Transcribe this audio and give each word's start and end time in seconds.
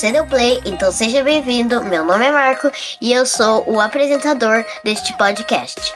você 0.00 0.12
deu 0.12 0.24
play, 0.24 0.62
então 0.64 0.90
seja 0.90 1.22
bem-vindo. 1.22 1.84
Meu 1.84 2.02
nome 2.02 2.24
é 2.24 2.32
Marco 2.32 2.72
e 3.02 3.12
eu 3.12 3.26
sou 3.26 3.70
o 3.70 3.78
apresentador 3.78 4.64
deste 4.82 5.14
podcast. 5.18 5.92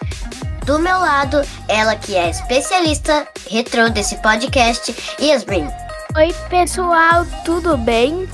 Do 0.66 0.78
meu 0.78 0.98
lado, 0.98 1.40
ela 1.66 1.96
que 1.96 2.14
é 2.14 2.28
especialista 2.28 3.26
retrô 3.48 3.88
desse 3.88 4.16
podcast, 4.16 4.94
Yasmin. 5.18 5.66
Oi, 6.18 6.34
pessoal, 6.50 7.24
tudo 7.46 7.78
bem? 7.78 8.28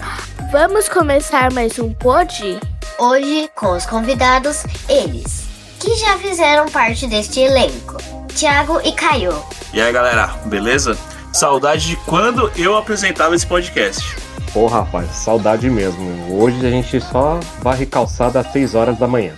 Vamos 0.50 0.88
começar 0.88 1.52
mais 1.52 1.78
um 1.78 1.94
pod? 1.94 2.58
Hoje, 2.98 3.48
com 3.54 3.70
os 3.70 3.86
convidados, 3.86 4.64
eles, 4.88 5.46
que 5.78 5.94
já 5.94 6.18
fizeram 6.18 6.68
parte 6.68 7.06
deste 7.06 7.38
elenco, 7.38 7.96
Thiago 8.34 8.80
e 8.82 8.90
Caio. 8.90 9.40
E 9.72 9.80
aí, 9.80 9.92
galera, 9.92 10.34
beleza? 10.46 10.98
Saudade 11.32 11.86
de 11.86 11.96
quando 12.06 12.50
eu 12.56 12.76
apresentava 12.76 13.36
esse 13.36 13.46
podcast. 13.46 14.29
Pô, 14.52 14.66
rapaz, 14.66 15.10
saudade 15.10 15.70
mesmo. 15.70 16.36
Hoje 16.36 16.66
a 16.66 16.70
gente 16.70 17.00
só 17.00 17.38
vai 17.60 17.86
calçada 17.86 18.40
às 18.40 18.50
6 18.52 18.74
horas 18.74 18.98
da 18.98 19.06
manhã. 19.06 19.32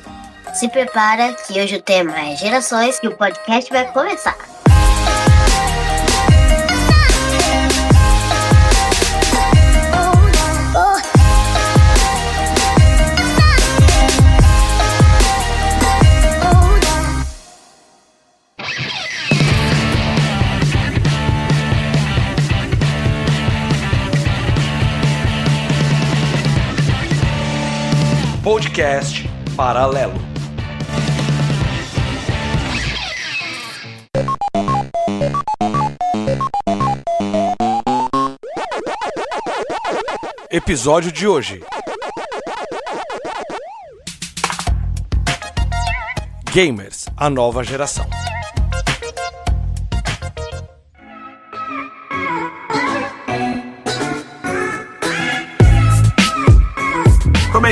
Se 0.55 0.69
prepara 0.69 1.35
que 1.35 1.61
hoje 1.61 1.77
o 1.77 1.83
tema 1.83 2.19
é 2.19 2.35
gerações 2.35 2.99
e 3.03 3.09
o 3.09 3.17
podcast 3.17 3.71
vai 3.71 3.91
começar. 3.93 4.62
Podcast 28.43 29.23
Paralelo. 29.57 30.15
Episódio 40.51 41.13
de 41.13 41.29
hoje. 41.29 41.63
Gamers, 46.53 47.07
a 47.17 47.31
nova 47.31 47.63
geração. 47.63 48.07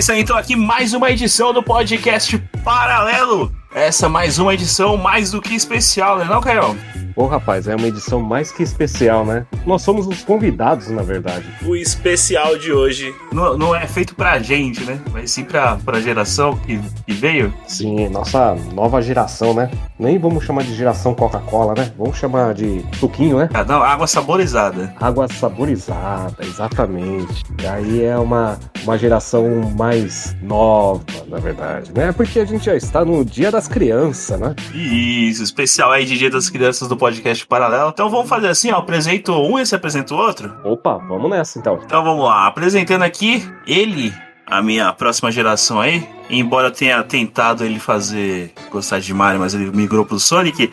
Então 0.09 0.34
aqui 0.34 0.56
mais 0.56 0.95
uma 0.95 1.11
edição 1.11 1.53
do 1.53 1.62
podcast 1.62 2.39
Paralelo. 2.65 3.53
Essa 3.75 4.09
mais 4.09 4.39
uma 4.39 4.55
edição 4.55 4.97
mais 4.97 5.31
do 5.31 5.43
que 5.43 5.55
especial, 5.55 6.19
né 6.19 6.25
não, 6.25 6.41
Caio? 6.41 6.75
Pô, 7.15 7.27
rapaz, 7.27 7.69
é 7.69 7.77
uma 7.77 7.87
edição 7.87 8.19
mais 8.19 8.51
que 8.51 8.62
especial, 8.62 9.27
né? 9.27 9.47
Nós 9.67 9.83
somos 9.83 10.06
os 10.06 10.23
convidados, 10.23 10.89
na 10.89 11.03
verdade. 11.03 11.45
O 11.67 11.77
especial 11.77 12.56
de 12.56 12.73
hoje 12.73 13.15
não, 13.31 13.59
não 13.59 13.77
é 13.77 13.87
feito 13.87 14.15
pra 14.15 14.39
gente, 14.39 14.83
né? 14.84 14.98
Mas 15.12 15.33
sim 15.33 15.45
pra, 15.45 15.77
pra 15.77 16.01
geração 16.01 16.56
que, 16.56 16.81
que 17.06 17.12
veio. 17.12 17.53
Sim, 17.69 18.09
nossa 18.09 18.55
nova 18.73 19.03
geração, 19.03 19.53
né? 19.53 19.71
Nem 20.01 20.19
vamos 20.19 20.45
chamar 20.45 20.65
de 20.65 20.75
geração 20.75 21.15
Coca-Cola, 21.15 21.75
né? 21.77 21.93
Vamos 21.98 22.17
chamar 22.17 22.55
de 22.55 22.83
suquinho, 22.98 23.37
né? 23.37 23.51
Ah, 23.53 23.62
não, 23.62 23.83
água 23.83 24.06
saborizada. 24.06 24.95
Água 24.98 25.29
saborizada, 25.29 26.39
exatamente. 26.43 27.45
E 27.62 27.67
aí 27.67 28.03
é 28.03 28.17
uma, 28.17 28.59
uma 28.83 28.97
geração 28.97 29.45
mais 29.77 30.34
nova, 30.41 31.05
na 31.28 31.37
verdade, 31.37 31.93
né? 31.94 32.12
Porque 32.12 32.41
a 32.41 32.47
gente 32.47 32.65
já 32.65 32.75
está 32.75 33.05
no 33.05 33.22
Dia 33.27 33.50
das 33.50 33.69
Crianças, 33.69 34.41
né? 34.41 34.56
Isso, 34.75 35.43
especial 35.43 35.93
aí 35.93 36.06
de 36.06 36.16
Dia 36.16 36.31
das 36.31 36.49
Crianças 36.49 36.89
do 36.89 36.97
podcast 36.97 37.47
Paralelo. 37.47 37.91
Então 37.91 38.09
vamos 38.09 38.28
fazer 38.28 38.49
assim, 38.49 38.72
ó. 38.72 38.78
Apresento 38.78 39.33
um 39.33 39.59
e 39.59 39.66
você 39.66 39.77
apresenta 39.77 40.15
o 40.15 40.16
outro? 40.16 40.50
Opa, 40.65 40.97
vamos 40.97 41.31
nessa 41.31 41.59
então. 41.59 41.78
Então 41.84 42.03
vamos 42.03 42.25
lá. 42.25 42.47
Apresentando 42.47 43.03
aqui 43.03 43.47
ele, 43.66 44.15
a 44.50 44.61
minha 44.61 44.93
próxima 44.93 45.31
geração 45.31 45.81
aí. 45.81 46.06
Embora 46.28 46.69
eu 46.69 46.72
tenha 46.72 47.03
tentado 47.03 47.65
ele 47.65 47.78
fazer 47.78 48.53
gostar 48.71 49.00
de 49.00 49.15
Mario, 49.15 49.41
mas 49.41 49.55
ele 49.55 49.71
migrou 49.71 50.05
pro 50.05 50.19
Sonic. 50.19 50.71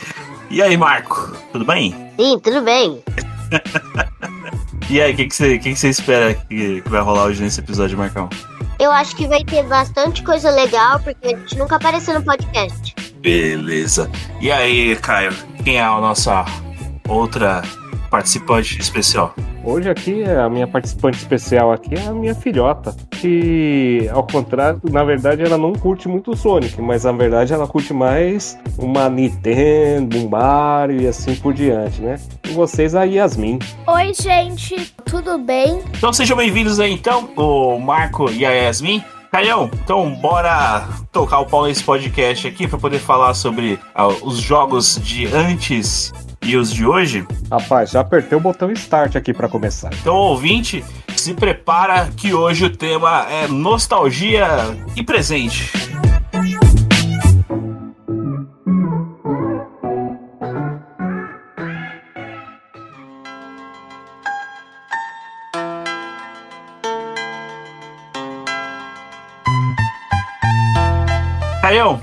E 0.49 0.61
aí, 0.61 0.75
Marco, 0.77 1.31
tudo 1.51 1.65
bem? 1.65 1.95
Sim, 2.19 2.39
tudo 2.39 2.61
bem. 2.61 3.01
E 4.89 5.01
aí, 5.01 5.11
o 5.11 5.15
que, 5.17 5.25
que, 5.25 5.35
você, 5.35 5.57
que, 5.57 5.73
que 5.73 5.75
você 5.75 5.89
espera 5.89 6.33
que, 6.33 6.81
que 6.81 6.89
vai 6.89 7.01
rolar 7.01 7.25
hoje 7.25 7.43
nesse 7.43 7.59
episódio, 7.59 7.97
Marcão? 7.97 8.29
Eu 8.79 8.89
acho 8.89 9.13
que 9.17 9.27
vai 9.27 9.43
ter 9.43 9.61
bastante 9.63 10.23
coisa 10.23 10.49
legal, 10.49 11.01
porque 11.01 11.27
a 11.27 11.37
gente 11.37 11.57
nunca 11.57 11.75
apareceu 11.75 12.13
no 12.13 12.23
podcast. 12.23 12.95
Beleza. 13.19 14.09
E 14.39 14.49
aí, 14.49 14.95
Caio, 14.95 15.33
quem 15.61 15.75
é 15.75 15.81
a 15.81 15.99
nossa 15.99 16.45
outra 17.05 17.63
participante 18.07 18.79
especial? 18.79 19.33
Hoje 19.63 19.89
aqui, 19.89 20.23
a 20.23 20.49
minha 20.49 20.65
participante 20.65 21.17
especial 21.17 21.71
aqui 21.71 21.95
é 21.95 22.07
a 22.07 22.13
minha 22.13 22.33
filhota, 22.33 22.95
que 23.11 24.09
ao 24.13 24.25
contrário, 24.25 24.79
na 24.89 25.03
verdade 25.03 25.43
ela 25.43 25.57
não 25.57 25.73
curte 25.73 26.07
muito 26.07 26.31
o 26.31 26.37
Sonic, 26.37 26.81
mas 26.81 27.03
na 27.03 27.11
verdade 27.11 27.53
ela 27.53 27.67
curte 27.67 27.93
mais 27.93 28.57
uma 28.77 29.09
Nintendo, 29.09 30.17
um 30.19 30.29
Mario 30.29 31.01
e 31.01 31.07
assim 31.07 31.35
por 31.35 31.53
diante, 31.53 32.01
né? 32.01 32.15
E 32.45 32.51
vocês 32.51 32.95
a 32.95 33.03
Yasmin. 33.03 33.59
Oi, 33.85 34.13
gente, 34.13 34.93
tudo 35.05 35.37
bem? 35.37 35.81
Então 35.97 36.13
sejam 36.13 36.37
bem-vindos 36.37 36.79
aí 36.79 36.93
então, 36.93 37.29
o 37.35 37.77
Marco 37.77 38.31
e 38.31 38.45
a 38.45 38.51
Yasmin. 38.51 39.03
Caião, 39.29 39.69
então 39.83 40.15
bora 40.15 40.87
tocar 41.11 41.39
o 41.39 41.45
pau 41.45 41.65
nesse 41.65 41.83
podcast 41.83 42.47
aqui 42.47 42.67
para 42.67 42.79
poder 42.79 42.99
falar 42.99 43.33
sobre 43.33 43.77
ah, 43.93 44.07
os 44.07 44.37
jogos 44.37 44.95
de 45.03 45.27
antes 45.27 46.13
e 46.41 46.55
os 46.55 46.71
de 46.71 46.85
hoje. 46.85 47.25
Rapaz, 47.51 47.91
já 47.91 48.01
apertei 48.01 48.37
o 48.37 48.41
botão 48.41 48.71
Start 48.71 49.15
aqui 49.15 49.33
para 49.33 49.47
começar. 49.47 49.91
Então, 49.93 50.15
ouvinte, 50.15 50.83
se 51.15 51.33
prepara 51.33 52.09
que 52.15 52.33
hoje 52.33 52.65
o 52.65 52.69
tema 52.69 53.27
é 53.29 53.47
nostalgia 53.47 54.47
e 54.95 55.03
presente. 55.03 55.71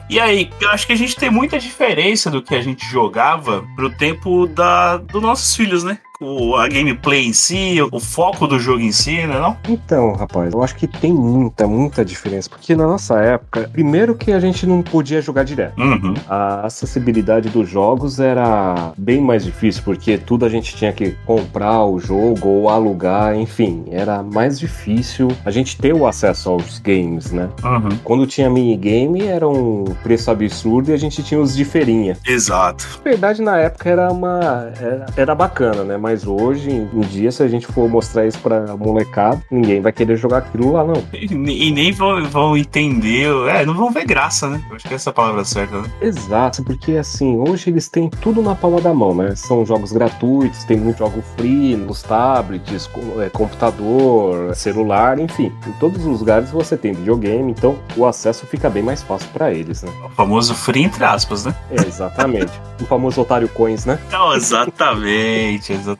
E 0.08 0.20
aí? 0.20 0.50
Eu 0.60 0.70
acho 0.70 0.86
que 0.86 0.92
a 0.92 0.96
gente 0.96 1.16
tem 1.16 1.30
muita 1.30 1.58
diferença 1.58 2.30
do 2.30 2.42
que 2.42 2.54
a 2.54 2.60
gente 2.60 2.86
jogava 2.86 3.64
pro 3.74 3.90
tempo 3.90 4.46
da, 4.46 4.96
dos 4.96 5.20
nossos 5.20 5.54
filhos, 5.56 5.82
né? 5.82 5.98
O, 6.20 6.54
a 6.54 6.68
gameplay 6.68 7.26
em 7.26 7.32
si, 7.32 7.76
o 7.90 7.98
foco 7.98 8.46
do 8.46 8.58
jogo 8.58 8.80
em 8.80 8.92
si, 8.92 9.26
né? 9.26 9.38
Não? 9.38 9.56
Então, 9.68 10.12
rapaz, 10.12 10.52
eu 10.52 10.62
acho 10.62 10.76
que 10.76 10.86
tem 10.86 11.12
muita, 11.12 11.66
muita 11.66 12.04
diferença. 12.04 12.48
Porque 12.48 12.76
na 12.76 12.86
nossa 12.86 13.18
época, 13.18 13.68
primeiro 13.72 14.14
que 14.14 14.30
a 14.30 14.38
gente 14.38 14.64
não 14.66 14.80
podia 14.80 15.20
jogar 15.20 15.44
direto. 15.44 15.80
Uhum. 15.80 16.14
A 16.28 16.66
acessibilidade 16.66 17.48
dos 17.48 17.68
jogos 17.68 18.20
era 18.20 18.92
bem 18.96 19.20
mais 19.20 19.44
difícil, 19.44 19.82
porque 19.84 20.16
tudo 20.16 20.46
a 20.46 20.48
gente 20.48 20.76
tinha 20.76 20.92
que 20.92 21.16
comprar 21.26 21.84
o 21.84 21.98
jogo 21.98 22.48
ou 22.48 22.68
alugar, 22.68 23.34
enfim, 23.36 23.84
era 23.90 24.22
mais 24.22 24.58
difícil 24.58 25.28
a 25.44 25.50
gente 25.50 25.76
ter 25.76 25.92
o 25.92 26.06
acesso 26.06 26.48
aos 26.50 26.78
games, 26.78 27.32
né? 27.32 27.48
Uhum. 27.64 27.98
Quando 28.04 28.26
tinha 28.26 28.48
minigame 28.48 29.22
era 29.22 29.48
um 29.48 29.84
preço 30.02 30.30
absurdo 30.30 30.90
e 30.90 30.94
a 30.94 30.96
gente 30.96 31.22
tinha 31.24 31.40
os 31.40 31.56
de 31.56 31.64
feirinha. 31.64 32.16
Exato. 32.24 33.00
Na 33.04 33.10
verdade, 33.10 33.42
na 33.42 33.58
época 33.58 33.90
era 33.90 34.12
uma. 34.12 34.72
Era, 34.80 35.06
era 35.16 35.34
bacana, 35.34 35.82
né? 35.82 35.96
Mas 35.96 36.13
hoje 36.26 36.70
em 36.70 37.00
dia, 37.00 37.30
se 37.30 37.42
a 37.42 37.48
gente 37.48 37.66
for 37.66 37.88
mostrar 37.88 38.26
isso 38.26 38.38
pra 38.38 38.76
molecada, 38.76 39.42
ninguém 39.50 39.80
vai 39.80 39.92
querer 39.92 40.16
jogar 40.16 40.38
aquilo 40.38 40.72
lá, 40.72 40.84
não. 40.84 41.02
E, 41.12 41.26
e 41.26 41.70
nem 41.70 41.92
vão, 41.92 42.24
vão 42.26 42.56
entender, 42.56 43.28
é, 43.48 43.64
não 43.64 43.74
vão 43.74 43.90
ver 43.90 44.04
graça, 44.04 44.48
né? 44.48 44.62
Eu 44.68 44.76
acho 44.76 44.86
que 44.86 44.94
essa 44.94 45.10
é 45.10 45.12
a 45.12 45.14
palavra 45.14 45.44
certa, 45.44 45.80
né? 45.80 45.90
Exato, 46.00 46.62
porque 46.64 46.92
assim, 46.92 47.36
hoje 47.36 47.70
eles 47.70 47.88
têm 47.88 48.08
tudo 48.08 48.42
na 48.42 48.54
palma 48.54 48.80
da 48.80 48.92
mão, 48.92 49.14
né? 49.14 49.34
São 49.34 49.64
jogos 49.64 49.92
gratuitos, 49.92 50.64
tem 50.64 50.76
muito 50.76 50.98
jogo 50.98 51.22
free 51.36 51.76
nos 51.76 52.02
tablets, 52.02 52.88
é, 53.18 53.28
computador, 53.30 54.54
celular, 54.54 55.18
enfim. 55.18 55.52
Em 55.66 55.72
todos 55.72 56.04
os 56.04 56.20
lugares 56.20 56.50
você 56.50 56.76
tem 56.76 56.92
videogame, 56.92 57.50
então 57.50 57.76
o 57.96 58.06
acesso 58.06 58.46
fica 58.46 58.70
bem 58.70 58.82
mais 58.82 59.02
fácil 59.02 59.28
pra 59.32 59.52
eles, 59.52 59.82
né? 59.82 59.90
O 60.04 60.10
famoso 60.10 60.54
free 60.54 60.84
entre 60.84 61.04
aspas, 61.04 61.44
né? 61.44 61.54
É, 61.70 61.86
exatamente. 61.86 62.52
o 62.80 62.86
famoso 62.86 63.20
otário 63.20 63.48
coins, 63.48 63.84
né? 63.84 63.98
Então, 64.08 64.34
exatamente, 64.34 65.72
exatamente. 65.72 65.93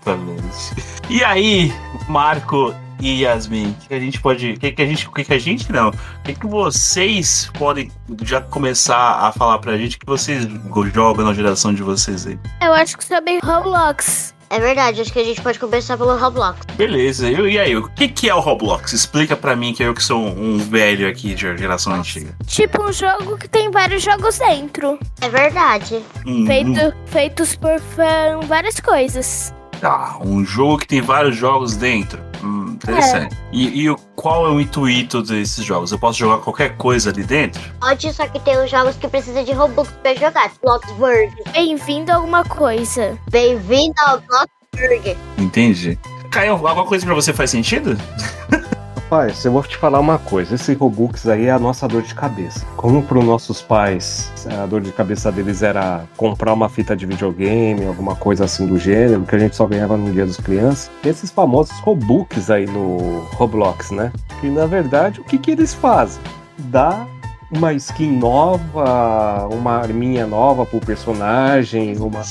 E 1.08 1.22
aí, 1.22 1.72
Marco 2.08 2.74
e 3.00 3.22
Yasmin, 3.22 3.70
o 3.70 3.88
que 3.88 3.94
a 3.94 4.00
gente 4.00 4.20
pode. 4.20 4.52
O 4.52 4.58
que, 4.58 4.72
que 4.72 4.82
a 4.82 4.86
gente. 4.86 5.08
O 5.08 5.12
que, 5.12 5.24
que 5.24 5.34
a 5.34 5.38
gente 5.38 5.70
não? 5.70 5.88
O 5.90 6.22
que, 6.24 6.34
que 6.34 6.46
vocês 6.46 7.50
podem 7.58 7.90
já 8.22 8.40
começar 8.40 9.26
a 9.26 9.32
falar 9.32 9.58
pra 9.58 9.76
gente 9.76 9.98
que 9.98 10.06
vocês 10.06 10.46
jogam 10.92 11.24
na 11.24 11.34
geração 11.34 11.74
de 11.74 11.82
vocês 11.82 12.26
aí? 12.26 12.38
Eu 12.62 12.72
acho 12.72 12.96
que 12.96 13.06
também 13.06 13.38
Roblox. 13.40 14.34
É 14.50 14.60
verdade, 14.60 15.00
acho 15.00 15.12
que 15.12 15.18
a 15.18 15.24
gente 15.24 15.40
pode 15.42 15.58
começar 15.58 15.96
pelo 15.96 16.16
Roblox. 16.16 16.60
Beleza, 16.76 17.28
e, 17.28 17.54
e 17.54 17.58
aí, 17.58 17.76
o 17.76 17.88
que, 17.88 18.06
que 18.06 18.28
é 18.28 18.34
o 18.34 18.40
Roblox? 18.40 18.92
Explica 18.92 19.36
pra 19.36 19.56
mim, 19.56 19.72
que 19.72 19.82
eu 19.82 19.92
que 19.92 20.02
sou 20.02 20.24
um 20.24 20.58
velho 20.58 21.08
aqui 21.08 21.34
de 21.34 21.40
geração 21.58 21.92
antiga. 21.92 22.36
Tipo 22.46 22.84
um 22.84 22.92
jogo 22.92 23.36
que 23.36 23.48
tem 23.48 23.70
vários 23.70 24.02
jogos 24.02 24.38
dentro. 24.38 24.98
É 25.20 25.28
verdade. 25.28 26.00
Hum, 26.24 26.46
Feito, 26.46 26.94
Feitos 27.06 27.56
por 27.56 27.80
fã, 27.80 28.38
várias 28.46 28.78
coisas. 28.78 29.52
Tá, 29.80 30.18
um 30.24 30.44
jogo 30.44 30.78
que 30.78 30.86
tem 30.86 31.00
vários 31.02 31.36
jogos 31.36 31.76
dentro. 31.76 32.18
Hum, 32.42 32.70
interessante. 32.74 33.36
E, 33.52 33.82
e 33.82 33.90
o- 33.90 33.96
qual 34.16 34.46
é 34.46 34.50
o 34.50 34.60
intuito 34.60 35.22
desses 35.22 35.64
jogos? 35.64 35.92
Eu 35.92 35.98
posso 35.98 36.18
jogar 36.18 36.38
qualquer 36.38 36.76
coisa 36.76 37.10
ali 37.10 37.22
dentro? 37.22 37.60
Pode, 37.80 38.12
só 38.12 38.26
que 38.26 38.38
tem 38.40 38.58
uns 38.62 38.70
jogos 38.70 38.96
que 38.96 39.06
precisam 39.08 39.44
de 39.44 39.52
Robux 39.52 39.90
pra 40.02 40.14
jogar. 40.14 40.50
Bloxburg. 40.62 41.30
Bem-vindo 41.52 42.12
a 42.12 42.16
alguma 42.16 42.44
coisa. 42.44 43.18
Bem-vindo 43.30 43.94
ao 44.06 44.20
Bloxburg. 44.20 45.16
Entendi. 45.38 45.98
Caio, 46.30 46.52
alguma 46.52 46.84
coisa 46.84 47.04
pra 47.04 47.14
você 47.14 47.32
faz 47.32 47.50
sentido? 47.50 47.96
Rapaz, 49.04 49.44
eu 49.44 49.52
vou 49.52 49.62
te 49.62 49.76
falar 49.76 50.00
uma 50.00 50.18
coisa. 50.18 50.54
Esse 50.54 50.72
Robux 50.72 51.28
aí 51.28 51.44
é 51.46 51.50
a 51.50 51.58
nossa 51.58 51.86
dor 51.86 52.02
de 52.02 52.14
cabeça. 52.14 52.64
Como 52.74 53.02
para 53.02 53.18
os 53.18 53.24
nossos 53.24 53.60
pais, 53.60 54.32
a 54.58 54.64
dor 54.64 54.80
de 54.80 54.90
cabeça 54.92 55.30
deles 55.30 55.62
era 55.62 56.04
comprar 56.16 56.54
uma 56.54 56.70
fita 56.70 56.96
de 56.96 57.04
videogame, 57.04 57.84
alguma 57.84 58.16
coisa 58.16 58.46
assim 58.46 58.66
do 58.66 58.78
gênero, 58.78 59.22
que 59.22 59.36
a 59.36 59.38
gente 59.38 59.54
só 59.54 59.66
ganhava 59.66 59.96
no 59.98 60.10
Dia 60.10 60.24
das 60.24 60.38
Crianças. 60.38 60.90
Esses 61.04 61.30
famosos 61.30 61.78
Robux 61.80 62.50
aí 62.50 62.66
no 62.66 63.20
Roblox, 63.34 63.90
né? 63.90 64.10
Que 64.40 64.48
na 64.48 64.64
verdade, 64.64 65.20
o 65.20 65.24
que, 65.24 65.36
que 65.36 65.50
eles 65.50 65.74
fazem? 65.74 66.22
Dá 66.58 67.06
uma 67.50 67.74
skin 67.74 68.16
nova, 68.16 69.46
uma 69.52 69.76
arminha 69.76 70.26
nova 70.26 70.64
pro 70.64 70.80
personagem, 70.80 71.94
uma, 71.98 72.22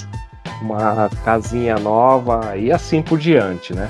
uma 0.60 1.10
casinha 1.24 1.78
nova 1.78 2.58
e 2.58 2.72
assim 2.72 3.02
por 3.04 3.20
diante, 3.20 3.76
né? 3.76 3.88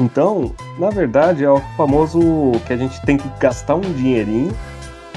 Então, 0.00 0.54
na 0.78 0.90
verdade, 0.90 1.44
é 1.44 1.50
o 1.50 1.60
famoso 1.76 2.20
que 2.66 2.72
a 2.72 2.76
gente 2.76 3.00
tem 3.02 3.16
que 3.16 3.28
gastar 3.40 3.74
um 3.74 3.80
dinheirinho 3.80 4.56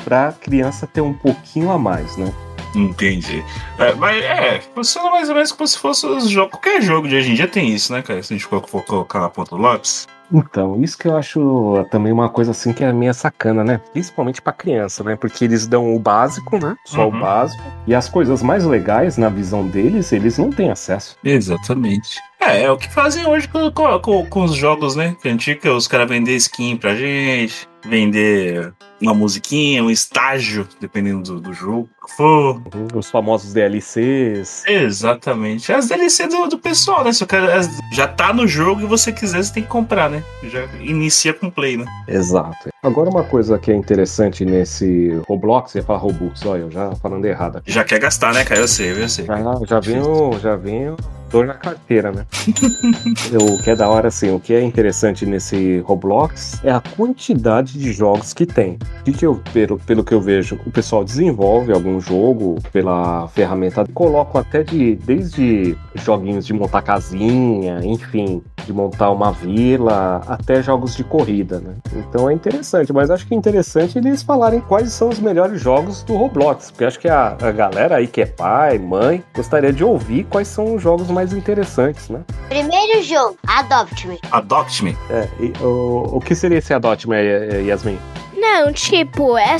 pra 0.03 0.33
criança 0.33 0.87
ter 0.87 1.01
um 1.01 1.13
pouquinho 1.13 1.71
a 1.71 1.77
mais, 1.77 2.17
né? 2.17 2.31
Entendi. 2.75 3.43
É, 3.77 3.93
mas 3.95 4.23
é, 4.23 4.61
funciona 4.73 5.09
mais 5.11 5.29
ou 5.29 5.35
menos 5.35 5.51
como 5.51 5.67
se 5.67 5.77
fosse 5.77 6.05
os 6.05 6.29
jogos. 6.29 6.51
Qualquer 6.51 6.81
jogo 6.81 7.07
de 7.07 7.15
hoje 7.15 7.31
em 7.31 7.35
dia 7.35 7.47
tem 7.47 7.69
isso, 7.73 7.91
né, 7.93 8.01
cara? 8.01 8.23
Se 8.23 8.33
a 8.33 8.37
gente 8.37 8.47
for 8.47 8.61
colocar 8.61 9.19
na 9.19 9.29
ponta 9.29 9.55
do 9.55 9.61
lápis. 9.61 10.07
Então, 10.33 10.81
isso 10.81 10.97
que 10.97 11.07
eu 11.07 11.17
acho 11.17 11.85
também 11.91 12.11
uma 12.13 12.29
coisa 12.29 12.51
assim 12.51 12.71
que 12.73 12.83
é 12.83 12.93
meio 12.93 13.13
sacana, 13.13 13.63
né? 13.63 13.81
Principalmente 13.91 14.41
pra 14.41 14.53
criança, 14.53 15.03
né? 15.03 15.15
Porque 15.15 15.43
eles 15.45 15.67
dão 15.67 15.93
o 15.95 15.99
básico, 15.99 16.57
né? 16.57 16.75
Só 16.85 17.09
Uhum. 17.09 17.17
o 17.17 17.19
básico. 17.19 17.63
E 17.85 17.93
as 17.93 18.07
coisas 18.07 18.41
mais 18.41 18.63
legais, 18.63 19.17
na 19.17 19.29
visão 19.29 19.67
deles, 19.67 20.11
eles 20.11 20.37
não 20.37 20.49
têm 20.49 20.71
acesso. 20.71 21.17
Exatamente. 21.23 22.19
É, 22.39 22.63
é 22.63 22.71
o 22.71 22.77
que 22.77 22.89
fazem 22.91 23.25
hoje 23.27 23.47
com, 23.47 23.69
com, 23.71 24.25
com- 24.25 24.43
os 24.43 24.55
jogos, 24.55 24.95
né? 24.95 25.15
Que 25.21 25.29
antiga 25.29 25.73
os 25.73 25.87
caras 25.87 26.09
vender 26.09 26.35
skin 26.37 26.75
pra 26.77 26.95
gente, 26.95 27.67
vender 27.85 28.73
uma 29.01 29.13
musiquinha, 29.13 29.83
um 29.83 29.89
estágio, 29.89 30.67
dependendo 30.79 31.23
do, 31.23 31.41
do 31.41 31.53
jogo 31.53 31.89
que 32.05 32.15
for. 32.15 32.61
Os 32.93 33.09
famosos 33.09 33.53
DLCs. 33.53 34.63
Exatamente. 34.67 35.71
As 35.73 35.87
DLC 35.87 36.27
do, 36.27 36.47
do 36.47 36.59
pessoal, 36.59 37.03
né? 37.03 37.11
Se 37.11 37.23
o 37.23 37.27
cara 37.27 37.61
já 37.91 38.07
tá 38.07 38.31
no 38.31 38.47
jogo 38.47 38.81
e 38.81 38.85
você 38.85 39.11
quiser, 39.11 39.43
você 39.43 39.53
tem 39.53 39.63
que 39.63 39.69
comprar, 39.69 40.09
né? 40.09 40.23
Já 40.43 40.65
inicia 40.79 41.33
com 41.33 41.49
play, 41.49 41.77
né? 41.77 41.85
Exato. 42.07 42.69
Agora, 42.83 43.09
uma 43.09 43.23
coisa 43.23 43.57
que 43.57 43.71
é 43.71 43.75
interessante 43.75 44.45
nesse 44.45 45.19
Roblox, 45.27 45.75
ia 45.75 45.83
falar 45.83 45.99
Robux, 45.99 46.45
olha, 46.45 46.61
eu 46.61 46.71
já 46.71 46.95
falando 46.95 47.25
errado 47.25 47.57
aqui. 47.57 47.71
Já 47.71 47.83
quer 47.83 47.99
gastar, 47.99 48.33
né, 48.33 48.43
cara? 48.43 48.61
Eu 48.61 48.67
sei, 48.67 48.91
eu 48.91 49.09
sei. 49.09 49.25
Já, 49.25 49.37
já 49.67 49.79
venho, 49.79 50.39
já 50.39 50.55
venho 50.55 50.95
dor 51.31 51.45
na 51.47 51.53
carteira, 51.53 52.11
né? 52.11 52.25
o 53.39 53.61
que 53.61 53.69
é 53.69 53.75
da 53.75 53.87
hora, 53.87 54.09
assim, 54.09 54.31
o 54.31 54.39
que 54.39 54.53
é 54.53 54.61
interessante 54.61 55.25
nesse 55.25 55.79
Roblox 55.79 56.61
é 56.63 56.71
a 56.71 56.81
quantidade 56.81 57.79
de 57.79 57.93
jogos 57.93 58.33
que 58.33 58.45
tem. 58.45 58.77
O 59.07 59.11
que 59.11 59.25
eu, 59.25 59.41
pelo, 59.53 59.79
pelo 59.79 60.03
que 60.03 60.13
eu 60.13 60.21
vejo, 60.21 60.59
o 60.65 60.71
pessoal 60.71 61.03
desenvolve 61.03 61.71
algum 61.71 61.99
jogo 61.99 62.57
pela 62.71 63.27
ferramenta, 63.29 63.85
colocam 63.93 64.41
até 64.41 64.63
de, 64.63 64.95
desde 64.95 65.77
joguinhos 65.95 66.45
de 66.45 66.53
montar 66.53 66.81
casinha, 66.81 67.79
enfim, 67.83 68.41
de 68.65 68.73
montar 68.73 69.11
uma 69.11 69.31
vila, 69.31 70.21
até 70.27 70.61
jogos 70.61 70.95
de 70.95 71.03
corrida, 71.03 71.59
né? 71.59 71.75
Então 71.95 72.29
é 72.29 72.33
interessante, 72.33 72.91
mas 72.93 73.09
acho 73.09 73.27
que 73.27 73.33
é 73.33 73.37
interessante 73.37 73.97
eles 73.97 74.21
falarem 74.21 74.61
quais 74.61 74.91
são 74.91 75.09
os 75.09 75.19
melhores 75.19 75.61
jogos 75.61 76.03
do 76.03 76.15
Roblox, 76.15 76.71
porque 76.71 76.85
acho 76.85 76.99
que 76.99 77.07
a, 77.07 77.37
a 77.41 77.51
galera 77.51 77.97
aí 77.97 78.07
que 78.07 78.21
é 78.21 78.25
pai, 78.25 78.77
mãe, 78.77 79.23
gostaria 79.35 79.73
de 79.73 79.83
ouvir 79.83 80.25
quais 80.25 80.47
são 80.47 80.75
os 80.75 80.81
jogos 80.81 81.09
mais 81.09 81.20
interessantes, 81.33 82.09
né? 82.09 82.21
Primeiro 82.49 83.01
jogo, 83.03 83.37
Adopt 83.47 84.07
Me. 84.07 84.19
Adopt 84.31 84.83
Me. 84.83 84.97
É, 85.09 85.27
e, 85.39 85.53
o, 85.63 86.17
o 86.17 86.19
que 86.19 86.33
seria 86.33 86.57
esse 86.57 86.73
Adopt 86.73 87.07
Me, 87.07 87.15
eh, 87.15 87.63
Yasmin? 87.67 87.99
Não, 88.35 88.73
tipo, 88.73 89.37
é, 89.37 89.57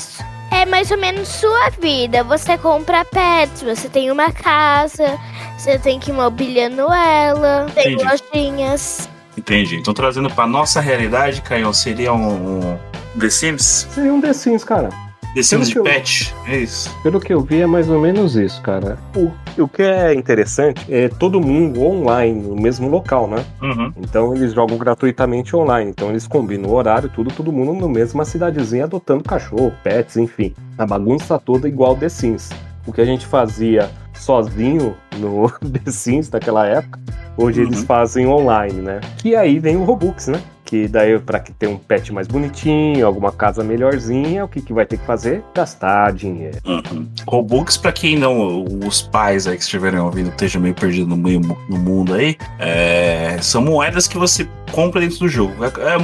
é 0.51 0.65
mais 0.65 0.89
ou 0.91 0.97
menos 0.97 1.27
sua 1.27 1.69
vida. 1.79 2.23
Você 2.23 2.57
compra 2.57 3.05
pets, 3.05 3.61
você 3.61 3.87
tem 3.87 4.11
uma 4.11 4.31
casa, 4.31 5.19
você 5.57 5.77
tem 5.77 5.99
que 5.99 6.11
ir 6.11 6.13
mobiliando 6.13 6.91
ela, 6.91 7.67
tem 7.73 7.93
Entendi. 7.93 8.09
lojinhas. 8.33 9.09
Entendi. 9.37 9.77
Então, 9.77 9.93
trazendo 9.93 10.29
pra 10.29 10.45
nossa 10.45 10.81
realidade, 10.81 11.41
Caio, 11.41 11.73
seria 11.73 12.11
um, 12.13 12.73
um 12.73 12.79
The 13.19 13.29
Sims? 13.29 13.87
Seria 13.93 14.13
um 14.13 14.19
The 14.19 14.33
Sims, 14.33 14.63
cara. 14.63 14.89
The 15.33 15.43
Sims 15.43 15.67
de 15.67 15.73
que 15.73 15.79
eu- 15.79 15.83
pet? 15.83 16.35
É 16.47 16.57
isso. 16.57 16.93
Pelo 17.01 17.19
que 17.19 17.33
eu 17.33 17.39
vi, 17.41 17.61
é 17.61 17.65
mais 17.65 17.89
ou 17.89 17.99
menos 18.01 18.35
isso, 18.35 18.61
cara. 18.61 18.97
O, 19.15 19.31
o 19.63 19.67
que 19.67 19.81
é 19.81 20.13
interessante 20.13 20.85
é 20.93 21.07
todo 21.07 21.39
mundo 21.39 21.81
online, 21.81 22.41
no 22.41 22.55
mesmo 22.55 22.89
local, 22.89 23.27
né? 23.27 23.45
Uhum. 23.61 23.93
Então 23.97 24.35
eles 24.35 24.53
jogam 24.53 24.77
gratuitamente 24.77 25.55
online. 25.55 25.89
Então 25.89 26.09
eles 26.09 26.27
combinam 26.27 26.69
o 26.69 26.73
horário, 26.73 27.09
tudo, 27.09 27.33
todo 27.33 27.51
mundo 27.51 27.73
na 27.79 27.87
mesma 27.87 28.25
cidadezinha 28.25 28.83
adotando 28.83 29.23
cachorro, 29.23 29.71
pets, 29.83 30.17
enfim. 30.17 30.53
A 30.77 30.85
bagunça 30.85 31.39
toda 31.39 31.67
igual 31.67 31.95
The 31.95 32.09
Sims. 32.09 32.49
O 32.85 32.91
que 32.91 32.99
a 32.99 33.05
gente 33.05 33.25
fazia 33.25 33.89
sozinho 34.13 34.95
no 35.17 35.49
The 35.83 35.91
Sims 35.91 36.29
daquela 36.29 36.65
época, 36.67 36.99
hoje 37.37 37.61
Uhum. 37.61 37.67
eles 37.67 37.83
fazem 37.83 38.27
online, 38.27 38.81
né? 38.81 38.99
E 39.23 39.35
aí 39.35 39.59
vem 39.59 39.77
o 39.77 39.83
Robux, 39.83 40.27
né? 40.27 40.41
Que 40.71 40.87
daí, 40.87 41.19
pra 41.19 41.37
que 41.37 41.51
ter 41.51 41.67
um 41.67 41.77
pet 41.77 42.13
mais 42.13 42.29
bonitinho, 42.29 43.05
alguma 43.05 43.29
casa 43.29 43.61
melhorzinha, 43.61 44.45
o 44.45 44.47
que, 44.47 44.61
que 44.61 44.71
vai 44.71 44.85
ter 44.85 44.95
que 44.95 45.05
fazer? 45.05 45.43
Gastar 45.53 46.13
dinheiro. 46.13 46.57
Uhum. 46.65 47.09
Robux, 47.27 47.75
pra 47.75 47.91
quem 47.91 48.17
não, 48.17 48.63
os 48.87 49.01
pais 49.01 49.47
aí 49.47 49.57
que 49.57 49.63
estiverem 49.63 49.99
ouvindo, 49.99 50.29
estejam 50.29 50.61
meio 50.61 50.73
perdidos 50.73 51.09
no 51.09 51.17
meio 51.17 51.41
no 51.41 51.77
mundo 51.77 52.13
aí, 52.13 52.37
é, 52.57 53.37
são 53.41 53.61
moedas 53.61 54.07
que 54.07 54.17
você 54.17 54.47
compra 54.71 55.01
dentro 55.01 55.19
do 55.19 55.27
jogo. 55.27 55.53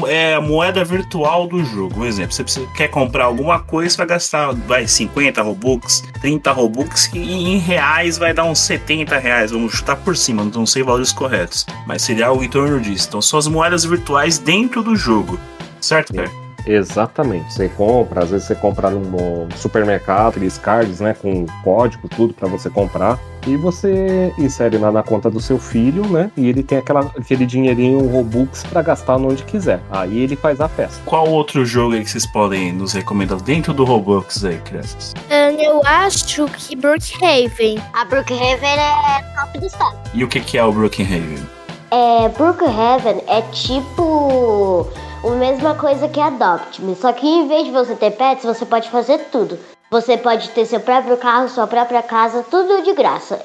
É, 0.05 0.31
é 0.31 0.36
a 0.36 0.41
moeda 0.41 0.83
virtual 0.83 1.47
do 1.47 1.63
jogo. 1.63 2.01
Um 2.01 2.05
exemplo, 2.05 2.33
você 2.33 2.43
precisa- 2.43 2.67
quer 2.75 2.89
comprar 2.89 3.24
alguma 3.24 3.59
coisa, 3.59 3.95
vai 3.95 4.07
gastar 4.07 4.51
vai, 4.53 4.86
50 4.86 5.41
Robux, 5.41 6.03
30 6.19 6.51
Robux, 6.51 7.07
que 7.07 7.17
em 7.17 7.57
reais 7.59 8.17
vai 8.17 8.33
dar 8.33 8.43
uns 8.43 8.59
70 8.59 9.17
reais. 9.17 9.51
Vamos 9.51 9.71
chutar 9.71 9.95
por 9.95 10.17
cima, 10.17 10.43
não 10.43 10.65
sei 10.65 10.83
valores 10.83 11.13
corretos. 11.13 11.65
Mas 11.88 12.01
seria 12.01 12.27
algo 12.27 12.43
em 12.43 12.50
torno 12.50 12.81
disso. 12.81 13.07
Então 13.07 13.21
são 13.21 13.39
as 13.39 13.47
moedas 13.47 13.86
virtuais 13.86 14.38
dentro 14.38 14.56
do 14.65 14.95
jogo. 14.95 15.39
Certo, 15.79 16.13
cara? 16.13 16.29
Exatamente. 16.67 17.53
Você 17.53 17.69
compra, 17.69 18.23
às 18.23 18.29
vezes 18.29 18.47
você 18.47 18.55
compra 18.55 18.89
num 18.89 19.47
supermercado, 19.55 20.29
aqueles 20.35 20.57
cards, 20.57 20.99
né, 20.99 21.13
com 21.13 21.45
código, 21.63 22.07
tudo 22.09 22.33
pra 22.33 22.47
você 22.47 22.69
comprar. 22.69 23.17
E 23.47 23.55
você 23.55 24.33
insere 24.37 24.77
lá 24.77 24.91
na 24.91 25.01
conta 25.01 25.29
do 25.29 25.39
seu 25.39 25.57
filho, 25.57 26.05
né? 26.07 26.29
E 26.35 26.49
ele 26.49 26.61
tem 26.61 26.77
aquela, 26.77 26.99
aquele 27.17 27.45
dinheirinho 27.45 28.05
Robux 28.05 28.63
pra 28.63 28.81
gastar 28.81 29.15
onde 29.15 29.43
quiser. 29.43 29.79
Aí 29.89 30.19
ele 30.19 30.35
faz 30.35 30.59
a 30.59 30.67
festa. 30.67 31.01
Qual 31.05 31.29
outro 31.29 31.63
jogo 31.65 31.95
aí 31.95 32.03
que 32.03 32.09
vocês 32.09 32.25
podem 32.25 32.73
nos 32.73 32.91
recomendar 32.91 33.41
dentro 33.41 33.73
do 33.73 33.85
Roblox 33.85 34.43
aí, 34.43 34.57
crianças? 34.57 35.13
Eu 35.29 35.81
acho 35.85 36.45
que 36.47 36.75
Brookhaven. 36.75 37.81
A 37.93 38.03
Brookhaven 38.03 38.69
é 38.69 39.23
top 39.39 39.59
do 39.59 39.65
estado. 39.65 39.97
E 40.13 40.25
o 40.25 40.27
que, 40.27 40.41
que 40.41 40.57
é 40.57 40.63
o 40.65 40.71
Brookhaven? 40.73 41.56
É, 41.89 42.27
Brookhaven 42.29 43.24
é 43.27 43.41
tipo 43.44 44.86
a 45.24 45.29
mesma 45.32 45.74
coisa 45.75 46.10
que 46.10 46.20
Adopt 46.20 46.82
Me, 46.82 46.96
só 46.96 47.13
que 47.13 47.25
em 47.25 47.48
vez 47.48 47.65
de 47.65 47.72
você 47.72 47.96
ter 47.96 48.12
pets, 48.12 48.44
você 48.44 48.65
pode 48.65 48.89
fazer 48.89 49.29
tudo. 49.32 49.58
Você 49.89 50.17
pode 50.17 50.50
ter 50.50 50.65
seu 50.65 50.82
próprio 50.82 51.15
carro, 51.15 51.48
sua 51.48 51.65
própria 51.65 52.03
casa, 52.03 52.46
tudo 52.51 52.84
de 52.84 52.94
graça. 52.94 53.41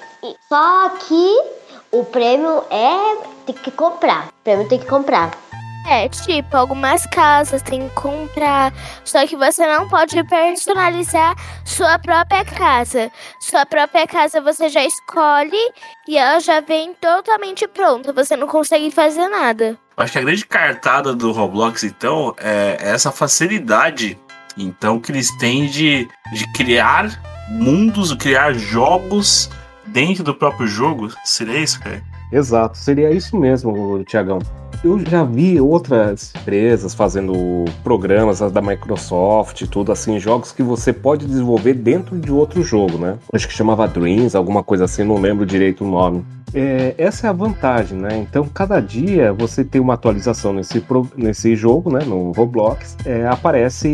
Só 0.49 0.89
que 0.89 1.43
o 1.93 2.05
prêmio 2.05 2.65
é 2.69 3.17
tem 3.47 3.55
que 3.55 3.71
comprar. 3.71 4.29
O 4.29 4.43
prêmio 4.43 4.69
tem 4.69 4.79
que 4.79 4.87
comprar. 4.87 5.31
É, 5.87 6.09
tipo, 6.09 6.57
algumas 6.57 7.05
casas 7.07 7.61
tem 7.61 7.89
que 7.89 7.95
comprar. 7.95 8.73
Só 9.05 9.27
que 9.27 9.37
você 9.37 9.67
não 9.67 9.89
pode 9.89 10.23
personalizar 10.25 11.35
sua 11.65 11.99
própria 11.99 12.45
casa. 12.45 13.11
Sua 13.41 13.67
própria 13.67 14.07
casa 14.07 14.41
você 14.41 14.69
já 14.69 14.85
escolhe 14.85 15.73
e 16.07 16.17
ela 16.17 16.39
já 16.41 16.61
vem 16.61 16.95
totalmente 16.95 17.67
pronta. 17.67 18.12
Você 18.12 18.37
não 18.37 18.47
consegue 18.47 18.91
fazer 18.91 19.27
nada. 19.29 19.77
Acho 19.97 20.12
que 20.12 20.19
a 20.19 20.23
grande 20.23 20.47
cartada 20.47 21.15
do 21.15 21.33
Roblox, 21.33 21.83
então, 21.85 22.35
é 22.39 22.77
essa 22.81 23.11
facilidade, 23.11 24.19
então, 24.57 24.99
que 24.99 25.12
eles 25.12 25.31
têm 25.39 25.67
de, 25.67 26.09
de 26.33 26.53
criar 26.53 27.21
mundos, 27.51 28.15
criar 28.15 28.55
jogos 28.55 29.51
dentro 29.87 30.23
do 30.25 30.35
próprio 30.35 30.67
jogo. 30.67 31.12
Seria 31.25 31.59
isso, 31.59 31.81
cara? 31.81 32.03
Exato, 32.31 32.79
seria 32.79 33.11
isso 33.11 33.37
mesmo, 33.37 34.03
Tiagão. 34.05 34.39
Eu 34.85 34.99
já 34.99 35.23
vi 35.23 35.61
outras 35.61 36.33
empresas 36.35 36.93
fazendo 36.93 37.65
programas 37.85 38.41
da 38.41 38.61
Microsoft, 38.61 39.65
tudo 39.69 39.93
assim, 39.93 40.19
jogos 40.19 40.51
que 40.51 40.61
você 40.61 40.93
pode 40.93 41.25
desenvolver 41.25 41.75
dentro 41.75 42.19
de 42.19 42.33
outro 42.33 42.65
jogo, 42.65 42.99
né? 42.99 43.17
Acho 43.33 43.47
que 43.47 43.55
chamava 43.55 43.87
Dreams, 43.87 44.35
alguma 44.35 44.65
coisa 44.65 44.87
assim, 44.87 45.05
não 45.05 45.21
lembro 45.21 45.47
direito 45.47 45.85
o 45.85 45.89
nome. 45.89 46.25
É, 46.53 46.97
essa 46.99 47.29
é 47.29 47.31
a 47.31 47.33
vantagem, 47.33 47.97
né? 47.97 48.19
Então, 48.19 48.45
cada 48.53 48.81
dia 48.81 49.33
você 49.33 49.62
tem 49.62 49.81
uma 49.81 49.95
atualização 49.95 50.53
nesse, 50.53 50.85
nesse 51.17 51.55
jogo, 51.55 51.93
né? 51.93 52.05
No 52.05 52.33
Roblox, 52.33 52.97
é, 53.07 53.25
aparece 53.29 53.89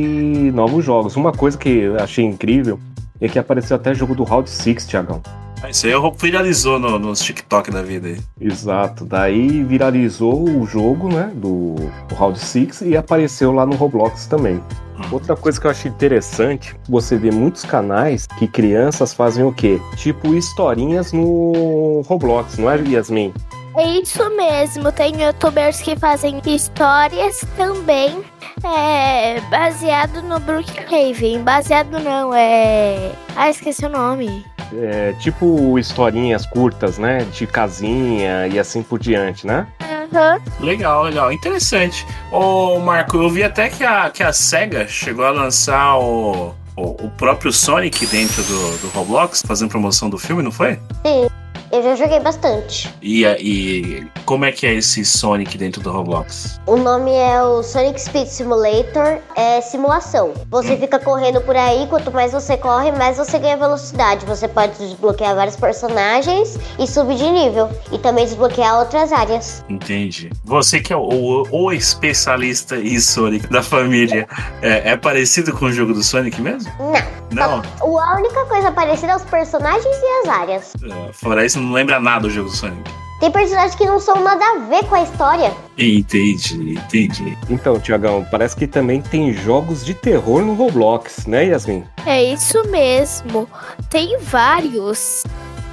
novos 0.54 0.82
jogos. 0.86 1.16
Uma 1.16 1.32
coisa 1.32 1.58
que 1.58 1.86
achei 2.00 2.24
incrível 2.24 2.80
é 3.20 3.28
que 3.28 3.38
apareceu 3.38 3.76
até 3.76 3.92
jogo 3.92 4.14
do 4.14 4.24
Round 4.24 4.48
6, 4.48 4.86
Tiagão. 4.86 5.20
Isso 5.68 5.86
aí 5.86 5.92
viralizou 6.16 6.78
no, 6.78 6.98
nos 6.98 7.20
TikTok 7.20 7.70
da 7.70 7.82
vida 7.82 8.08
aí. 8.08 8.18
Exato. 8.40 9.04
Daí 9.04 9.62
viralizou 9.64 10.48
o 10.48 10.66
jogo, 10.66 11.12
né? 11.12 11.32
Do, 11.34 11.74
do 12.08 12.14
Round 12.14 12.38
6 12.38 12.82
e 12.82 12.96
apareceu 12.96 13.52
lá 13.52 13.66
no 13.66 13.74
Roblox 13.74 14.26
também. 14.26 14.62
Hum. 14.96 15.02
Outra 15.12 15.36
coisa 15.36 15.60
que 15.60 15.66
eu 15.66 15.70
achei 15.70 15.90
interessante, 15.90 16.74
você 16.88 17.16
vê 17.16 17.30
muitos 17.30 17.64
canais 17.64 18.26
que 18.38 18.46
crianças 18.46 19.12
fazem 19.12 19.44
o 19.44 19.52
quê? 19.52 19.80
Tipo 19.96 20.34
historinhas 20.34 21.12
no 21.12 22.02
Roblox, 22.06 22.58
não 22.58 22.70
é, 22.70 22.78
Yasmin? 22.78 23.32
É 23.76 24.00
isso 24.00 24.28
mesmo, 24.36 24.90
tem 24.90 25.22
youtubers 25.22 25.80
que 25.80 25.94
fazem 25.96 26.40
histórias 26.46 27.44
também 27.56 28.24
é 28.66 29.40
baseado 29.50 30.22
no 30.22 30.38
Brookhaven. 30.40 31.42
Baseado 31.42 31.98
não, 31.98 32.34
é. 32.34 33.12
Ah, 33.36 33.48
esqueci 33.50 33.84
o 33.84 33.88
nome. 33.88 34.44
É, 34.74 35.14
tipo 35.14 35.78
historinhas 35.78 36.44
curtas, 36.46 36.98
né? 36.98 37.24
De 37.32 37.46
casinha 37.46 38.46
e 38.48 38.58
assim 38.58 38.82
por 38.82 38.98
diante, 38.98 39.46
né? 39.46 39.66
Uhum. 39.82 40.66
Legal, 40.66 41.04
legal. 41.04 41.32
Interessante. 41.32 42.06
Ô, 42.30 42.78
Marco, 42.78 43.16
eu 43.16 43.30
vi 43.30 43.42
até 43.42 43.68
que 43.68 43.84
a, 43.84 44.10
que 44.10 44.22
a 44.22 44.32
SEGA 44.32 44.86
chegou 44.86 45.24
a 45.24 45.30
lançar 45.30 45.98
o, 45.98 46.54
o, 46.76 47.06
o 47.06 47.10
próprio 47.16 47.52
Sonic 47.52 48.06
dentro 48.06 48.42
do, 48.42 48.78
do 48.78 48.88
Roblox, 48.88 49.42
fazendo 49.46 49.70
promoção 49.70 50.08
do 50.08 50.18
filme, 50.18 50.42
não 50.42 50.52
foi? 50.52 50.78
Sim. 51.04 51.28
Eu 51.70 51.82
já 51.82 51.94
joguei 51.94 52.20
bastante. 52.20 52.92
E, 53.02 53.24
e 53.24 54.06
como 54.24 54.44
é 54.44 54.52
que 54.52 54.66
é 54.66 54.74
esse 54.74 55.04
Sonic 55.04 55.58
dentro 55.58 55.82
do 55.82 55.90
Roblox? 55.90 56.58
O 56.66 56.76
nome 56.76 57.12
é 57.12 57.42
o 57.42 57.62
Sonic 57.62 58.00
Speed 58.00 58.26
Simulator, 58.26 59.18
é 59.36 59.60
simulação. 59.60 60.32
Você 60.50 60.74
hum. 60.74 60.78
fica 60.78 60.98
correndo 60.98 61.40
por 61.42 61.56
aí, 61.56 61.86
quanto 61.88 62.10
mais 62.10 62.32
você 62.32 62.56
corre, 62.56 62.90
mais 62.92 63.16
você 63.16 63.38
ganha 63.38 63.56
velocidade. 63.56 64.24
Você 64.24 64.48
pode 64.48 64.78
desbloquear 64.78 65.34
vários 65.34 65.56
personagens 65.56 66.58
e 66.78 66.86
subir 66.86 67.16
de 67.16 67.30
nível. 67.30 67.68
E 67.92 67.98
também 67.98 68.24
desbloquear 68.24 68.78
outras 68.78 69.12
áreas. 69.12 69.64
Entendi. 69.68 70.30
Você 70.44 70.80
que 70.80 70.92
é 70.92 70.96
o, 70.96 71.46
o 71.50 71.72
especialista 71.72 72.76
em 72.76 72.98
Sonic 72.98 73.46
da 73.48 73.62
família, 73.62 74.26
é, 74.62 74.92
é, 74.92 74.96
parecido 74.96 75.52
com 75.52 75.66
o 75.66 75.72
jogo 75.72 75.92
do 75.92 76.02
Sonic 76.02 76.40
mesmo? 76.40 76.70
Não. 76.78 77.18
Não? 77.30 77.62
A 77.98 78.16
única 78.16 78.44
coisa 78.46 78.72
parecida 78.72 79.12
é 79.12 79.16
os 79.16 79.24
personagens 79.24 79.84
e 79.84 80.22
as 80.22 80.28
áreas. 80.28 80.72
É, 80.82 81.12
fora 81.12 81.44
isso, 81.44 81.57
não 81.60 81.72
lembra 81.72 82.00
nada 82.00 82.22
do 82.22 82.30
jogo 82.30 82.48
do 82.48 82.56
Sonic. 82.56 82.90
Tem 83.20 83.32
personagens 83.32 83.74
que 83.74 83.84
não 83.84 83.98
são 83.98 84.22
nada 84.22 84.44
a 84.44 84.58
ver 84.68 84.84
com 84.84 84.94
a 84.94 85.02
história. 85.02 85.52
Entendi, 85.76 86.74
entendi. 86.74 87.36
Então, 87.50 87.80
Tiagão, 87.80 88.24
parece 88.30 88.54
que 88.54 88.66
também 88.66 89.02
tem 89.02 89.32
jogos 89.32 89.84
de 89.84 89.92
terror 89.92 90.42
no 90.42 90.54
Roblox, 90.54 91.26
né, 91.26 91.46
Yasmin? 91.46 91.84
É 92.06 92.22
isso 92.22 92.62
mesmo. 92.68 93.48
Tem 93.90 94.16
vários. 94.20 95.24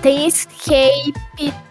Tem 0.02 0.28
escape, 0.28 1.14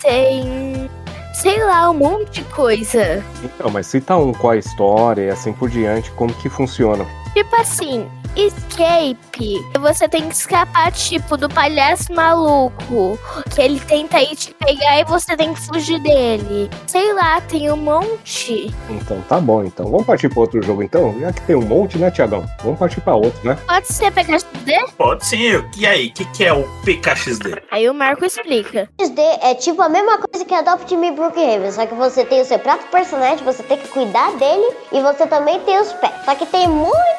tem. 0.01 0.89
Sei 1.35 1.65
lá, 1.65 1.91
um 1.91 1.95
monte 1.95 2.41
de 2.41 2.45
coisa. 2.51 3.25
Então, 3.43 3.69
mas 3.69 3.89
cita 3.89 4.17
um 4.17 4.33
qual 4.33 4.53
a 4.53 4.57
história 4.57 5.23
e 5.23 5.31
assim 5.31 5.53
por 5.53 5.69
diante, 5.69 6.09
como 6.13 6.33
que 6.35 6.49
funciona. 6.49 7.05
Tipo 7.35 7.57
assim, 7.57 8.09
escape, 8.37 9.65
você 9.81 10.09
tem 10.09 10.29
que 10.29 10.35
escapar, 10.35 10.91
tipo, 10.93 11.37
do 11.37 11.49
palhaço 11.49 12.13
maluco. 12.13 13.19
Que 13.55 13.63
ele 13.63 13.81
tenta 13.81 14.21
ir 14.21 14.37
te 14.37 14.55
pegar 14.55 15.01
e 15.01 15.05
você 15.05 15.37
tem 15.37 15.55
que 15.55 15.61
fugir 15.61 16.01
dele. 16.01 16.71
Sei 16.87 17.13
lá, 17.13 17.41
tem 17.41 17.71
um 17.71 17.77
monte. 17.77 18.73
Então 18.89 19.21
tá 19.29 19.41
bom, 19.41 19.65
então. 19.65 19.87
Vamos 19.87 20.07
partir 20.07 20.29
para 20.29 20.41
outro 20.41 20.63
jogo, 20.63 20.83
então? 20.83 21.15
Já 21.21 21.33
que 21.33 21.41
tem 21.43 21.57
um 21.57 21.63
monte, 21.63 21.99
né, 21.99 22.11
Tiagão? 22.11 22.45
Vamos 22.63 22.79
partir 22.79 23.01
para 23.01 23.15
outro, 23.15 23.47
né? 23.47 23.57
Pode 23.67 23.93
ser 23.93 24.11
PKXD? 24.13 24.93
Pode 24.97 25.27
sim. 25.27 25.45
E 25.77 25.87
aí, 25.87 26.09
o 26.09 26.13
que, 26.13 26.25
que 26.27 26.45
é 26.45 26.53
o 26.53 26.65
PKXD? 26.85 27.63
Aí 27.71 27.89
o 27.89 27.95
Marco 27.95 28.25
explica. 28.25 28.89
XD 29.01 29.21
é 29.43 29.55
tipo 29.55 29.83
a 29.83 29.89
mesma 29.89 30.19
coisa 30.19 30.45
que 30.45 30.55
Adopt 30.55 30.97
Me 30.97 31.11
Brookhaven, 31.13 31.71
só 31.71 31.87
que 31.87 31.95
você 31.95 32.25
tem 32.25 32.41
o 32.41 32.45
seu 32.45 32.59
próprio 32.59 32.89
personagem, 32.91 33.45
você 33.45 33.63
tem 33.63 33.77
que 33.77 33.89
cuidar 33.89 34.33
dele 34.37 34.75
e 34.93 35.01
você 35.01 35.27
também 35.27 35.61
tem 35.61 35.81
os 35.81 35.93
pets. 35.95 36.25
Só 36.25 36.35
que 36.35 36.47
tem 36.47 36.69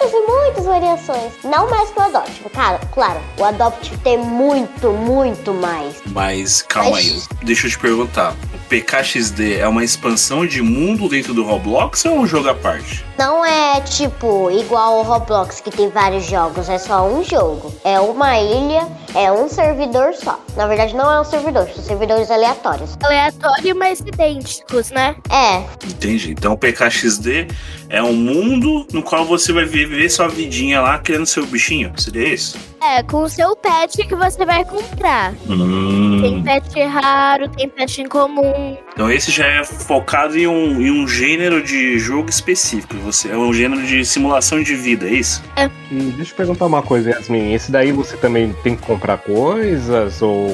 muitas 0.06 0.14
e 0.14 0.28
muitas 0.28 0.66
variações. 0.66 1.34
Não 1.44 1.70
mais 1.70 1.90
que 1.90 2.00
o 2.00 2.04
Adopt. 2.04 2.44
Cara, 2.54 2.80
claro, 2.92 3.20
o 3.38 3.44
Adopt 3.44 3.98
tem 4.00 4.18
muito, 4.18 4.92
muito 4.92 5.54
mais. 5.54 6.02
Mas 6.08 6.62
calma 6.62 6.92
Mas... 6.92 7.06
aí, 7.06 7.46
deixa 7.46 7.68
eu 7.68 7.72
te 7.72 7.80
perguntar. 7.80 8.36
PKXD 8.70 9.60
é 9.60 9.68
uma 9.68 9.84
expansão 9.84 10.46
de 10.46 10.62
mundo 10.62 11.08
dentro 11.08 11.34
do 11.34 11.44
Roblox 11.44 12.04
ou 12.06 12.12
é 12.12 12.20
um 12.20 12.28
jogo 12.28 12.50
à 12.50 12.56
parte? 12.56 13.06
Não 13.18 13.46
é 13.46 13.80
tipo 13.82 14.50
igual 14.52 15.00
o 15.00 15.04
Roblox 15.04 15.62
que 15.62 15.70
tem 15.70 15.90
vários 15.90 16.26
jogos, 16.26 16.68
é 16.68 16.78
só 16.78 17.08
um 17.08 17.24
jogo. 17.24 17.74
É 17.84 18.00
uma 18.00 18.40
ilha, 18.40 18.88
é 19.14 19.32
um 19.32 19.48
servidor 19.48 20.14
só. 20.14 20.40
Na 20.56 20.68
verdade 20.68 20.96
não 20.96 21.12
é 21.12 21.22
um 21.22 21.24
servidor, 21.24 21.70
são 21.70 21.84
servidores 21.84 22.30
aleatórios. 22.32 22.98
Aleatório, 23.04 23.76
mas 23.76 24.00
idênticos, 24.00 24.92
né? 24.92 25.16
É. 25.30 25.64
Entendi. 25.88 26.32
Então 26.32 26.54
o 26.54 26.58
PKXD 26.58 27.48
é 27.90 28.02
um 28.02 28.14
mundo 28.14 28.88
no 28.92 29.04
qual 29.04 29.26
você 29.26 29.54
vai 29.54 29.66
viver 29.66 30.10
sua 30.10 30.28
vidinha 30.28 30.82
lá 30.82 30.98
criando 30.98 31.26
seu 31.26 31.46
bichinho. 31.46 31.94
Seria 31.98 32.34
isso? 32.34 32.58
É, 32.86 33.02
com 33.02 33.24
o 33.24 33.30
seu 33.30 33.56
pet 33.56 34.06
que 34.06 34.16
você 34.16 34.46
vai 34.46 34.64
comprar. 34.64 35.34
Hum. 35.50 36.20
Tem 36.22 36.44
pet 36.44 36.84
raro, 36.84 37.50
tem 37.50 37.68
pet 37.68 38.02
em 38.02 38.08
comum. 38.08 38.78
Então 38.94 39.12
esse 39.12 39.32
já 39.32 39.48
é 39.48 39.64
focado 39.64 40.38
em 40.38 40.46
um, 40.46 40.80
em 40.80 40.92
um 40.92 41.08
gênero 41.08 41.64
de 41.64 41.98
jogo 41.98 42.30
específico. 42.30 42.96
Você 42.98 43.32
é 43.32 43.36
um 43.38 43.52
gênero 43.52 43.82
de 43.88 44.06
simulação 44.06 44.62
de 44.62 44.76
vida, 44.76 45.08
é 45.08 45.14
isso? 45.14 45.44
É. 45.56 45.66
E 45.92 45.96
deixa 46.12 46.32
eu 46.32 46.38
perguntar 46.38 46.68
uma 46.68 46.84
coisa, 46.84 47.10
Yasmin. 47.10 47.54
Esse 47.54 47.72
daí 47.72 47.92
você 47.92 48.16
também 48.18 48.54
tem 48.62 48.76
que 48.76 48.84
comprar 48.84 49.18
coisas 49.18 50.22
ou 50.22 50.48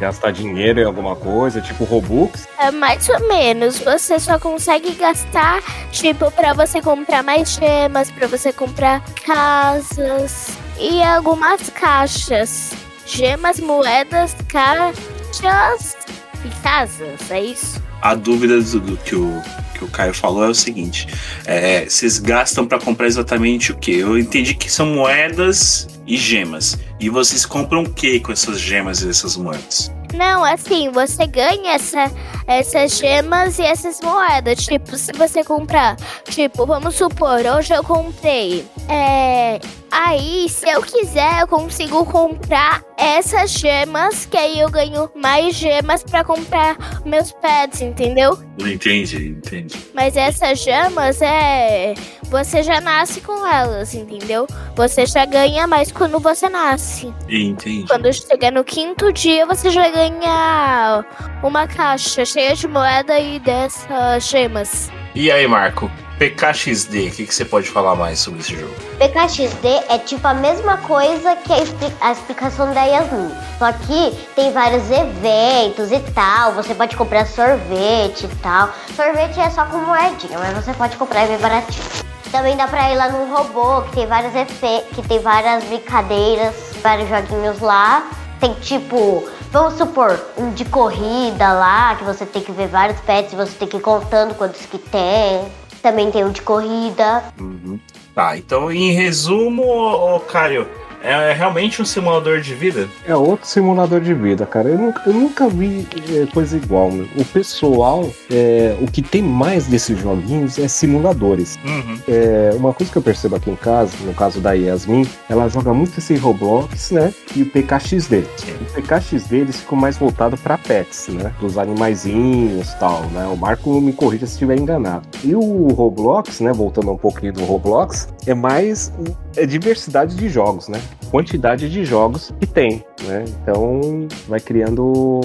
gastar 0.00 0.32
dinheiro 0.32 0.80
em 0.80 0.84
alguma 0.84 1.14
coisa, 1.14 1.60
tipo 1.60 1.84
Robux? 1.84 2.48
É 2.58 2.72
mais 2.72 3.08
ou 3.08 3.28
menos. 3.28 3.78
Você 3.78 4.18
só 4.18 4.36
consegue 4.36 4.94
gastar, 4.94 5.62
tipo, 5.92 6.28
para 6.32 6.54
você 6.54 6.82
comprar 6.82 7.22
mais 7.22 7.52
gemas, 7.52 8.10
para 8.10 8.26
você 8.26 8.52
comprar 8.52 9.00
casas 9.24 10.58
e 10.78 11.02
algumas 11.02 11.68
caixas. 11.70 12.72
Gemas, 13.06 13.58
moedas, 13.58 14.34
caixas 14.48 15.96
e 16.44 16.62
casas, 16.62 17.30
é 17.30 17.40
isso? 17.40 17.82
A 18.00 18.14
dúvida 18.14 18.60
do, 18.60 18.80
do 18.80 18.96
que, 18.96 19.14
o, 19.14 19.42
que 19.74 19.84
o 19.84 19.88
Caio 19.88 20.14
falou 20.14 20.44
é 20.44 20.48
o 20.48 20.54
seguinte: 20.54 21.06
é, 21.44 21.84
vocês 21.84 22.18
gastam 22.18 22.66
para 22.66 22.78
comprar 22.78 23.06
exatamente 23.06 23.72
o 23.72 23.76
que? 23.76 23.98
Eu 23.98 24.18
entendi 24.18 24.54
que 24.54 24.70
são 24.70 24.86
moedas 24.86 25.88
e 26.06 26.16
gemas. 26.16 26.78
E 26.98 27.08
vocês 27.08 27.46
compram 27.46 27.82
o 27.82 27.92
que 27.92 28.20
com 28.20 28.32
essas 28.32 28.60
gemas 28.60 29.02
e 29.02 29.08
essas 29.08 29.36
moedas? 29.36 29.90
Não, 30.14 30.44
assim, 30.44 30.90
você 30.90 31.26
ganha 31.26 31.72
essa, 31.72 32.10
essas 32.46 32.98
gemas 32.98 33.58
e 33.58 33.62
essas 33.62 34.00
moedas. 34.00 34.64
Tipo, 34.64 34.96
se 34.96 35.12
você 35.12 35.42
comprar, 35.42 35.96
tipo, 36.28 36.66
vamos 36.66 36.96
supor, 36.96 37.40
hoje 37.56 37.72
eu 37.72 37.82
comprei 37.82 38.64
é, 38.88 39.58
Aí, 39.94 40.48
se 40.48 40.66
eu 40.66 40.80
quiser, 40.80 41.42
eu 41.42 41.46
consigo 41.46 42.06
comprar 42.06 42.82
essas 42.96 43.50
gemas, 43.50 44.24
que 44.24 44.38
aí 44.38 44.58
eu 44.58 44.70
ganho 44.70 45.10
mais 45.14 45.54
gemas 45.54 46.02
para 46.02 46.24
comprar 46.24 46.78
meus 47.04 47.30
pets, 47.32 47.82
entendeu? 47.82 48.38
Entendi, 48.58 49.28
entendi. 49.28 49.78
Mas 49.92 50.16
essas 50.16 50.60
gemas 50.60 51.20
é. 51.20 51.92
Você 52.30 52.62
já 52.62 52.80
nasce 52.80 53.20
com 53.20 53.46
elas, 53.46 53.92
entendeu? 53.92 54.46
Você 54.74 55.04
já 55.04 55.26
ganha 55.26 55.66
mais 55.66 55.92
quando 55.92 56.18
você 56.18 56.48
nasce. 56.48 57.12
Entendi. 57.28 57.84
Quando 57.86 58.10
chegar 58.10 58.50
no 58.50 58.64
quinto 58.64 59.12
dia, 59.12 59.44
você 59.44 59.68
já 59.68 59.90
ganha 59.90 61.04
uma 61.42 61.66
caixa 61.66 62.24
cheia 62.24 62.54
de 62.54 62.66
moeda 62.66 63.18
e 63.20 63.38
dessas 63.38 64.26
gemas. 64.26 64.90
E 65.14 65.30
aí, 65.30 65.46
Marco? 65.46 65.90
PKXD, 66.22 67.08
o 67.08 67.10
que, 67.10 67.26
que 67.26 67.34
você 67.34 67.44
pode 67.44 67.68
falar 67.68 67.96
mais 67.96 68.20
sobre 68.20 68.38
esse 68.38 68.54
jogo? 68.54 68.72
PKXD 68.96 69.66
é 69.88 69.98
tipo 69.98 70.24
a 70.24 70.32
mesma 70.32 70.76
coisa 70.76 71.34
que 71.34 71.52
a, 72.00 72.12
explicação 72.12 72.72
da 72.72 72.84
Yasmin. 72.84 73.34
Só 73.58 73.72
que 73.72 74.16
tem 74.36 74.52
vários 74.52 74.88
eventos 74.88 75.90
e 75.90 75.98
tal. 76.14 76.52
Você 76.52 76.76
pode 76.76 76.94
comprar 76.96 77.26
sorvete 77.26 78.26
e 78.26 78.36
tal. 78.40 78.72
Sorvete 78.94 79.40
é 79.40 79.50
só 79.50 79.64
com 79.64 79.78
moedinha, 79.78 80.38
mas 80.38 80.64
você 80.64 80.72
pode 80.74 80.96
comprar 80.96 81.22
é 81.22 81.26
bem 81.26 81.38
baratinho. 81.38 81.84
Também 82.30 82.56
dá 82.56 82.68
pra 82.68 82.92
ir 82.92 82.96
lá 82.96 83.08
num 83.08 83.34
robô 83.34 83.82
que 83.88 83.96
tem 83.96 84.06
vários 84.06 84.32
efeitos, 84.36 84.94
que 84.94 85.02
tem 85.02 85.18
várias 85.18 85.64
brincadeiras, 85.64 86.54
vários 86.80 87.08
joguinhos 87.08 87.58
lá. 87.58 88.08
Tem 88.38 88.54
tipo 88.60 89.28
Vamos 89.52 89.74
supor, 89.74 90.18
um 90.38 90.50
de 90.52 90.64
corrida 90.64 91.52
lá, 91.52 91.94
que 91.96 92.04
você 92.04 92.24
tem 92.24 92.40
que 92.40 92.50
ver 92.50 92.68
vários 92.68 92.98
pets 93.00 93.34
e 93.34 93.36
você 93.36 93.52
tem 93.52 93.68
que 93.68 93.76
ir 93.76 93.82
contando 93.82 94.34
quantos 94.34 94.64
que 94.64 94.78
tem. 94.78 95.46
Também 95.82 96.10
tem 96.10 96.24
um 96.24 96.30
de 96.30 96.40
corrida. 96.42 97.24
Uhum. 97.38 97.78
Tá, 98.14 98.36
então 98.36 98.70
em 98.70 98.92
resumo, 98.92 99.64
ô, 99.64 100.20
Caio, 100.20 100.68
é 101.02 101.32
realmente 101.32 101.82
um 101.82 101.84
simulador 101.84 102.40
de 102.40 102.54
vida? 102.54 102.88
É 103.06 103.14
outro 103.14 103.46
simulador 103.46 104.00
de 104.00 104.14
vida, 104.14 104.46
cara. 104.46 104.68
Eu 104.68 104.78
nunca, 104.78 105.02
eu 105.06 105.12
nunca 105.12 105.48
vi 105.48 105.86
é, 106.14 106.26
coisa 106.32 106.56
igual. 106.56 106.90
Meu. 106.90 107.08
O 107.16 107.24
pessoal, 107.24 108.08
é, 108.30 108.76
o 108.80 108.86
que 108.86 109.02
tem 109.02 109.22
mais 109.22 109.66
desses 109.66 109.98
joguinhos 109.98 110.58
é 110.58 110.68
simuladores. 110.68 111.58
Uhum. 111.64 111.98
É, 112.08 112.50
uma 112.54 112.72
coisa 112.72 112.90
que 112.90 112.98
eu 112.98 113.02
percebo 113.02 113.36
aqui 113.36 113.50
em 113.50 113.56
casa, 113.56 113.92
no 114.04 114.14
caso 114.14 114.40
da 114.40 114.52
Yasmin, 114.52 115.06
ela 115.28 115.48
joga 115.48 115.74
muito 115.74 115.98
esse 115.98 116.14
Roblox, 116.16 116.92
né? 116.92 117.12
E 117.34 117.42
o 117.42 117.46
PKXD. 117.46 118.24
Sim. 118.36 118.52
O 118.70 118.72
PKXD 118.74 119.36
eles 119.36 119.60
ficam 119.60 119.76
mais 119.76 119.96
voltado 119.96 120.36
para 120.36 120.56
pets, 120.56 121.08
né? 121.08 121.32
Dos 121.40 121.58
animaizinhos 121.58 122.70
e 122.70 122.78
tal, 122.78 123.02
né? 123.06 123.26
O 123.26 123.36
Marco 123.36 123.80
me 123.80 123.92
corrija 123.92 124.26
se 124.26 124.34
estiver 124.34 124.58
enganado. 124.58 125.06
E 125.24 125.34
o 125.34 125.68
Roblox, 125.68 126.40
né? 126.40 126.52
Voltando 126.52 126.92
um 126.92 126.96
pouquinho 126.96 127.32
do 127.32 127.44
Roblox, 127.44 128.08
é 128.26 128.34
mais 128.34 128.92
é 129.36 129.46
diversidade 129.46 130.14
de 130.14 130.28
jogos, 130.28 130.68
né? 130.68 130.80
Quantidade 131.10 131.68
de 131.68 131.84
jogos 131.84 132.32
que 132.38 132.46
tem, 132.46 132.84
né? 133.02 133.24
Então 133.42 134.08
vai 134.28 134.40
criando 134.40 135.20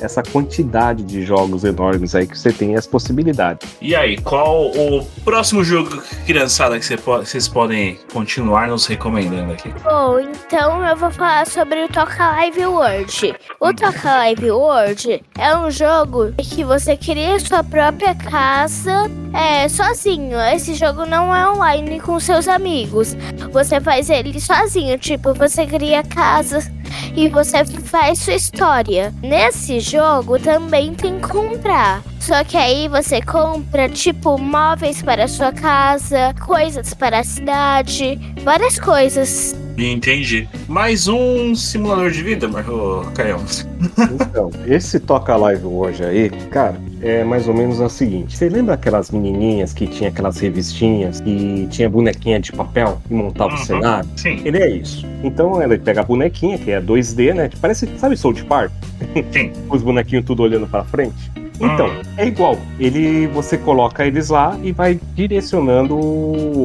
essa 0.00 0.22
quantidade 0.22 1.02
de 1.02 1.24
jogos 1.24 1.64
enormes 1.64 2.14
aí 2.14 2.26
que 2.26 2.38
você 2.38 2.52
tem 2.52 2.76
as 2.76 2.86
possibilidades. 2.86 3.76
E 3.80 3.94
aí, 3.94 4.18
qual 4.18 4.70
o 4.70 5.04
próximo 5.24 5.62
jogo, 5.62 6.02
criançada, 6.26 6.78
que 6.78 6.96
vocês 6.96 7.48
podem 7.48 7.98
continuar 8.12 8.68
nos 8.68 8.86
recomendando 8.86 9.52
aqui? 9.52 9.72
Bom, 9.82 10.18
então 10.18 10.84
eu 10.84 10.96
vou 10.96 11.10
falar 11.10 11.46
sobre 11.46 11.84
o 11.84 11.88
Toca 11.88 12.32
Live 12.32 12.66
World. 12.66 13.34
O 13.60 13.72
Toca 13.72 14.16
Live 14.16 14.50
World 14.50 15.22
é 15.38 15.56
um 15.56 15.70
jogo 15.70 16.32
que 16.32 16.64
você 16.64 16.96
cria 16.96 17.38
sua 17.40 17.62
própria 17.62 18.14
casa 18.14 19.10
é, 19.32 19.68
sozinho. 19.68 20.38
Esse 20.40 20.74
jogo 20.74 21.06
não 21.06 21.34
é 21.34 21.48
online 21.50 22.00
com 22.00 22.18
seus 22.18 22.48
amigos. 22.48 23.16
Você 23.52 23.80
faz 23.80 24.10
ele 24.10 24.40
sozinho, 24.40 24.98
tipo, 24.98 25.32
você 25.34 25.66
cria 25.66 26.02
casas 26.02 26.70
e 27.16 27.28
você 27.28 27.64
faz 27.64 28.18
sua 28.18 28.34
história. 28.34 29.12
Nesse 29.22 29.80
jogo 29.80 30.38
também 30.38 30.94
tem 30.94 31.18
comprar. 31.22 32.02
Só 32.20 32.44
que 32.44 32.56
aí 32.56 32.88
você 32.88 33.20
compra, 33.20 33.88
tipo, 33.88 34.38
móveis 34.38 35.02
para 35.02 35.24
a 35.24 35.28
sua 35.28 35.52
casa, 35.52 36.34
coisas 36.44 36.94
para 36.94 37.20
a 37.20 37.24
cidade, 37.24 38.18
várias 38.44 38.78
coisas. 38.78 39.56
Entendi. 39.76 40.48
Mais 40.68 41.08
um 41.08 41.54
simulador 41.54 42.10
de 42.10 42.22
vida, 42.22 42.46
Marco 42.46 43.10
Caio. 43.14 43.38
Então, 44.14 44.50
esse 44.66 45.00
Toca 45.00 45.34
Live 45.34 45.64
hoje 45.64 46.04
aí, 46.04 46.30
cara, 46.50 46.76
é 47.02 47.24
mais 47.24 47.48
ou 47.48 47.54
menos 47.54 47.80
o 47.80 47.88
seguinte. 47.88 48.36
Você 48.36 48.48
lembra 48.48 48.74
aquelas 48.74 49.10
menininhas 49.10 49.72
que 49.72 49.86
tinha 49.86 50.08
aquelas 50.10 50.38
revistinhas 50.38 51.20
e 51.26 51.66
tinha 51.70 51.88
bonequinha 51.90 52.38
de 52.40 52.52
papel 52.52 53.00
e 53.10 53.14
montava 53.14 53.54
Uhum. 53.54 53.60
o 53.60 53.64
cenário? 53.64 54.08
Sim, 54.16 54.40
Ele 54.44 54.58
é 54.58 54.70
isso. 54.70 55.04
Então 55.24 55.60
ela 55.60 55.76
pega 55.78 56.00
a 56.00 56.04
bonequinha, 56.04 56.56
que 56.58 56.70
é 56.70 56.80
2D, 56.80 57.34
né? 57.34 57.50
Parece, 57.60 57.88
sabe 57.98 58.16
Soul 58.16 58.34
Park? 58.48 58.70
sim. 59.32 59.50
Os 59.68 59.82
bonequinhos 59.82 60.24
tudo 60.24 60.42
olhando 60.42 60.66
pra 60.66 60.84
frente. 60.84 61.30
Então, 61.62 61.86
Uhum. 61.86 62.02
é 62.16 62.26
igual. 62.26 62.58
Ele, 62.78 63.26
você 63.28 63.56
coloca 63.56 64.04
eles 64.04 64.28
lá 64.30 64.58
e 64.62 64.72
vai 64.72 64.98
direcionando 65.14 65.94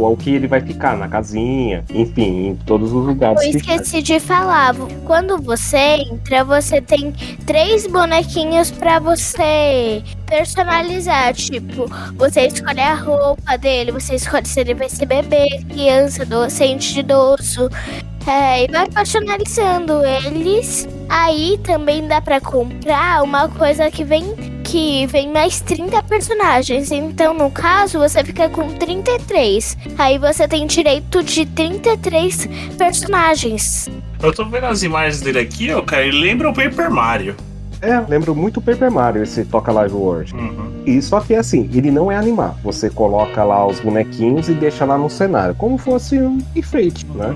ao 0.04 0.18
que 0.18 0.32
ele 0.34 0.48
vai 0.48 0.60
ficar 0.62 0.98
na 0.98 1.08
casinha, 1.08 1.84
enfim, 1.94 2.48
em 2.50 2.56
todos 2.56 2.92
os 2.92 3.06
lugares. 3.06 3.42
Eu 3.44 3.51
que 3.51 3.58
esqueci 3.58 4.01
de 4.01 4.20
falar. 4.20 4.74
Quando 5.06 5.38
você 5.42 5.77
entra, 6.12 6.44
você 6.44 6.82
tem 6.82 7.13
três 7.46 7.86
bonequinhos 7.88 8.72
pra 8.72 9.00
você 9.00 10.01
personalizar. 10.25 11.34
Tipo, 11.34 11.86
você 12.16 12.48
escolhe 12.48 12.80
a 12.80 12.96
roupa 12.96 13.58
dele, 13.58 13.92
você 13.92 14.16
escolhe 14.16 14.46
se 14.46 14.60
ele 14.60 14.74
vai 14.74 14.90
ser 14.90 15.05
bebê, 15.05 15.48
criança, 15.70 16.24
adolescente, 16.24 17.00
idoso. 17.00 17.70
É, 18.27 18.66
e 18.66 18.68
vai 18.68 18.88
personalizando 18.90 20.01
eles. 20.03 20.88
Aí 21.07 21.57
também 21.64 22.05
dá 22.07 22.20
pra 22.20 22.42
comprar 22.42 23.24
uma 23.24 23.48
coisa 23.48 23.90
que 23.90 24.03
vem 24.03 24.25
que 24.68 25.08
vem 25.08 25.32
mais 25.32 25.62
30 25.62 26.03
personagens. 26.03 26.92
Então, 26.92 27.34
no 27.34 27.50
caso, 27.50 28.00
você 28.00 28.24
fica 28.24 28.50
com 28.50 28.70
33. 28.74 29.77
Aí 29.98 30.18
você 30.18 30.48
tem 30.48 30.68
direito 30.68 31.24
de 31.24 31.46
33 31.46 32.50
personagens. 32.77 33.90
Eu 34.22 34.34
tô 34.34 34.44
vendo 34.46 34.66
as 34.66 34.84
imagens 34.84 35.22
dele 35.22 35.40
aqui, 35.40 35.74
ó, 35.74 35.82
cara. 35.82 36.06
Ele 36.06 36.20
lembra 36.20 36.50
o 36.50 36.53
Paper 36.53 36.92
Mario. 36.92 37.36
É, 37.82 38.00
lembro 38.00 38.36
muito 38.36 38.60
Paper 38.60 38.92
Mario 38.92 39.24
esse 39.24 39.46
Toca 39.46 39.72
Live 39.72 39.94
World. 39.94 40.34
Uhum. 40.34 40.84
E 40.86 41.01
só 41.01 41.22
que 41.22 41.36
assim, 41.36 41.70
ele 41.74 41.92
não 41.92 42.12
é 42.12 42.18
animar. 42.18 42.56
Você 42.64 42.90
coloca 42.90 43.44
lá 43.44 43.66
os 43.66 43.80
bonequinhos 43.80 44.50
e 44.50 44.53
deixa 44.53 44.84
lá 44.84 44.98
no 44.98 45.10
cenário, 45.10 45.56
como 45.56 45.77
fosse 45.77 46.20
um 46.20 46.40
enfeite, 46.56 47.06
né? 47.14 47.36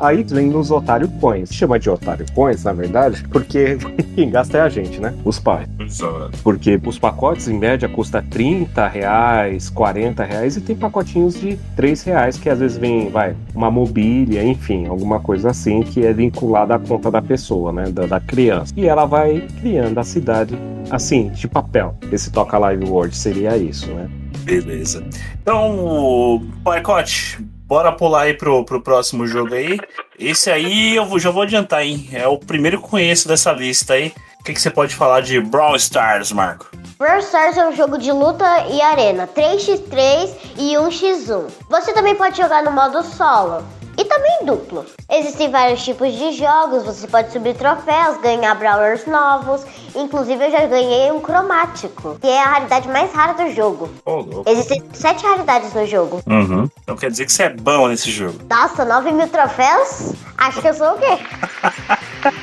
Aí 0.00 0.22
vem 0.22 0.48
nos 0.48 0.70
Otário 0.70 1.08
Coins. 1.20 1.52
Chama 1.52 1.78
de 1.78 1.90
Otário 1.90 2.24
Coins, 2.34 2.64
na 2.64 2.72
verdade, 2.72 3.22
porque 3.28 3.76
quem 4.16 4.30
gasta 4.30 4.58
é 4.58 4.60
a 4.62 4.68
gente, 4.68 4.98
né? 4.98 5.14
Os 5.24 5.38
pais. 5.38 5.68
Exato. 5.78 6.38
Porque 6.42 6.80
os 6.84 6.98
pacotes, 6.98 7.48
em 7.48 7.58
média, 7.58 7.88
custa 7.88 8.22
30 8.22 8.88
reais, 8.88 9.68
40 9.68 10.24
reais, 10.24 10.56
e 10.56 10.60
tem 10.60 10.74
pacotinhos 10.74 11.38
de 11.38 11.58
3 11.76 12.02
reais, 12.02 12.38
que 12.38 12.48
às 12.48 12.58
vezes 12.58 12.78
vem, 12.78 13.10
vai, 13.10 13.36
uma 13.54 13.70
mobília, 13.70 14.42
enfim, 14.42 14.86
alguma 14.86 15.20
coisa 15.20 15.50
assim, 15.50 15.82
que 15.82 16.04
é 16.04 16.12
vinculada 16.12 16.74
à 16.74 16.78
conta 16.78 17.10
da 17.10 17.20
pessoa, 17.20 17.72
né? 17.72 17.90
Da, 17.90 18.06
da 18.06 18.20
criança. 18.20 18.72
E 18.76 18.86
ela 18.86 19.04
vai 19.04 19.46
criando 19.60 19.98
a 19.98 20.04
cidade, 20.04 20.58
assim, 20.90 21.28
de 21.28 21.46
papel. 21.46 21.94
Esse 22.10 22.30
Toca 22.32 22.56
Live 22.56 22.86
World 22.86 23.14
seria 23.16 23.56
isso, 23.56 23.90
né? 23.92 24.08
Beleza. 24.44 25.04
Então, 25.42 26.46
Paicote, 26.64 27.38
bora 27.70 27.92
pular 27.92 28.22
aí 28.22 28.34
pro, 28.34 28.64
pro 28.64 28.82
próximo 28.82 29.28
jogo 29.28 29.54
aí. 29.54 29.78
Esse 30.18 30.50
aí 30.50 30.96
eu 30.96 31.18
já 31.20 31.30
vou 31.30 31.44
adiantar, 31.44 31.84
hein? 31.84 32.10
É 32.12 32.26
o 32.26 32.36
primeiro 32.36 32.82
que 32.82 32.88
conheço 32.88 33.28
dessa 33.28 33.52
lista 33.52 33.94
aí. 33.94 34.12
O 34.40 34.42
que, 34.42 34.52
que 34.52 34.60
você 34.60 34.70
pode 34.70 34.92
falar 34.92 35.20
de 35.20 35.40
Brawl 35.40 35.76
Stars, 35.76 36.32
Marco? 36.32 36.68
Brawl 36.98 37.20
Stars 37.20 37.56
é 37.56 37.68
um 37.68 37.72
jogo 37.72 37.96
de 37.96 38.10
luta 38.10 38.44
e 38.70 38.82
arena, 38.82 39.28
3x3 39.28 40.34
e 40.58 40.72
1x1. 40.74 41.44
Você 41.68 41.92
também 41.92 42.16
pode 42.16 42.36
jogar 42.36 42.64
no 42.64 42.72
modo 42.72 43.04
solo 43.04 43.64
e 43.96 44.04
também 44.04 44.44
duplo. 44.44 44.84
Existem 45.10 45.50
vários 45.50 45.82
tipos 45.82 46.12
de 46.12 46.32
jogos, 46.32 46.84
você 46.84 47.06
pode 47.06 47.32
subir 47.32 47.54
troféus, 47.54 48.18
ganhar 48.18 48.54
brawlers 48.54 49.06
novos. 49.06 49.64
Inclusive 49.94 50.44
eu 50.44 50.50
já 50.50 50.66
ganhei 50.66 51.10
um 51.12 51.20
cromático, 51.20 52.16
que 52.20 52.26
é 52.26 52.40
a 52.40 52.44
raridade 52.44 52.88
mais 52.88 53.12
rara 53.12 53.34
do 53.34 53.50
jogo. 53.52 53.90
Ô, 54.04 54.16
louco. 54.16 54.50
Existem 54.50 54.82
sete 54.92 55.24
raridades 55.24 55.72
no 55.74 55.86
jogo. 55.86 56.22
Uhum. 56.26 56.68
Então 56.82 56.96
quer 56.96 57.10
dizer 57.10 57.26
que 57.26 57.32
você 57.32 57.44
é 57.44 57.50
bom 57.50 57.88
nesse 57.88 58.10
jogo. 58.10 58.38
Nossa, 58.48 58.84
9 58.84 59.12
mil 59.12 59.28
troféus? 59.28 60.12
Acho 60.38 60.60
que 60.60 60.68
eu 60.68 60.74
sou 60.74 60.94
o 60.94 60.98
quê? 60.98 61.18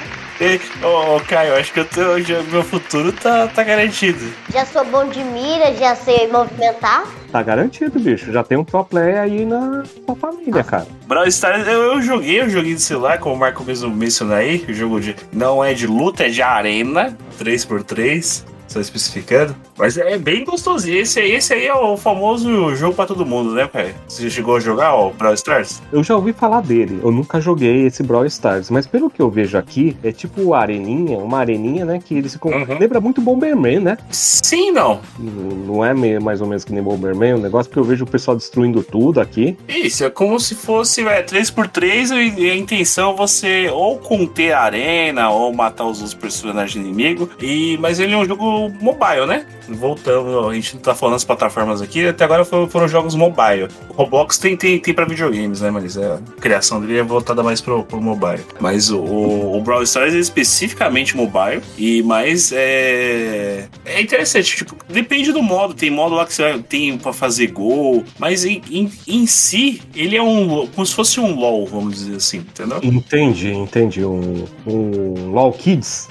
E, 0.39 0.59
ô, 0.85 1.15
ô, 1.15 1.19
Caio, 1.21 1.55
acho 1.55 1.73
que 1.73 1.81
já- 2.23 2.43
meu 2.43 2.63
futuro 2.63 3.11
tá, 3.11 3.47
tá 3.47 3.63
garantido. 3.63 4.31
Já 4.53 4.65
sou 4.65 4.85
bom 4.85 5.05
de 5.09 5.23
mira, 5.23 5.73
já 5.73 5.95
sei 5.95 6.27
movimentar. 6.27 7.05
Tá 7.31 7.41
garantido, 7.41 7.99
bicho. 7.99 8.31
Já 8.31 8.43
tem 8.43 8.55
um 8.57 8.63
pro 8.63 8.85
player 8.85 9.19
aí 9.19 9.45
na 9.45 9.83
sua 10.05 10.15
família, 10.15 10.63
cara. 10.63 10.85
Brawl 11.07 11.25
Stars, 11.27 11.67
eu, 11.67 11.93
eu 11.93 12.01
joguei, 12.01 12.39
eu 12.41 12.49
joguei 12.49 12.75
de 12.75 12.81
celular, 12.81 13.17
como 13.17 13.33
o 13.35 13.37
Marco 13.39 13.63
mesmo 13.63 13.89
mencionou 13.89 14.35
aí. 14.35 14.63
O 14.69 14.73
jogo 14.73 14.99
de, 15.01 15.15
não 15.33 15.63
é 15.63 15.73
de 15.73 15.87
luta, 15.87 16.25
é 16.25 16.29
de 16.29 16.41
arena, 16.41 17.17
3x3, 17.39 18.45
só 18.67 18.79
especificando. 18.79 19.55
Mas 19.77 19.97
é 19.97 20.17
bem 20.17 20.43
gostosinho. 20.43 20.97
Esse 20.97 21.19
aí, 21.19 21.31
esse 21.33 21.53
aí 21.53 21.67
é 21.67 21.73
o 21.73 21.97
famoso 21.97 22.75
jogo 22.75 22.95
pra 22.95 23.05
todo 23.05 23.25
mundo, 23.25 23.53
né, 23.53 23.67
pai? 23.67 23.93
Você 24.07 24.29
chegou 24.29 24.55
a 24.55 24.59
jogar 24.59 24.95
o 24.95 25.11
Brawl 25.11 25.33
Stars? 25.33 25.81
Eu 25.91 26.03
já 26.03 26.15
ouvi 26.15 26.33
falar 26.33 26.61
dele, 26.61 26.99
eu 27.03 27.11
nunca 27.11 27.39
joguei 27.41 27.85
esse 27.85 28.03
Brawl 28.03 28.25
Stars, 28.25 28.69
mas 28.69 28.87
pelo 28.87 29.09
que 29.09 29.21
eu 29.21 29.29
vejo 29.29 29.57
aqui, 29.57 29.97
é 30.03 30.11
tipo 30.11 30.53
areninha, 30.53 31.17
uma 31.17 31.39
areninha, 31.39 31.85
né, 31.85 31.99
que 32.03 32.15
eles 32.15 32.33
ficam... 32.33 32.51
Uhum. 32.51 32.77
Lembra 32.79 32.99
muito 32.99 33.21
Bomberman, 33.21 33.79
né? 33.79 33.97
Sim, 34.09 34.71
não. 34.71 35.01
Não 35.19 35.83
é 35.83 35.93
meio, 35.93 36.21
mais 36.21 36.41
ou 36.41 36.47
menos 36.47 36.63
que 36.63 36.71
nem 36.71 36.81
Bomberman, 36.81 37.35
o 37.35 37.39
negócio 37.39 37.69
porque 37.69 37.79
eu 37.79 37.83
vejo 37.83 38.03
o 38.05 38.07
pessoal 38.07 38.37
destruindo 38.37 38.83
tudo 38.83 39.19
aqui. 39.19 39.57
Isso, 39.67 40.03
é 40.03 40.09
como 40.09 40.39
se 40.39 40.55
fosse 40.55 41.05
é, 41.07 41.23
3x3 41.23 42.11
e 42.11 42.27
e 42.37 42.49
a 42.49 42.55
intenção 42.55 43.13
é 43.13 43.15
você 43.15 43.69
ou 43.69 43.97
conter 43.97 44.53
a 44.53 44.61
arena 44.61 45.29
ou 45.29 45.53
matar 45.53 45.85
os 45.85 45.97
outros 45.97 46.13
personagens 46.13 46.75
inimigos. 46.75 47.29
E, 47.41 47.77
mas 47.79 47.99
ele 47.99 48.13
é 48.13 48.17
um 48.17 48.25
jogo 48.25 48.56
mobile, 48.81 49.25
né? 49.25 49.45
Voltando, 49.69 50.47
a 50.47 50.53
gente 50.53 50.75
não 50.75 50.81
tá 50.81 50.95
falando 50.95 51.15
as 51.15 51.23
plataformas 51.23 51.81
aqui, 51.81 52.07
até 52.07 52.23
agora 52.23 52.45
foram, 52.45 52.69
foram 52.69 52.87
jogos 52.87 53.15
mobile. 53.15 53.67
O 53.89 53.93
Roblox 53.93 54.37
tem, 54.37 54.55
tem, 54.55 54.79
tem 54.79 54.93
pra 54.93 55.05
videogames, 55.05 55.61
né, 55.61 55.69
mas 55.69 55.97
é, 55.97 56.13
a 56.13 56.41
criação 56.41 56.79
dele 56.79 56.99
é 56.99 57.03
voltada 57.03 57.43
mais 57.43 57.61
pro, 57.61 57.83
pro 57.83 58.01
mobile. 58.01 58.43
Mas 58.59 58.89
o, 58.89 58.99
o, 58.99 59.57
o 59.57 59.61
Brawl 59.61 59.83
Stars 59.83 60.13
é 60.13 60.19
especificamente 60.19 61.15
mobile, 61.15 61.61
e 61.77 62.01
mais 62.03 62.51
é. 62.51 63.67
É 63.85 64.01
interessante, 64.01 64.57
tipo, 64.57 64.75
depende 64.89 65.31
do 65.31 65.41
modo. 65.41 65.73
Tem 65.73 65.89
modo 65.89 66.15
lá 66.15 66.25
que 66.25 66.33
você 66.33 66.59
tem 66.69 66.97
pra 66.97 67.13
fazer 67.13 67.47
gol, 67.47 68.03
mas 68.17 68.45
em, 68.45 68.61
em, 68.69 68.91
em 69.07 69.25
si, 69.27 69.81
ele 69.95 70.15
é 70.15 70.21
um. 70.21 70.67
como 70.67 70.85
se 70.85 70.93
fosse 70.93 71.19
um 71.19 71.35
LOL, 71.35 71.65
vamos 71.65 71.95
dizer 71.95 72.15
assim, 72.15 72.37
entendeu? 72.37 72.79
Entendi, 72.81 73.51
entendi. 73.51 74.05
Um, 74.05 74.45
um 74.65 75.31
LOL 75.31 75.53
Kids. 75.53 76.09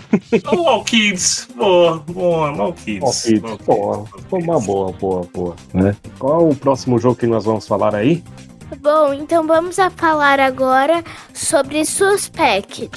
O 0.50 0.56
LOL 0.56 0.84
Kids, 0.84 1.48
boa, 1.56 1.98
boa, 1.98 2.35
LOL 2.44 2.72
Kids. 2.72 3.22
Kids, 3.22 3.40
Kids. 3.40 3.66
boa. 3.66 4.04
Uma 4.30 4.60
boa, 4.60 4.92
boa, 4.92 5.28
boa. 5.32 5.56
Né? 5.72 5.94
Qual 6.18 6.48
o 6.48 6.54
próximo 6.54 6.98
jogo 6.98 7.16
que 7.16 7.26
nós 7.26 7.44
vamos 7.44 7.66
falar 7.66 7.94
aí? 7.94 8.22
Bom, 8.80 9.12
então 9.12 9.46
vamos 9.46 9.78
a 9.78 9.90
falar 9.90 10.40
agora 10.40 11.04
sobre 11.32 11.84
Suspect. 11.84 12.90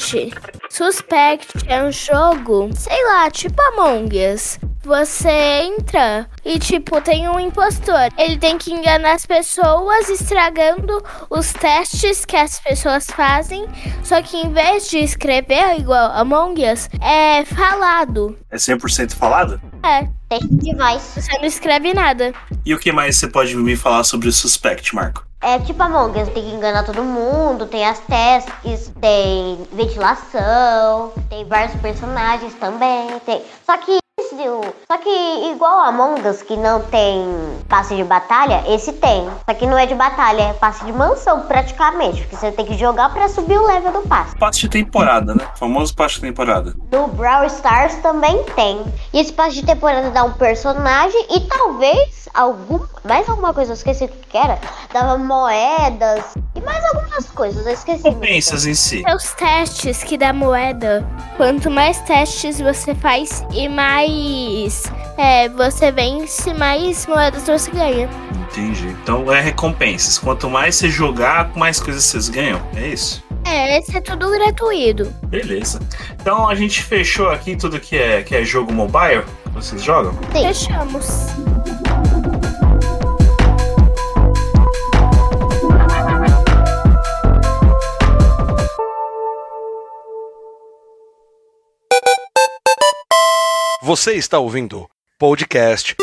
Suspect 0.70 1.48
é 1.68 1.84
um 1.84 1.92
jogo, 1.92 2.70
sei 2.76 3.06
lá, 3.06 3.30
tipo 3.30 3.62
Among 3.62 4.10
Us. 4.34 4.60
Você 4.82 5.30
entra 5.30 6.28
e, 6.44 6.58
tipo, 6.58 7.00
tem 7.02 7.28
um 7.30 7.40
impostor. 7.40 8.10
Ele 8.18 8.38
tem 8.38 8.58
que 8.58 8.74
enganar 8.74 9.14
as 9.14 9.26
pessoas, 9.26 10.10
estragando 10.10 11.04
os 11.30 11.54
testes 11.54 12.26
que 12.26 12.36
as 12.36 12.60
pessoas 12.60 13.06
fazem. 13.06 13.66
Só 14.04 14.22
que 14.22 14.38
em 14.38 14.52
vez 14.52 14.90
de 14.90 15.00
escrever 15.00 15.80
igual 15.80 16.12
Among 16.14 16.64
Us, 16.72 16.90
é 17.02 17.46
falado. 17.46 18.38
É 18.50 18.56
100% 18.58 19.14
falado? 19.16 19.62
É, 19.84 20.08
Teste 20.30 20.48
de 20.56 20.76
voz. 20.76 21.02
você 21.16 21.38
não 21.38 21.46
escreve 21.46 21.94
nada. 21.94 22.34
E 22.66 22.74
o 22.74 22.80
que 22.80 22.92
mais 22.92 23.18
você 23.18 23.28
pode 23.28 23.56
me 23.56 23.76
falar 23.76 24.04
sobre 24.04 24.28
o 24.30 24.32
Suspect, 24.32 24.96
Marco? 24.96 25.29
É 25.42 25.58
tipo 25.60 25.82
Among 25.82 26.20
Us, 26.22 26.28
tem 26.30 26.44
que 26.44 26.54
enganar 26.54 26.84
todo 26.84 27.02
mundo, 27.02 27.66
tem 27.66 27.86
as 27.86 28.00
tasks, 28.00 28.92
tem 29.00 29.66
ventilação, 29.72 31.14
tem 31.30 31.46
vários 31.46 31.80
personagens 31.80 32.54
também, 32.56 33.18
tem... 33.26 33.42
Só 33.66 33.78
que 33.78 33.99
do- 34.48 34.74
só 34.92 34.98
que 34.98 35.52
igual 35.52 35.80
Among 35.80 36.28
Us, 36.28 36.42
que 36.42 36.56
não 36.58 36.82
tem 36.82 37.26
passe 37.68 37.96
de 37.96 38.04
batalha, 38.04 38.64
esse 38.68 38.94
tem. 38.94 39.30
Só 39.48 39.54
que 39.54 39.66
não 39.68 39.78
é 39.78 39.86
de 39.86 39.96
batalha, 39.96 40.42
é 40.44 40.54
passe 40.54 40.84
de 40.86 40.92
mansão 40.94 41.42
praticamente, 41.42 42.22
porque 42.22 42.36
você 42.36 42.52
tem 42.52 42.66
que 42.66 42.78
jogar 42.78 43.12
pra 43.14 43.28
subir 43.30 43.58
o 43.60 43.66
level 43.68 43.92
do 43.92 44.02
passe. 44.08 44.36
Passe 44.38 44.60
de 44.62 44.70
temporada, 44.70 45.36
né? 45.36 45.48
O 45.56 45.58
famoso 45.60 45.94
passe 45.96 46.16
de 46.16 46.22
temporada. 46.22 46.74
No 46.92 47.08
Brawl 47.08 47.46
Stars 47.46 47.96
também 47.98 48.44
tem. 48.56 48.84
E 49.14 49.20
esse 49.20 49.32
passe 49.34 49.56
de 49.56 49.66
temporada 49.66 50.10
dá 50.12 50.24
um 50.24 50.32
personagem 50.34 51.26
e 51.30 51.42
talvez 51.42 52.28
algum, 52.34 52.80
mais 53.04 53.28
alguma 53.30 53.54
coisa, 53.54 53.72
eu 53.72 53.76
esqueci 53.76 54.06
o 54.06 54.08
que 54.08 54.38
era. 54.38 54.60
Dava 54.94 55.18
moedas 55.18 56.24
e 56.56 56.62
mais 56.62 56.84
algumas 56.94 57.30
coisas, 57.32 57.66
eu 57.66 57.74
esqueci. 57.74 58.04
Recompensas 58.04 58.66
em 58.66 58.74
si. 58.74 59.04
Os 59.16 59.32
testes 59.34 60.04
que 60.04 60.18
dá 60.18 60.32
moeda. 60.34 61.06
Quanto 61.38 61.70
mais 61.70 62.00
testes 62.02 62.60
você 62.60 62.94
faz 62.96 63.44
e 63.52 63.68
mais 63.70 64.10
é, 65.18 65.50
você 65.50 65.92
vence, 65.92 66.54
mais 66.54 67.06
moedas 67.06 67.46
você 67.46 67.72
ganha. 67.72 68.10
Entendi. 68.50 68.88
Então 69.04 69.32
é 69.32 69.42
recompensas. 69.42 70.18
Quanto 70.18 70.50
mais 70.50 70.76
você 70.76 70.90
jogar, 70.90 71.52
mais 71.56 71.80
coisas 71.80 72.04
vocês 72.04 72.30
ganham. 72.30 72.62
É 72.76 72.88
isso? 72.88 73.24
É, 73.46 73.78
esse 73.78 73.96
é 73.98 74.02
tudo 74.02 74.30
gratuito. 74.30 75.06
Beleza. 75.26 75.80
Então 76.20 76.48
a 76.48 76.56
gente 76.56 76.84
fechou 76.84 77.30
aqui 77.30 77.56
tudo 77.56 77.80
que 77.80 77.98
é, 77.98 78.22
que 78.22 78.36
é 78.36 78.44
jogo 78.44 78.72
mobile. 78.74 79.24
Vocês 79.54 79.84
jogam? 79.84 80.14
Sim. 80.14 80.48
Fechamos. 80.48 81.59
Você 93.90 94.14
está 94.14 94.38
ouvindo 94.38 94.88
podcast 95.18 95.96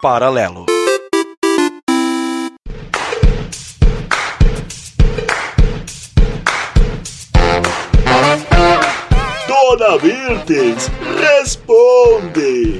Paralelo. 0.00 0.64
Dona 9.48 9.98
Virtes, 9.98 10.88
responde! 11.18 12.78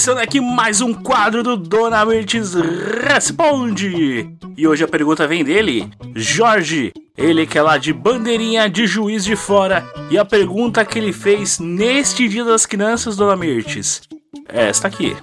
Começando 0.00 0.18
aqui 0.24 0.40
mais 0.40 0.80
um 0.80 0.94
quadro 0.94 1.42
do 1.42 1.58
Dona 1.58 2.02
Mirtes 2.06 2.54
Responde! 2.54 4.34
E 4.56 4.66
hoje 4.66 4.82
a 4.82 4.88
pergunta 4.88 5.28
vem 5.28 5.44
dele, 5.44 5.90
Jorge. 6.16 6.90
Ele 7.18 7.46
que 7.46 7.58
é 7.58 7.62
lá 7.62 7.76
de 7.76 7.92
bandeirinha 7.92 8.66
de 8.70 8.86
juiz 8.86 9.22
de 9.22 9.36
fora. 9.36 9.84
E 10.10 10.16
a 10.16 10.24
pergunta 10.24 10.86
que 10.86 10.98
ele 10.98 11.12
fez 11.12 11.58
neste 11.58 12.26
Dia 12.28 12.46
das 12.46 12.64
Crianças, 12.64 13.14
Dona 13.14 13.36
Mirtes, 13.36 14.00
é 14.48 14.70
esta 14.70 14.88
aqui. 14.88 15.14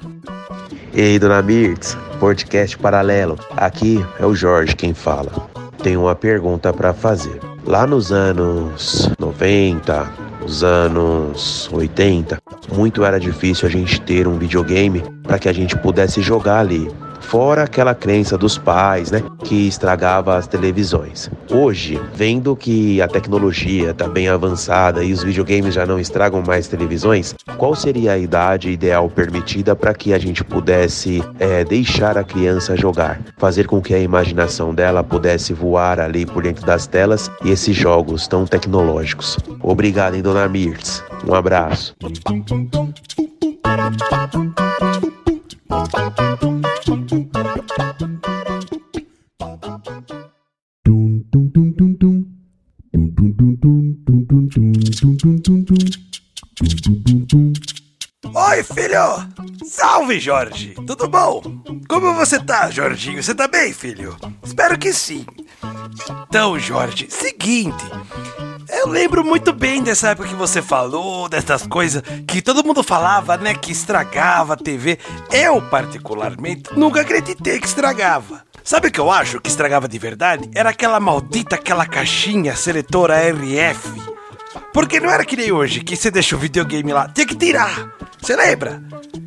Ei, 0.93 1.17
dona 1.17 1.41
Mirtz, 1.41 1.97
podcast 2.19 2.77
paralelo. 2.77 3.35
Aqui 3.55 4.05
é 4.19 4.27
o 4.27 4.35
Jorge 4.35 4.75
quem 4.75 4.93
fala. 4.93 5.49
Tenho 5.81 6.01
uma 6.01 6.13
pergunta 6.13 6.71
para 6.71 6.93
fazer. 6.93 7.39
Lá 7.65 7.87
nos 7.87 8.11
anos 8.11 9.09
90, 9.17 10.13
nos 10.39 10.63
anos 10.63 11.67
80, 11.73 12.37
muito 12.73 13.03
era 13.03 13.19
difícil 13.19 13.67
a 13.67 13.71
gente 13.71 13.99
ter 14.01 14.27
um 14.27 14.37
videogame 14.37 15.03
para 15.23 15.39
que 15.39 15.49
a 15.49 15.53
gente 15.53 15.77
pudesse 15.77 16.21
jogar 16.21 16.59
ali. 16.59 16.89
Fora 17.27 17.63
aquela 17.63 17.93
crença 17.93 18.37
dos 18.37 18.57
pais, 18.57 19.11
né, 19.11 19.21
que 19.43 19.67
estragava 19.67 20.37
as 20.37 20.47
televisões. 20.47 21.29
Hoje, 21.51 21.99
vendo 22.13 22.55
que 22.55 23.01
a 23.01 23.07
tecnologia 23.07 23.91
está 23.91 24.07
bem 24.07 24.29
avançada 24.29 25.03
e 25.03 25.11
os 25.11 25.23
videogames 25.23 25.73
já 25.73 25.85
não 25.85 25.99
estragam 25.99 26.41
mais 26.41 26.69
televisões, 26.69 27.35
qual 27.57 27.75
seria 27.75 28.13
a 28.13 28.17
idade 28.17 28.69
ideal 28.69 29.09
permitida 29.09 29.75
para 29.75 29.93
que 29.93 30.13
a 30.13 30.17
gente 30.17 30.41
pudesse 30.41 31.21
é, 31.37 31.65
deixar 31.65 32.17
a 32.17 32.23
criança 32.23 32.77
jogar, 32.77 33.19
fazer 33.37 33.67
com 33.67 33.81
que 33.81 33.93
a 33.93 33.99
imaginação 33.99 34.73
dela 34.73 35.03
pudesse 35.03 35.51
voar 35.53 35.99
ali 35.99 36.25
por 36.25 36.43
dentro 36.43 36.65
das 36.65 36.87
telas 36.87 37.29
e 37.43 37.51
esses 37.51 37.75
jogos 37.75 38.25
tão 38.25 38.45
tecnológicos? 38.45 39.37
Obrigado, 39.61 40.15
hein, 40.15 40.21
dona 40.21 40.47
Mirtz. 40.47 41.03
Um 41.27 41.35
abraço. 41.35 41.93
Oi, 47.17 47.23
filho! 58.63 59.27
Salve, 59.65 60.19
Jorge! 60.19 60.75
Tudo 60.85 61.07
bom? 61.07 61.41
Como 61.89 62.13
você 62.13 62.39
tá, 62.39 62.69
Jorginho? 62.69 63.23
Você 63.23 63.33
tá 63.33 63.47
bem, 63.47 63.73
filho? 63.73 64.15
Espero 64.43 64.77
que 64.77 64.93
sim. 64.93 65.25
Então, 66.29 66.59
Jorge, 66.59 67.07
seguinte. 67.09 67.83
Eu 68.87 68.93
lembro 68.93 69.21
muito 69.21 69.51
bem 69.51 69.83
dessa 69.83 70.11
época 70.11 70.29
que 70.29 70.33
você 70.33 70.61
falou, 70.61 71.27
dessas 71.27 71.67
coisas 71.67 72.01
que 72.25 72.41
todo 72.41 72.63
mundo 72.63 72.81
falava, 72.81 73.35
né? 73.35 73.53
Que 73.53 73.73
estragava 73.73 74.53
a 74.53 74.55
TV. 74.55 74.97
Eu, 75.29 75.61
particularmente, 75.61 76.69
nunca 76.73 77.01
acreditei 77.01 77.59
que 77.59 77.67
estragava. 77.67 78.43
Sabe 78.63 78.87
o 78.87 78.91
que 78.91 78.99
eu 79.01 79.11
acho 79.11 79.41
que 79.41 79.49
estragava 79.49 79.89
de 79.89 79.99
verdade? 79.99 80.49
Era 80.55 80.69
aquela 80.69 81.01
maldita, 81.01 81.55
aquela 81.55 81.85
caixinha 81.85 82.55
seletora 82.55 83.17
RF. 83.29 84.16
Porque 84.73 84.99
não 84.99 85.09
era 85.09 85.25
que 85.25 85.35
nem 85.35 85.51
hoje, 85.51 85.81
que 85.81 85.95
você 85.95 86.11
deixa 86.11 86.35
o 86.35 86.39
videogame 86.39 86.93
lá, 86.93 87.07
tinha 87.07 87.25
que 87.25 87.35
tirar. 87.35 87.91
Você 88.21 88.35
lembra? 88.35 88.81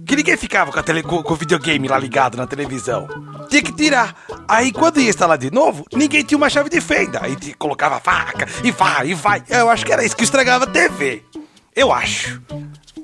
Que 0.06 0.16
ninguém 0.16 0.36
ficava 0.36 0.72
com, 0.72 0.82
tele, 0.82 1.02
com, 1.02 1.22
com 1.22 1.32
o 1.32 1.36
videogame 1.36 1.88
lá 1.88 1.98
ligado 1.98 2.36
na 2.36 2.46
televisão. 2.46 3.08
Tinha 3.48 3.62
que 3.62 3.72
tirar. 3.72 4.14
Aí 4.48 4.72
quando 4.72 5.00
ia 5.00 5.08
instalar 5.08 5.38
de 5.38 5.50
novo, 5.50 5.84
ninguém 5.92 6.22
tinha 6.22 6.38
uma 6.38 6.50
chave 6.50 6.68
de 6.68 6.80
fenda. 6.80 7.20
Aí 7.22 7.36
colocava 7.54 8.00
faca 8.00 8.46
e 8.64 8.70
vai, 8.70 9.08
e 9.08 9.14
vai. 9.14 9.42
Eu 9.48 9.70
acho 9.70 9.84
que 9.86 9.92
era 9.92 10.04
isso 10.04 10.16
que 10.16 10.24
estragava 10.24 10.64
a 10.64 10.68
TV. 10.68 11.22
Eu 11.74 11.92
acho. 11.92 12.42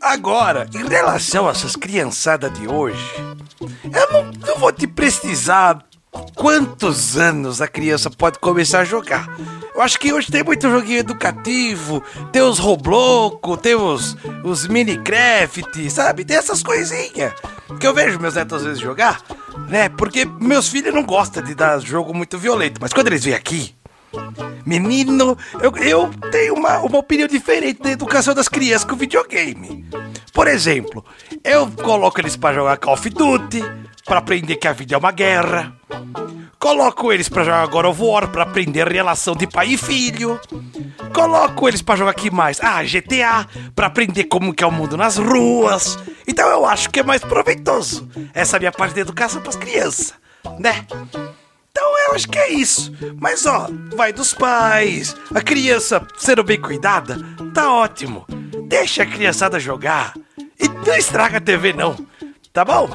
Agora, 0.00 0.68
em 0.74 0.86
relação 0.86 1.48
a 1.48 1.52
essas 1.52 1.74
criançadas 1.74 2.52
de 2.58 2.68
hoje, 2.68 3.14
eu 3.60 4.12
não, 4.12 4.30
não 4.46 4.58
vou 4.58 4.72
te 4.72 4.86
precisar 4.86 5.78
quantos 6.34 7.16
anos 7.16 7.60
a 7.60 7.68
criança 7.68 8.10
pode 8.10 8.38
começar 8.38 8.80
a 8.80 8.84
jogar. 8.84 9.28
Eu 9.74 9.82
acho 9.82 9.98
que 9.98 10.12
hoje 10.12 10.30
tem 10.30 10.42
muito 10.42 10.70
joguinho 10.70 11.00
educativo, 11.00 12.02
tem 12.32 12.42
os 12.42 12.58
Roblox, 12.58 13.60
tem 13.60 13.74
os, 13.74 14.16
os 14.42 14.66
Minecraft, 14.66 15.90
sabe? 15.90 16.24
Tem 16.24 16.36
essas 16.36 16.62
coisinhas 16.62 17.32
que 17.78 17.86
eu 17.86 17.92
vejo 17.92 18.18
meus 18.18 18.34
netos 18.34 18.58
às 18.58 18.64
vezes 18.64 18.80
jogar, 18.80 19.20
né? 19.68 19.88
Porque 19.88 20.24
meus 20.24 20.68
filhos 20.68 20.94
não 20.94 21.02
gostam 21.02 21.42
de 21.42 21.54
dar 21.54 21.78
jogo 21.80 22.14
muito 22.14 22.38
violento, 22.38 22.80
mas 22.80 22.92
quando 22.92 23.08
eles 23.08 23.24
vêm 23.24 23.34
aqui, 23.34 23.74
menino, 24.64 25.36
eu, 25.60 25.76
eu 25.76 26.10
tenho 26.30 26.54
uma, 26.54 26.78
uma 26.78 26.98
opinião 26.98 27.28
diferente 27.28 27.82
da 27.82 27.90
educação 27.90 28.34
das 28.34 28.48
crianças 28.48 28.84
com 28.84 28.96
videogame. 28.96 29.84
Por 30.32 30.48
exemplo, 30.48 31.04
eu 31.44 31.70
coloco 31.70 32.20
eles 32.20 32.36
para 32.36 32.54
jogar 32.54 32.76
Call 32.78 32.94
of 32.94 33.08
Duty, 33.08 33.62
para 34.06 34.18
aprender 34.20 34.56
que 34.56 34.68
a 34.68 34.72
vida 34.72 34.94
é 34.94 34.98
uma 34.98 35.10
guerra. 35.10 35.74
Coloco 36.58 37.12
eles 37.12 37.28
para 37.28 37.44
jogar 37.44 37.66
God 37.66 37.86
of 37.86 38.02
War 38.02 38.28
para 38.28 38.44
aprender 38.44 38.86
a 38.86 38.90
relação 38.90 39.34
de 39.34 39.46
pai 39.46 39.68
e 39.68 39.76
filho. 39.76 40.40
Coloco 41.12 41.68
eles 41.68 41.82
para 41.82 41.96
jogar 41.96 42.12
aqui 42.12 42.30
mais? 42.30 42.58
Ah, 42.62 42.82
GTA 42.82 43.46
para 43.74 43.88
aprender 43.88 44.24
como 44.24 44.54
que 44.54 44.64
é 44.64 44.66
o 44.66 44.72
mundo 44.72 44.96
nas 44.96 45.16
ruas. 45.16 45.98
Então 46.26 46.48
eu 46.48 46.64
acho 46.64 46.88
que 46.90 47.00
é 47.00 47.02
mais 47.02 47.22
proveitoso 47.22 48.08
essa 48.32 48.58
minha 48.58 48.72
parte 48.72 48.94
da 48.94 49.02
educação 49.02 49.40
para 49.40 49.50
as 49.50 49.56
crianças, 49.56 50.14
né? 50.58 50.86
Então 51.70 51.98
eu 52.08 52.14
acho 52.14 52.28
que 52.28 52.38
é 52.38 52.52
isso. 52.52 52.92
Mas 53.20 53.44
ó, 53.44 53.68
vai 53.94 54.12
dos 54.12 54.32
pais. 54.32 55.14
A 55.34 55.40
criança 55.40 56.06
sendo 56.16 56.42
bem 56.42 56.60
cuidada, 56.60 57.18
tá 57.52 57.70
ótimo. 57.72 58.24
Deixa 58.66 59.02
a 59.02 59.06
criançada 59.06 59.60
jogar. 59.60 60.14
E 60.58 60.68
não 60.68 60.96
estraga 60.96 61.38
a 61.38 61.40
TV 61.40 61.72
não. 61.72 61.96
Tá 62.52 62.64
bom? 62.64 62.88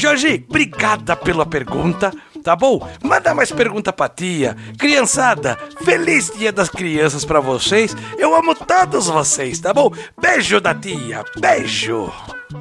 Jorge, 0.00 0.44
obrigada 0.48 1.14
pela 1.14 1.44
pergunta. 1.44 2.10
Tá 2.42 2.56
bom? 2.56 2.88
Manda 3.02 3.34
mais 3.34 3.52
pergunta 3.52 3.92
pra 3.92 4.08
tia. 4.08 4.56
Criançada, 4.78 5.58
feliz 5.84 6.32
dia 6.34 6.50
das 6.50 6.70
crianças 6.70 7.22
pra 7.22 7.38
vocês. 7.38 7.94
Eu 8.16 8.34
amo 8.34 8.54
todos 8.54 9.08
vocês, 9.08 9.60
tá 9.60 9.74
bom? 9.74 9.92
Beijo 10.18 10.58
da 10.58 10.74
tia. 10.74 11.22
Beijo. 11.38 12.10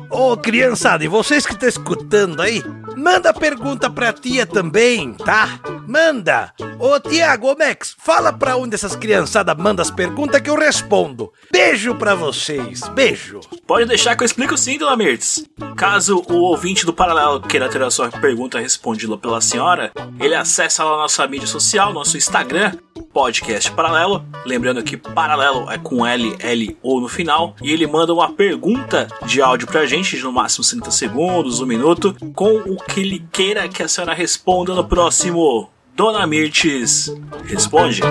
Ô, 0.10 0.36
criançada, 0.38 1.04
e 1.04 1.08
vocês 1.08 1.46
que 1.46 1.54
estão 1.54 1.70
escutando 1.70 2.42
aí, 2.42 2.64
manda 2.96 3.34
pergunta 3.34 3.90
pra 3.90 4.14
tia 4.14 4.46
também, 4.46 5.14
tá? 5.14 5.60
Manda! 5.88 6.54
Ô, 6.80 7.00
Tiago, 7.00 7.52
ô, 7.52 7.56
Max, 7.58 7.96
fala 7.98 8.32
pra 8.32 8.56
onde 8.56 8.76
essas 8.76 8.96
criançadas 8.96 9.56
mandam 9.58 9.82
as 9.82 9.92
perguntas 9.92 10.40
que 10.42 10.50
eu 10.50 10.56
respondo. 10.56 11.32
Beijo 11.52 11.96
pra 11.96 12.16
vocês, 12.16 12.82
beijo! 12.90 13.40
Pode 13.66 13.86
deixar 13.86 14.16
que 14.16 14.24
eu 14.24 14.26
explico 14.26 14.58
sim, 14.58 14.78
dona 14.78 14.96
Mirtz. 14.96 15.46
Caso 15.76 16.24
o 16.30 16.36
ouvinte 16.36 16.86
do 16.86 16.94
Paralelo 16.94 17.42
queira 17.42 17.70
ter 17.70 17.82
a 17.82 17.90
sua 17.90 18.10
pergunta 18.10 18.60
respondida 18.60 19.18
pela 19.18 19.42
senhora, 19.42 19.92
ele 20.20 20.36
acessa 20.36 20.84
lá 20.84 20.98
nossa 20.98 21.28
mídia 21.28 21.48
social, 21.48 21.94
nosso 21.94 22.18
Instagram, 22.18 22.74
Podcast 23.14 23.72
Paralelo. 23.72 24.26
Lembrando 24.46 24.84
que 24.84 24.96
Paralelo 24.98 25.70
é 25.70 25.78
com 25.78 26.06
L, 26.06 26.36
L 26.40 26.78
ou 26.82 27.02
no 27.02 27.08
final. 27.08 27.56
E 27.62 27.72
ele 27.72 27.88
manda 27.88 28.14
uma 28.14 28.32
pergunta 28.32 29.08
de 29.26 29.42
áudio 29.42 29.68
pra 29.68 29.86
gente, 29.86 30.18
de 30.18 30.24
no 30.24 30.32
máximo 30.32 30.66
30 30.66 30.92
segundos, 30.92 31.60
um 31.60 31.66
minuto, 31.66 32.16
com 32.34 32.58
o 32.58 32.78
que 32.78 33.02
ele 33.02 33.26
queira 33.32 33.68
que 33.68 33.84
a 33.84 33.88
senhora 33.88 34.14
responda 34.14 34.74
no 34.74 34.88
próximo. 34.88 35.70
Dona 35.96 36.26
Mirtes, 36.26 37.14
responde. 37.46 38.02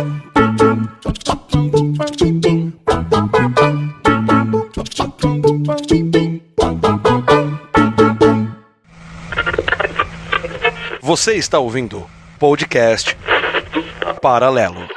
Você 11.00 11.36
está 11.36 11.58
ouvindo 11.58 12.04
podcast 12.38 13.16
Paralelo. 14.18 14.88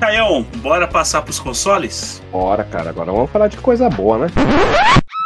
Caião, 0.00 0.42
bora 0.56 0.86
passar 0.86 1.22
pros 1.22 1.38
consoles? 1.38 2.22
Bora, 2.30 2.64
cara. 2.64 2.90
Agora 2.90 3.10
vamos 3.10 3.30
falar 3.30 3.48
de 3.48 3.56
coisa 3.56 3.88
boa, 3.88 4.18
né? 4.18 4.26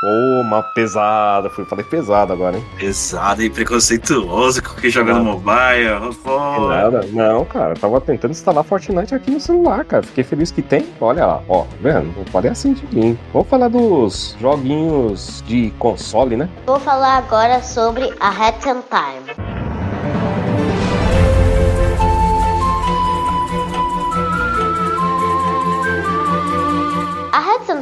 Ô, 0.02 0.40
uma 0.40 0.62
pesada. 0.62 1.50
Fui, 1.50 1.66
falei 1.66 1.84
pesado 1.84 2.32
agora, 2.32 2.56
hein? 2.56 2.64
Pesado 2.78 3.42
e 3.42 3.50
preconceituoso 3.50 4.62
com 4.62 4.80
quem 4.80 4.88
joga 4.88 5.12
no 5.12 5.22
mobile. 5.22 6.14
Pô. 6.24 6.68
Nada. 6.68 7.06
Não, 7.12 7.44
cara. 7.44 7.74
Tava 7.74 8.00
tentando 8.00 8.30
instalar 8.30 8.64
Fortnite 8.64 9.14
aqui 9.14 9.30
no 9.30 9.38
celular, 9.38 9.84
cara. 9.84 10.02
Fiquei 10.02 10.24
feliz 10.24 10.50
que 10.50 10.62
tem. 10.62 10.86
Olha 10.98 11.26
lá, 11.26 11.42
ó. 11.46 11.64
tá 11.64 11.68
Vendo? 11.82 12.16
Não 12.16 12.24
falei 12.32 12.50
assim 12.50 12.72
de 12.72 12.96
mim. 12.96 13.18
Vamos 13.30 13.48
falar 13.48 13.68
dos 13.68 14.34
joguinhos 14.40 15.44
de 15.46 15.70
console, 15.78 16.34
né? 16.34 16.48
Vou 16.64 16.80
falar 16.80 17.18
agora 17.18 17.62
sobre 17.62 18.10
a 18.18 18.28
Hat 18.28 18.70
and 18.70 18.82
Time. 18.88 19.59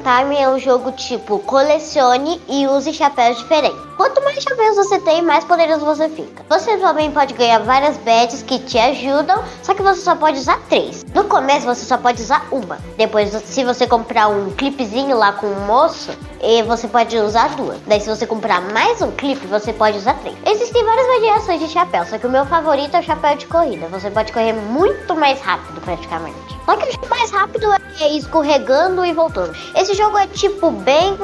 Time 0.08 0.38
é 0.38 0.48
um 0.48 0.58
jogo 0.58 0.90
tipo 0.92 1.38
colecione 1.40 2.40
e 2.48 2.66
use 2.66 2.94
chapéus 2.94 3.36
diferentes. 3.36 3.78
Quanto 3.94 4.24
mais 4.24 4.42
chapéus 4.42 4.76
você 4.76 4.98
tem, 5.00 5.20
mais 5.20 5.44
poderoso 5.44 5.84
você 5.84 6.08
fica. 6.08 6.46
Você 6.48 6.78
também 6.78 7.10
pode 7.10 7.34
ganhar 7.34 7.58
várias 7.58 7.98
badges 7.98 8.42
que 8.42 8.58
te 8.58 8.78
ajudam, 8.78 9.44
só 9.62 9.74
que 9.74 9.82
você 9.82 10.00
só 10.00 10.16
pode 10.16 10.38
usar 10.38 10.58
três. 10.66 11.04
No 11.12 11.24
começo 11.24 11.66
você 11.66 11.84
só 11.84 11.98
pode 11.98 12.22
usar 12.22 12.48
uma. 12.50 12.78
Depois, 12.96 13.28
se 13.44 13.62
você 13.64 13.86
comprar 13.86 14.28
um 14.28 14.50
clipezinho 14.52 15.14
lá 15.14 15.32
com 15.32 15.46
o 15.46 15.60
moço, 15.66 16.10
e 16.42 16.62
você 16.62 16.88
pode 16.88 17.16
usar 17.18 17.54
duas. 17.56 17.78
Daí, 17.86 18.00
se 18.00 18.08
você 18.08 18.26
comprar 18.26 18.60
mais 18.72 19.00
um 19.02 19.10
clipe, 19.12 19.46
você 19.46 19.72
pode 19.72 19.98
usar 19.98 20.14
três. 20.14 20.36
Existem 20.46 20.84
várias 20.84 21.06
variações 21.06 21.60
de 21.60 21.68
chapéu, 21.68 22.04
só 22.06 22.18
que 22.18 22.26
o 22.26 22.30
meu 22.30 22.46
favorito 22.46 22.96
é 22.96 23.00
o 23.00 23.02
chapéu 23.02 23.36
de 23.36 23.46
corrida. 23.46 23.86
Você 23.88 24.10
pode 24.10 24.32
correr 24.32 24.52
muito 24.52 25.14
mais 25.14 25.40
rápido, 25.40 25.80
praticamente. 25.80 26.58
Só 26.64 26.76
que 26.76 27.06
o 27.06 27.08
mais 27.08 27.30
rápido 27.30 27.66
é 28.00 28.08
escorregando 28.16 29.04
e 29.04 29.12
voltando. 29.12 29.56
Esse 29.74 29.94
jogo 29.94 30.18
é 30.18 30.26
tipo 30.26 30.70
bem 30.70 31.16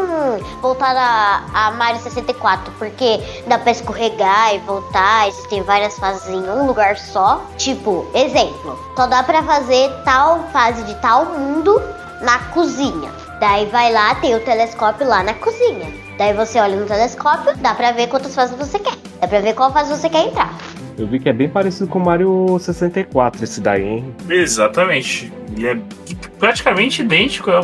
voltado 0.61 0.98
a, 0.98 1.44
a 1.53 1.70
Mario 1.72 2.00
64, 2.00 2.72
porque 2.79 3.20
dá 3.46 3.59
pra 3.59 3.72
escorregar 3.72 4.55
e 4.55 4.59
voltar. 4.61 5.29
Existem 5.29 5.62
várias 5.62 5.98
fases 5.98 6.29
em 6.29 6.48
um 6.48 6.66
lugar 6.66 6.96
só. 6.96 7.44
Tipo, 7.57 8.07
exemplo, 8.14 8.79
só 8.96 9.07
dá 9.07 9.22
pra 9.22 9.42
fazer 9.42 9.90
tal 10.05 10.48
fase 10.53 10.83
de 10.85 10.94
tal 10.96 11.27
mundo 11.27 11.81
na 12.20 12.38
cozinha. 12.50 13.24
Daí 13.46 13.66
vai 13.66 13.92
lá, 13.92 14.14
tem 14.14 14.35
o 14.35 14.40
telescópio 14.40 15.07
lá 15.07 15.22
na 15.22 15.35
cozinha. 15.35 15.92
Daí 16.16 16.33
você 16.33 16.59
olha 16.59 16.76
no 16.76 16.87
telescópio, 16.87 17.54
dá 17.59 17.74
pra 17.74 17.92
ver 17.92 18.07
quantas 18.09 18.35
fases 18.35 18.57
você 18.57 18.78
quer. 18.78 18.94
Dá 19.20 19.28
pra 19.28 19.40
ver 19.40 19.52
qual 19.52 19.70
fase 19.70 19.90
você 19.90 20.09
quer 20.09 20.28
entrar. 20.28 20.57
Eu 20.96 21.07
vi 21.07 21.20
que 21.20 21.28
é 21.28 21.33
bem 21.35 21.46
parecido 21.46 21.87
com 21.87 21.98
o 21.98 22.04
Mario 22.07 22.59
64 22.59 23.44
esse 23.44 23.61
daí, 23.61 23.85
hein? 23.85 24.14
Exatamente. 24.30 25.30
Ele 25.54 25.68
é 25.68 25.78
praticamente 26.38 27.02
idêntico. 27.02 27.50
É 27.50 27.61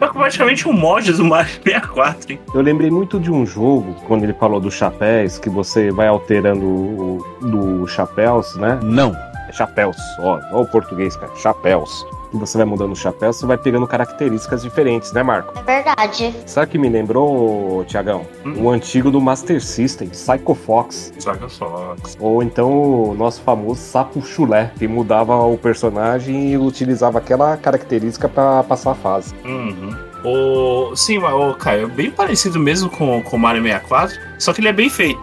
é 0.00 0.06
praticamente 0.08 0.68
um 0.68 0.72
mod 0.72 1.12
do 1.12 1.24
Mario 1.24 1.52
64, 1.62 2.32
hein? 2.32 2.40
Eu 2.52 2.60
lembrei 2.60 2.90
muito 2.90 3.20
de 3.20 3.30
um 3.30 3.46
jogo, 3.46 3.94
quando 4.08 4.24
ele 4.24 4.34
falou 4.34 4.58
dos 4.58 4.74
chapéus, 4.74 5.38
que 5.38 5.48
você 5.48 5.92
vai 5.92 6.08
alterando 6.08 6.66
o, 6.66 7.36
do 7.40 7.86
chapéus, 7.86 8.56
né? 8.56 8.80
Não. 8.82 9.14
É 9.48 9.52
chapéus, 9.52 9.96
ó, 10.18 10.40
ó 10.50 10.62
o 10.62 10.66
português, 10.66 11.14
cara, 11.16 11.30
chapéus. 11.36 12.04
Você 12.32 12.56
vai 12.56 12.66
mudando 12.66 12.92
o 12.92 12.96
chapéu, 12.96 13.32
você 13.32 13.44
vai 13.44 13.58
pegando 13.58 13.86
características 13.86 14.62
diferentes, 14.62 15.12
né, 15.12 15.22
Marco? 15.22 15.52
É 15.58 15.62
verdade. 15.62 16.34
Sabe 16.46 16.66
o 16.66 16.70
que 16.70 16.78
me 16.78 16.88
lembrou, 16.88 17.84
Tiagão? 17.84 18.26
Hum. 18.44 18.64
O 18.64 18.70
antigo 18.70 19.10
do 19.10 19.20
Master 19.20 19.62
System, 19.62 20.08
Psycho 20.08 20.54
Fox. 20.54 21.12
Saca 21.18 21.48
só. 21.48 21.96
Ou 22.18 22.42
então 22.42 22.70
o 23.10 23.14
nosso 23.14 23.42
famoso 23.42 23.80
Sapo 23.80 24.22
Chulé, 24.22 24.72
que 24.78 24.86
mudava 24.86 25.36
o 25.44 25.58
personagem 25.58 26.52
e 26.52 26.58
utilizava 26.58 27.18
aquela 27.18 27.56
característica 27.56 28.28
pra 28.28 28.62
passar 28.62 28.92
a 28.92 28.94
fase. 28.94 29.34
Uhum. 29.44 29.96
O... 30.24 30.94
Sim, 30.94 31.18
o 31.18 31.54
Caio, 31.54 31.84
é 31.84 31.86
bem 31.86 32.10
parecido 32.10 32.58
mesmo 32.58 32.90
com, 32.90 33.22
com 33.22 33.36
o 33.36 33.38
Mario 33.38 33.62
64, 33.62 34.16
só 34.38 34.52
que 34.52 34.60
ele 34.60 34.68
é 34.68 34.72
bem 34.72 34.90
feito. 34.90 35.20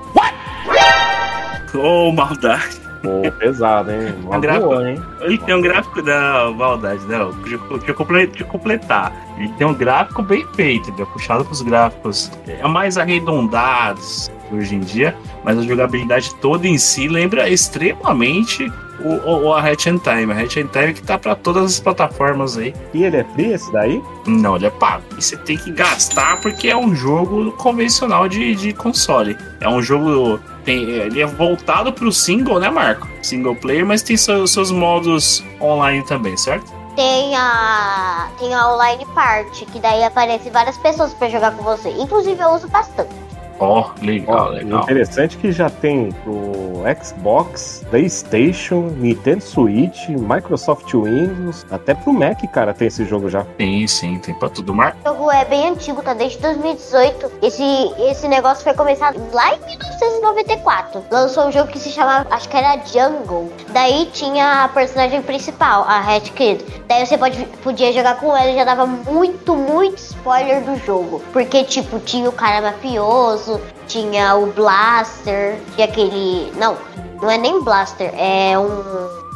Ô, 1.74 2.12
maldade. 2.12 2.87
Pô, 3.02 3.32
pesado, 3.40 3.92
hein? 3.92 4.16
Uma 4.24 4.40
gráfico. 4.40 4.68
boa, 4.68 4.90
hein? 4.90 5.02
Ele 5.22 5.38
tem 5.38 5.56
um 5.56 5.62
gráfico 5.62 6.02
da 6.02 6.52
maldade, 6.56 7.06
né? 7.06 7.18
Deixa 7.44 7.56
eu, 7.88 8.46
completar. 8.46 9.14
Ele 9.38 9.50
tem 9.50 9.68
um 9.68 9.74
gráfico 9.74 10.22
bem 10.22 10.46
feito, 10.56 10.90
entendeu? 10.90 11.06
Puxado 11.08 11.46
pros 11.46 11.62
gráficos 11.62 12.32
é 12.48 12.68
mais 12.68 12.98
arredondados 12.98 14.32
hoje 14.52 14.76
em 14.76 14.80
dia, 14.80 15.16
mas 15.44 15.58
a 15.58 15.62
jogabilidade 15.62 16.34
toda 16.36 16.68
em 16.68 16.78
si 16.78 17.08
lembra 17.08 17.50
extremamente 17.50 18.72
o, 19.00 19.10
o, 19.10 19.46
o 19.46 19.54
a 19.54 19.62
Hatch 19.62 19.88
and 19.88 20.00
Time. 20.00 20.32
A 20.32 20.40
Hatch 20.40 20.58
and 20.58 20.68
Time 20.68 20.94
que 20.94 21.02
tá 21.02 21.18
pra 21.18 21.36
todas 21.36 21.66
as 21.66 21.80
plataformas 21.80 22.58
aí. 22.58 22.74
E 22.94 23.04
ele 23.04 23.18
é 23.18 23.24
free 23.24 23.54
esse 23.54 23.72
daí? 23.72 24.02
Não, 24.26 24.56
ele 24.56 24.68
é 24.68 24.70
pago. 24.70 25.04
E 25.18 25.22
você 25.22 25.38
tem 25.38 25.58
que 25.58 25.72
gastar 25.72 26.42
porque 26.42 26.70
é 26.70 26.78
um 26.78 26.96
jogo 26.96 27.52
convencional 27.54 28.28
de, 28.28 28.56
de 28.56 28.74
console. 28.74 29.38
É 29.60 29.70
um 29.70 29.82
jogo. 29.82 30.40
Tem, 30.64 30.84
ele 30.84 31.22
é 31.22 31.26
voltado 31.26 31.94
pro 31.94 32.12
single, 32.12 32.60
né, 32.60 32.70
Marco? 32.70 33.08
Single 33.22 33.56
player, 33.56 33.86
mas 33.86 34.02
tem 34.02 34.18
seus, 34.18 34.52
seus 34.52 34.70
modos 34.70 35.44
online 35.62 36.04
também, 36.04 36.36
certo? 36.36 36.78
tem 36.98 37.36
a 37.36 38.28
tem 38.40 38.54
a 38.56 38.74
online 38.74 39.06
party, 39.14 39.68
que 39.68 39.80
daí 39.80 40.04
aparece 40.04 40.50
várias 40.50 40.76
pessoas 40.80 41.14
pra 41.14 41.30
jogar 41.30 41.56
com 41.56 41.64
você. 41.64 41.92
Inclusive 41.92 42.42
eu 42.42 42.50
uso 42.50 42.68
bastante. 42.68 43.27
Ó, 43.60 43.92
legal, 44.02 44.48
Ó, 44.48 44.50
legal. 44.50 44.84
Interessante 44.84 45.38
que 45.38 45.52
já 45.52 45.70
tem 45.70 46.12
pro 46.24 46.84
Xbox, 47.04 47.84
PlayStation, 47.90 48.94
Nintendo 48.98 49.42
Switch, 49.42 50.10
Microsoft 50.10 50.94
Windows, 50.94 51.66
até 51.70 51.94
pro 51.94 52.14
Mac, 52.14 52.40
cara, 52.52 52.74
tem 52.74 52.88
esse 52.88 53.04
jogo 53.06 53.30
já. 53.30 53.46
Sim, 53.60 53.88
sim, 53.88 54.20
tem 54.20 54.34
pra 54.34 54.50
tudo. 54.50 54.74
Mar... 54.74 54.96
O 55.04 55.10
jogo 55.10 55.32
é 55.32 55.46
bem 55.46 55.70
antigo, 55.70 56.02
tá 56.02 56.14
desde 56.14 56.40
2018. 56.40 57.32
Esse, 57.42 57.64
esse 58.00 58.28
negócio 58.28 58.64
foi 58.64 58.74
começado 58.74 59.20
lá 59.34 59.56
em 59.56 59.60
1994. 59.60 61.04
Lançou 61.12 61.48
um 61.48 61.52
jogo 61.52 61.68
que 61.68 61.80
se 61.80 61.90
chamava, 61.90 62.28
acho 62.30 62.48
que 62.48 62.58
era 62.58 62.80
Jungle. 62.86 63.52
Daí 63.70 64.08
tinha 64.14 64.64
a 64.64 64.70
personagem 64.70 65.22
principal, 65.22 65.84
a 65.88 66.00
Hat 66.00 66.32
Kid. 66.32 66.64
Daí 66.88 67.06
você 67.06 67.18
pode, 67.18 67.44
podia 67.64 67.92
jogar 67.92 68.20
com 68.20 68.36
ela 68.36 68.50
e 68.50 68.56
já 68.56 68.64
dava 68.64 68.86
muito, 68.86 69.56
muito 69.56 69.98
spoiler 69.98 70.62
do 70.62 70.78
jogo. 70.86 71.22
Porque, 71.34 71.64
tipo, 71.64 72.00
tinha 72.00 72.30
o 72.30 72.32
cara 72.32 72.62
mafioso, 72.62 73.47
tinha 73.88 74.36
o 74.36 74.48
Blaster, 74.48 75.60
tinha 75.76 75.88
aquele. 75.88 76.52
Não, 76.56 76.78
não 77.22 77.30
é 77.30 77.38
nem 77.38 77.62
Blaster, 77.64 78.14
é 78.16 78.58
um. 78.58 78.84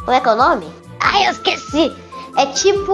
Como 0.04 0.12
é 0.12 0.20
que 0.20 0.28
é 0.28 0.32
o 0.32 0.36
nome? 0.36 0.68
Ai, 1.00 1.26
eu 1.26 1.32
esqueci! 1.32 1.94
É 2.36 2.46
tipo 2.46 2.92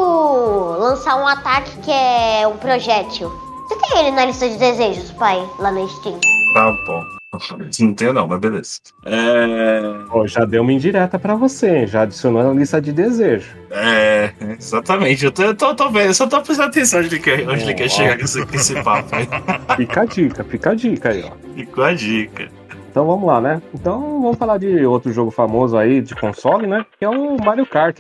lançar 0.79 1.17
um 1.17 1.27
ataque 1.27 1.71
que 1.79 1.91
é 1.91 2.47
um 2.47 2.57
projétil. 2.57 3.31
Você 3.69 3.77
tem 3.77 3.99
ele 4.01 4.11
na 4.13 4.25
lista 4.25 4.49
de 4.49 4.57
desejos, 4.57 5.11
pai, 5.13 5.39
lá 5.59 5.71
na 5.71 5.87
Steam? 5.87 6.19
Tá 6.55 6.73
bom. 6.87 7.18
Não 7.81 7.95
tenho 7.95 8.13
não, 8.13 8.27
mas 8.27 8.41
beleza. 8.41 8.81
É... 9.05 9.83
Já 10.27 10.45
deu 10.45 10.63
uma 10.63 10.73
indireta 10.73 11.19
pra 11.19 11.35
você, 11.35 11.87
já 11.87 12.03
adicionou 12.03 12.43
na 12.43 12.53
lista 12.53 12.81
de 12.81 12.93
desejo. 12.93 13.57
É, 13.71 14.33
exatamente. 14.59 15.25
Eu 15.25 15.33
tô, 15.33 15.43
eu 15.43 15.55
tô, 15.55 15.75
tô 15.75 15.91
vendo, 15.91 16.07
eu 16.07 16.15
só 16.15 16.27
tô 16.27 16.41
prestando 16.41 16.69
atenção 16.69 17.01
onde 17.01 17.09
ele 17.09 17.21
quer, 17.21 17.49
onde 17.49 17.63
ele 17.63 17.75
quer 17.75 17.91
chegar 17.91 18.17
com 18.17 18.25
esse, 18.25 18.47
com 18.47 18.55
esse 18.55 18.83
papo 18.83 19.15
aí. 19.15 19.29
Fica 19.77 20.01
a 20.03 20.05
dica, 20.05 20.45
fica 20.45 20.71
a 20.71 20.75
dica 20.75 21.09
aí, 21.11 21.23
ó. 21.25 21.55
Ficou 21.55 21.85
a 21.85 21.93
dica. 21.93 22.49
Então 22.91 23.07
vamos 23.07 23.27
lá, 23.27 23.41
né? 23.41 23.63
Então 23.75 24.23
vamos 24.23 24.39
falar 24.39 24.59
de 24.59 24.85
outro 24.85 25.13
jogo 25.13 25.31
famoso 25.31 25.77
aí 25.77 26.01
de 26.01 26.15
console, 26.15 26.67
né? 26.67 26.85
Que 26.99 27.05
é 27.05 27.09
o 27.09 27.37
Mario 27.37 27.67
Kart. 27.67 27.97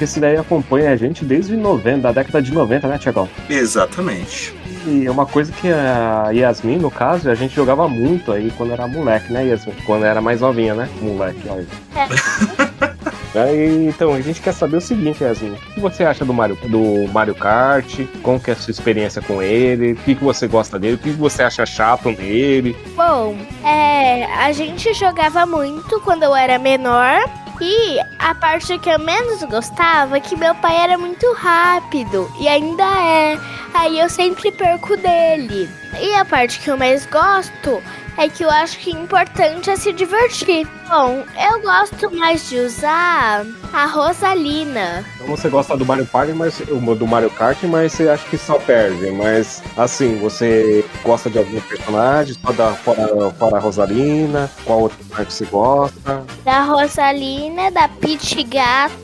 Esse 0.00 0.20
daí 0.20 0.36
acompanha 0.36 0.90
a 0.90 0.96
gente 0.96 1.24
desde 1.24 1.56
90, 1.56 2.00
da 2.00 2.12
década 2.12 2.40
de 2.40 2.52
90, 2.52 2.86
né, 2.86 2.98
Tiagão? 2.98 3.28
Exatamente. 3.48 4.54
E 4.86 5.06
é 5.06 5.10
uma 5.10 5.26
coisa 5.26 5.52
que 5.52 5.68
a 5.70 6.30
Yasmin, 6.30 6.78
no 6.78 6.90
caso, 6.90 7.28
a 7.28 7.34
gente 7.34 7.54
jogava 7.54 7.88
muito 7.88 8.32
aí 8.32 8.52
quando 8.56 8.72
era 8.72 8.86
moleque, 8.86 9.32
né, 9.32 9.46
Yasmin? 9.46 9.74
Quando 9.84 10.04
era 10.04 10.20
mais 10.20 10.40
novinha, 10.40 10.74
né? 10.74 10.88
Moleque, 11.02 11.48
olha. 11.48 11.66
Aí, 13.34 13.86
então, 13.86 14.14
a 14.14 14.20
gente 14.20 14.40
quer 14.40 14.52
saber 14.52 14.78
o 14.78 14.80
seguinte, 14.80 15.22
Yasmin. 15.22 15.52
O 15.52 15.74
que 15.74 15.80
você 15.80 16.02
acha 16.02 16.24
do 16.24 16.32
Mario, 16.32 16.56
do 16.68 17.06
Mario 17.12 17.34
Kart? 17.34 18.00
Como 18.22 18.40
que 18.40 18.50
é 18.50 18.54
a 18.54 18.56
sua 18.56 18.70
experiência 18.70 19.20
com 19.20 19.42
ele? 19.42 19.92
O 19.92 19.96
que, 19.96 20.14
que 20.14 20.24
você 20.24 20.48
gosta 20.48 20.78
dele? 20.78 20.94
O 20.94 20.98
que, 20.98 21.10
que 21.10 21.18
você 21.18 21.42
acha 21.42 21.64
chato 21.66 22.10
nele? 22.10 22.76
Bom, 22.96 23.36
é, 23.64 24.24
a 24.24 24.50
gente 24.52 24.92
jogava 24.94 25.44
muito 25.44 26.00
quando 26.00 26.22
eu 26.22 26.34
era 26.34 26.58
menor. 26.58 27.20
E 27.60 27.98
a 28.18 28.34
parte 28.34 28.78
que 28.78 28.88
eu 28.88 28.98
menos 28.98 29.42
gostava 29.44 30.16
é 30.16 30.20
que 30.20 30.36
meu 30.36 30.54
pai 30.54 30.76
era 30.76 30.96
muito 30.96 31.32
rápido. 31.34 32.30
E 32.38 32.48
ainda 32.48 32.84
é. 32.84 33.38
Aí 33.74 33.98
eu 33.98 34.08
sempre 34.08 34.52
perco 34.52 34.96
dele. 34.96 35.68
E 36.00 36.14
a 36.14 36.24
parte 36.24 36.60
que 36.60 36.70
eu 36.70 36.76
mais 36.76 37.04
gosto 37.06 37.82
é 38.18 38.28
que 38.28 38.42
eu 38.42 38.50
acho 38.50 38.80
que 38.80 38.90
o 38.90 38.98
importante 38.98 39.70
é 39.70 39.76
se 39.76 39.92
divertir. 39.92 40.66
Bom, 40.88 41.22
eu 41.40 41.62
gosto 41.62 42.10
mais 42.16 42.48
de 42.48 42.58
usar 42.58 43.46
a 43.72 43.86
Rosalina. 43.86 45.04
Então 45.14 45.28
você 45.28 45.48
gosta 45.48 45.76
do 45.76 45.86
Mario 45.86 46.04
Party, 46.06 46.32
mas 46.32 46.58
do 46.58 47.06
Mario 47.06 47.30
Kart, 47.30 47.62
mas 47.64 47.92
você 47.92 48.08
acha 48.08 48.28
que 48.28 48.36
só 48.36 48.58
perde. 48.58 49.10
Mas 49.12 49.62
assim, 49.76 50.18
você 50.18 50.84
gosta 51.04 51.30
de 51.30 51.38
algum 51.38 51.60
personagem? 51.60 52.34
Só 52.44 52.52
da 52.52 52.72
fora, 52.72 53.30
fora 53.38 53.56
a 53.56 53.60
Rosalina? 53.60 54.50
Qual 54.64 54.80
outro 54.80 54.98
personagem 54.98 55.30
você 55.30 55.44
gosta? 55.46 56.24
Da 56.44 56.62
Rosalina, 56.62 57.70
da 57.70 57.88
Peach 57.88 58.42
Gato, 58.42 58.94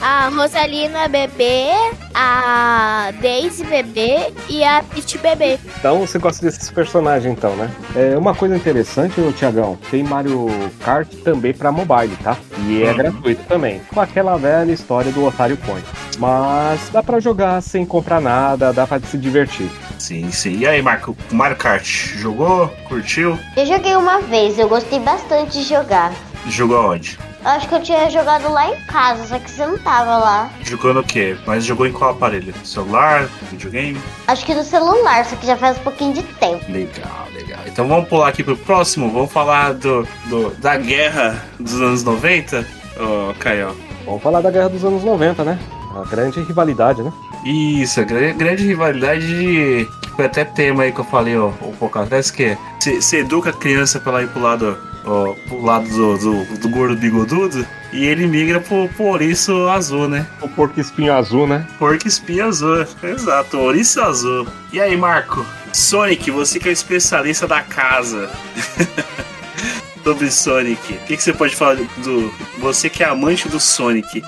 a 0.00 0.28
Rosalina 0.28 1.08
Bebê, 1.08 1.68
a 2.14 3.10
Daisy 3.20 3.64
Bebê 3.64 4.32
e 4.48 4.62
a 4.64 4.82
Peach 4.82 5.18
Bebê. 5.18 5.58
Então 5.78 6.00
você 6.00 6.18
gosta 6.18 6.44
desses 6.44 6.70
personagens, 6.70 7.32
então, 7.32 7.54
né? 7.56 7.70
É 7.96 8.16
uma 8.16 8.34
coisa 8.34 8.56
interessante, 8.56 9.14
Tiagão, 9.36 9.78
tem 9.90 10.02
Mario 10.02 10.46
Kart 10.84 11.08
também 11.24 11.52
pra 11.52 11.72
mobile, 11.72 12.16
tá? 12.22 12.36
E 12.66 12.82
é 12.82 12.90
Uhum. 12.90 12.96
gratuito 12.96 13.42
também, 13.44 13.80
com 13.92 14.00
aquela 14.00 14.36
velha 14.36 14.72
história 14.72 15.10
do 15.12 15.24
Otário 15.24 15.56
Point. 15.56 15.86
Mas 16.18 16.88
dá 16.90 17.02
pra 17.02 17.18
jogar 17.18 17.60
sem 17.60 17.84
comprar 17.84 18.20
nada, 18.20 18.72
dá 18.72 18.86
pra 18.86 19.00
se 19.00 19.18
divertir. 19.18 19.68
Sim, 19.98 20.30
sim. 20.30 20.58
E 20.58 20.66
aí, 20.66 20.80
Marco, 20.80 21.16
Mario 21.32 21.56
Kart, 21.56 21.84
jogou? 22.16 22.68
Curtiu? 22.88 23.38
Eu 23.56 23.66
joguei 23.66 23.96
uma 23.96 24.20
vez, 24.20 24.58
eu 24.58 24.68
gostei 24.68 25.00
bastante 25.00 25.52
de 25.58 25.62
jogar. 25.64 26.12
Jogou 26.48 26.90
onde? 26.92 27.18
Eu 27.42 27.50
Acho 27.50 27.68
que 27.68 27.74
eu 27.74 27.82
tinha 27.82 28.08
jogado 28.10 28.50
lá 28.50 28.70
em 28.70 28.80
casa, 28.86 29.26
só 29.26 29.38
que 29.38 29.50
você 29.50 29.66
não 29.66 29.78
tava 29.78 30.16
lá. 30.16 30.50
Jogou 30.62 30.94
no 30.94 31.02
quê? 31.02 31.36
Mas 31.46 31.64
jogou 31.64 31.86
em 31.86 31.92
qual 31.92 32.10
aparelho? 32.12 32.54
Celular? 32.64 33.28
Videogame? 33.50 34.00
Acho 34.26 34.44
que 34.46 34.54
no 34.54 34.62
celular, 34.64 35.24
só 35.26 35.36
que 35.36 35.46
já 35.46 35.56
faz 35.56 35.76
um 35.78 35.82
pouquinho 35.82 36.14
de 36.14 36.22
tempo. 36.22 36.64
Legal, 36.70 37.26
legal. 37.34 37.60
Então 37.66 37.86
vamos 37.88 38.08
pular 38.08 38.28
aqui 38.28 38.42
pro 38.42 38.56
próximo. 38.56 39.10
Vamos 39.10 39.30
falar 39.32 39.74
do, 39.74 40.06
do- 40.26 40.50
da 40.58 40.76
guerra 40.76 41.42
dos 41.60 41.74
anos 41.80 42.02
90. 42.02 42.66
Ô, 42.98 43.34
Caio. 43.38 43.76
Vamos 44.06 44.22
falar 44.22 44.40
da 44.42 44.50
Guerra 44.50 44.68
dos 44.68 44.84
anos 44.84 45.02
90, 45.02 45.44
né? 45.44 45.58
A 45.96 46.06
grande 46.08 46.40
rivalidade, 46.42 47.02
né? 47.02 47.10
Isso, 47.44 48.00
a 48.00 48.04
gra- 48.04 48.32
grande 48.32 48.66
rivalidade 48.66 49.26
de. 49.26 49.88
Foi 50.14 50.26
até 50.26 50.44
tema 50.44 50.82
aí 50.84 50.92
que 50.92 51.00
eu 51.00 51.04
falei, 51.04 51.36
ó, 51.38 51.48
um 51.62 51.72
pouco 51.78 51.98
atrás, 51.98 52.30
que 52.30 52.44
é. 52.44 52.58
Você 52.80 53.18
educa 53.20 53.50
a 53.50 53.52
criança 53.52 53.98
pra 53.98 54.12
ela 54.12 54.22
ir 54.22 54.28
pro 54.28 54.42
lado, 54.42 54.78
ó, 55.04 55.34
pro 55.46 55.62
lado 55.62 55.88
do, 55.88 56.18
do, 56.18 56.58
do 56.58 56.68
gordo 56.68 56.96
bigodudo 56.96 57.66
e 57.92 58.04
ele 58.04 58.26
migra 58.26 58.60
pro, 58.60 58.88
pro 58.88 59.04
ouriço 59.04 59.68
azul, 59.68 60.08
né? 60.08 60.26
O 60.40 60.48
porco 60.48 60.80
espinho 60.80 61.14
azul, 61.14 61.46
né? 61.46 61.66
Porco 61.78 62.08
espinho 62.08 62.46
azul, 62.46 62.84
exato, 63.02 63.58
ouriço 63.58 64.00
azul. 64.00 64.46
E 64.72 64.80
aí, 64.80 64.96
Marco? 64.96 65.44
Sonic, 65.72 66.30
você 66.30 66.58
que 66.58 66.68
é 66.68 66.70
o 66.70 66.72
especialista 66.72 67.46
da 67.46 67.62
casa. 67.62 68.30
Sobre 70.04 70.30
Sonic, 70.30 70.92
o 70.92 70.98
que, 71.06 71.16
que 71.16 71.22
você 71.22 71.32
pode 71.32 71.56
falar 71.56 71.76
do. 71.76 72.30
Você 72.58 72.90
que 72.90 73.02
é 73.02 73.06
amante 73.08 73.48
do 73.48 73.58
Sonic. 73.58 74.22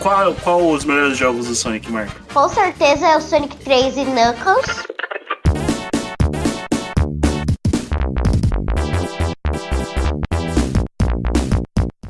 Qual, 0.00 0.34
qual 0.34 0.68
os 0.68 0.84
melhores 0.84 1.16
jogos 1.16 1.46
do 1.46 1.54
Sonic, 1.54 1.90
Marco? 1.92 2.12
Com 2.34 2.48
certeza 2.48 3.06
é 3.06 3.16
o 3.16 3.20
Sonic 3.20 3.56
3 3.58 3.96
e 3.98 4.04
Knuckles. 4.04 4.84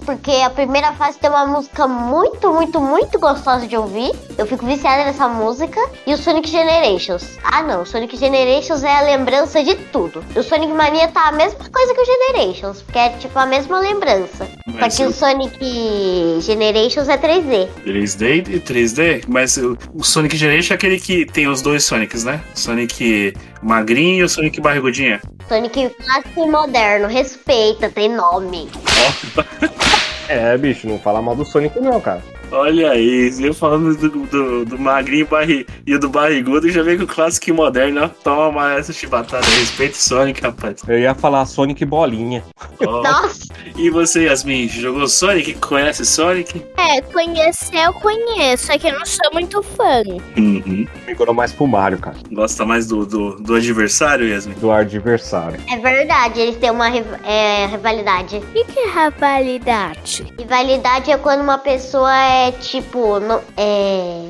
Porque 0.05 0.31
a 0.31 0.51
primeira 0.51 0.93
fase 0.93 1.19
tem 1.19 1.31
uma 1.31 1.47
música 1.47 1.87
muito, 1.87 2.53
muito, 2.53 2.81
muito 2.81 3.19
gostosa 3.19 3.67
de 3.67 3.77
ouvir. 3.77 4.11
Eu 4.37 4.47
fico 4.47 4.67
viciada 4.67 5.05
nessa 5.05 5.29
música. 5.29 5.81
E 6.07 6.13
o 6.15 6.19
Sonic 6.19 6.49
Generations. 6.51 7.39
Ah 7.43 7.63
não, 7.63 7.83
o 7.83 7.87
Sonic 7.87 8.17
Generations 8.17 8.83
é 8.83 8.95
a 8.97 9.03
lembrança 9.03 9.63
de 9.63 9.75
tudo. 9.75 10.25
O 10.35 10.43
Sonic 10.43 10.73
Mania 10.73 11.09
tá 11.09 11.29
a 11.29 11.33
mesma 11.33 11.59
coisa 11.71 11.95
que 11.95 12.01
o 12.01 12.05
Generations. 12.05 12.83
Porque 12.83 12.99
é 12.99 13.09
tipo 13.11 13.39
a 13.39 13.47
mesma 13.47 13.79
lembrança. 13.81 14.49
Mas 14.67 14.95
Só 14.95 14.97
que 14.99 15.03
eu- 15.05 15.11
o 15.11 15.13
Sonic 15.13 16.41
Generations 16.41 17.09
é 17.09 17.17
3D. 17.17 17.69
3D 17.85 18.45
e 18.49 18.61
3D, 18.61 19.25
mas 19.29 19.57
o 19.57 19.77
Sonic 20.03 20.37
Generation 20.37 20.75
é 20.75 20.77
aquele 20.77 20.99
que 21.01 21.25
tem 21.27 21.47
os 21.49 21.63
dois 21.63 21.85
Sonics, 21.85 22.25
né? 22.25 22.41
Sonic 22.55 23.35
magrinho 23.63 24.21
e 24.21 24.23
o 24.25 24.29
Sonic 24.29 24.61
barrigudinha. 24.61 25.21
Sonic 25.49 25.91
clássico 25.91 26.45
e 26.47 26.51
moderno, 26.51 27.07
respeita, 27.09 27.91
tem 27.91 28.09
nome. 28.09 28.71
É, 30.33 30.57
bicho, 30.57 30.89
não 30.89 30.99
fala 30.99 31.21
mal 31.21 31.37
do 31.37 31.45
Sonic 31.45 31.79
não, 31.79 32.01
cara. 32.01 32.23
Olha 32.53 32.91
aí, 32.91 33.33
eu 33.41 33.55
falando 33.55 33.97
do, 33.97 34.27
do, 34.27 34.65
do 34.67 34.79
magrinho 34.79 35.27
barri, 35.27 35.67
e 35.87 35.95
o 35.95 35.99
do 35.99 36.11
barrigudo, 36.11 36.71
já 36.71 36.83
veio 36.83 36.99
com 36.99 37.05
o 37.05 37.07
clássico 37.07 37.49
e 37.49 37.53
moderno, 37.53 38.05
ó. 38.05 38.09
Toma 38.09 38.75
essa 38.75 38.93
chibatada, 38.93 39.47
respeita 39.59 39.95
o 39.95 39.99
Sonic, 39.99 40.43
rapaz. 40.43 40.83
Eu 40.87 40.99
ia 40.99 41.15
falar 41.15 41.47
Sonic 41.47 41.83
Bolinha. 41.87 42.45
Ó. 42.87 43.03
Nossa, 43.03 43.49
E 43.75 43.89
você, 43.89 44.25
Yasmin, 44.25 44.69
jogou 44.69 45.09
Sonic? 45.09 45.55
Conhece 45.55 46.05
Sonic? 46.05 46.63
É, 46.77 47.01
conhecer 47.01 47.87
eu 47.87 47.93
conheço, 47.95 48.71
é 48.71 48.79
que 48.79 48.87
eu 48.87 48.99
não 48.99 49.07
sou 49.07 49.33
muito 49.33 49.63
fã. 49.63 50.03
Uhum. 50.37 50.87
Migrou 51.07 51.35
mais 51.35 51.53
pro 51.53 51.67
Mario, 51.67 51.99
cara. 51.99 52.17
Gosta 52.31 52.67
mais 52.67 52.87
do, 52.87 53.07
do, 53.07 53.37
do 53.37 53.55
adversário, 53.55 54.29
Yasmin? 54.29 54.55
Do 54.57 54.71
adversário. 54.71 55.59
é 55.71 55.79
verdade, 55.79 56.41
eles 56.41 56.57
têm 56.57 56.71
uma 56.71 56.89
é, 57.25 57.67
rivalidade. 57.67 58.37
O 58.37 58.41
que, 58.53 58.65
que 58.65 58.79
é 58.79 59.05
rivalidade? 59.05 60.27
Rivalidade 60.39 61.11
é 61.11 61.17
quando 61.17 61.41
uma 61.41 61.57
pessoa 61.57 62.15
é 62.15 62.42
tipo. 62.51 63.21
No, 63.21 63.41
é. 63.57 64.29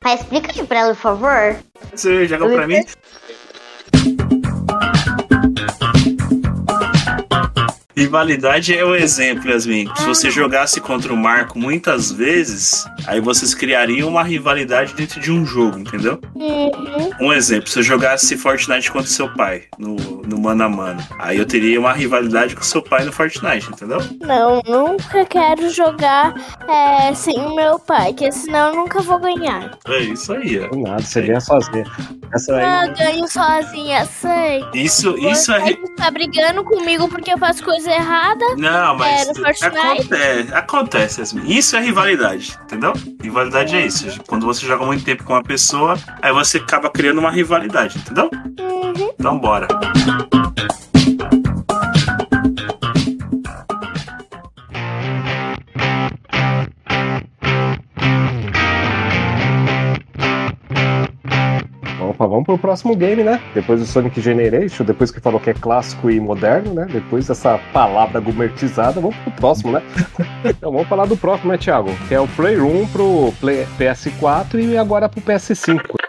Pai, 0.00 0.14
explica 0.14 0.52
aí 0.52 0.66
pra 0.66 0.78
ela, 0.80 0.94
por 0.94 1.00
favor. 1.00 1.56
Você 1.94 2.26
joga 2.26 2.48
pra 2.48 2.66
mim? 2.66 2.84
Rivalidade 7.96 8.76
é 8.76 8.84
o 8.84 8.96
exemplo, 8.96 9.50
Yasmin. 9.50 9.88
Se 9.96 10.04
você 10.04 10.30
jogasse 10.30 10.80
contra 10.80 11.12
o 11.12 11.16
Marco 11.16 11.58
muitas 11.58 12.10
vezes, 12.10 12.84
aí 13.06 13.20
vocês 13.20 13.54
criariam 13.54 14.08
uma 14.08 14.24
rivalidade 14.24 14.94
dentro 14.94 15.20
de 15.20 15.30
um 15.30 15.44
jogo, 15.44 15.78
entendeu? 15.78 16.18
Uhum. 16.34 17.10
Um 17.20 17.32
exemplo, 17.32 17.68
se 17.68 17.78
eu 17.78 17.82
jogasse 17.82 18.36
Fortnite 18.36 18.90
contra 18.90 19.08
seu 19.08 19.32
pai 19.34 19.64
no, 19.78 20.21
no 20.26 20.38
mano 20.40 20.64
a 20.64 20.68
mano, 20.68 21.02
aí 21.18 21.38
eu 21.38 21.46
teria 21.46 21.78
uma 21.80 21.92
rivalidade 21.92 22.54
com 22.56 22.62
seu 22.62 22.82
pai 22.82 23.04
no 23.04 23.12
Fortnite, 23.12 23.68
entendeu? 23.70 23.98
Não, 24.20 24.62
nunca 24.66 25.24
quero 25.24 25.70
jogar 25.70 26.34
é, 26.68 27.14
sem 27.14 27.38
o 27.40 27.54
meu 27.54 27.78
pai, 27.78 28.12
que 28.12 28.30
senão 28.32 28.68
eu 28.70 28.76
nunca 28.76 29.00
vou 29.00 29.18
ganhar. 29.18 29.78
É 29.86 29.98
isso 30.00 30.32
aí, 30.32 30.60
ó. 30.60 30.74
Nada, 30.76 31.02
você 31.02 31.22
ganha 31.22 31.40
sozinho. 31.40 31.84
Essa 32.32 32.54
Ah, 32.56 32.80
aí. 32.80 32.88
Eu 32.88 32.94
ganho 32.94 33.28
sozinha, 33.28 34.04
sei. 34.06 34.64
Isso, 34.74 35.16
isso 35.18 35.52
é. 35.52 35.74
Tá 35.96 36.10
brigando 36.10 36.64
comigo 36.64 37.08
porque 37.08 37.32
eu 37.32 37.38
faço 37.38 37.62
coisa 37.64 37.90
errada. 37.90 38.44
Não, 38.56 38.96
mas 38.96 39.22
É, 39.22 39.32
no 39.32 39.34
Fortnite. 39.34 39.66
acontece, 39.76 40.54
acontece, 40.54 41.20
Yasmin. 41.20 41.42
Isso 41.46 41.76
é 41.76 41.80
rivalidade, 41.80 42.58
entendeu? 42.64 42.92
Rivalidade 43.22 43.74
é 43.76 43.86
isso. 43.86 44.06
Quando 44.26 44.46
você 44.46 44.64
joga 44.66 44.84
muito 44.86 45.04
tempo 45.04 45.24
com 45.24 45.32
uma 45.34 45.42
pessoa, 45.42 45.96
aí 46.20 46.32
você 46.32 46.58
acaba 46.58 46.88
criando 46.90 47.18
uma 47.18 47.30
rivalidade, 47.30 47.98
entendeu? 47.98 48.30
Uhum. 48.58 49.10
Então 49.18 49.38
bora. 49.38 49.68
Vamos 62.32 62.46
pro 62.46 62.58
próximo 62.58 62.96
game, 62.96 63.22
né? 63.22 63.40
Depois 63.54 63.80
do 63.80 63.86
Sonic 63.86 64.20
Generation, 64.20 64.84
depois 64.84 65.10
que 65.10 65.20
falou 65.20 65.38
que 65.38 65.50
é 65.50 65.54
clássico 65.54 66.10
e 66.10 66.18
moderno, 66.18 66.74
né? 66.74 66.86
Depois 66.90 67.28
dessa 67.28 67.58
palavra 67.72 68.18
gourmetizada, 68.20 69.00
vamos 69.00 69.16
pro 69.16 69.32
próximo, 69.32 69.72
né? 69.72 69.82
então 70.44 70.72
vamos 70.72 70.88
falar 70.88 71.06
do 71.06 71.16
próximo, 71.16 71.52
né, 71.52 71.58
Thiago? 71.58 71.90
Que 72.08 72.14
é 72.14 72.20
o 72.20 72.26
Playroom 72.28 72.86
pro 72.86 73.32
Play- 73.40 73.66
PS4 73.78 74.58
e 74.58 74.76
agora 74.76 75.08
pro 75.08 75.20
PS5. 75.20 76.01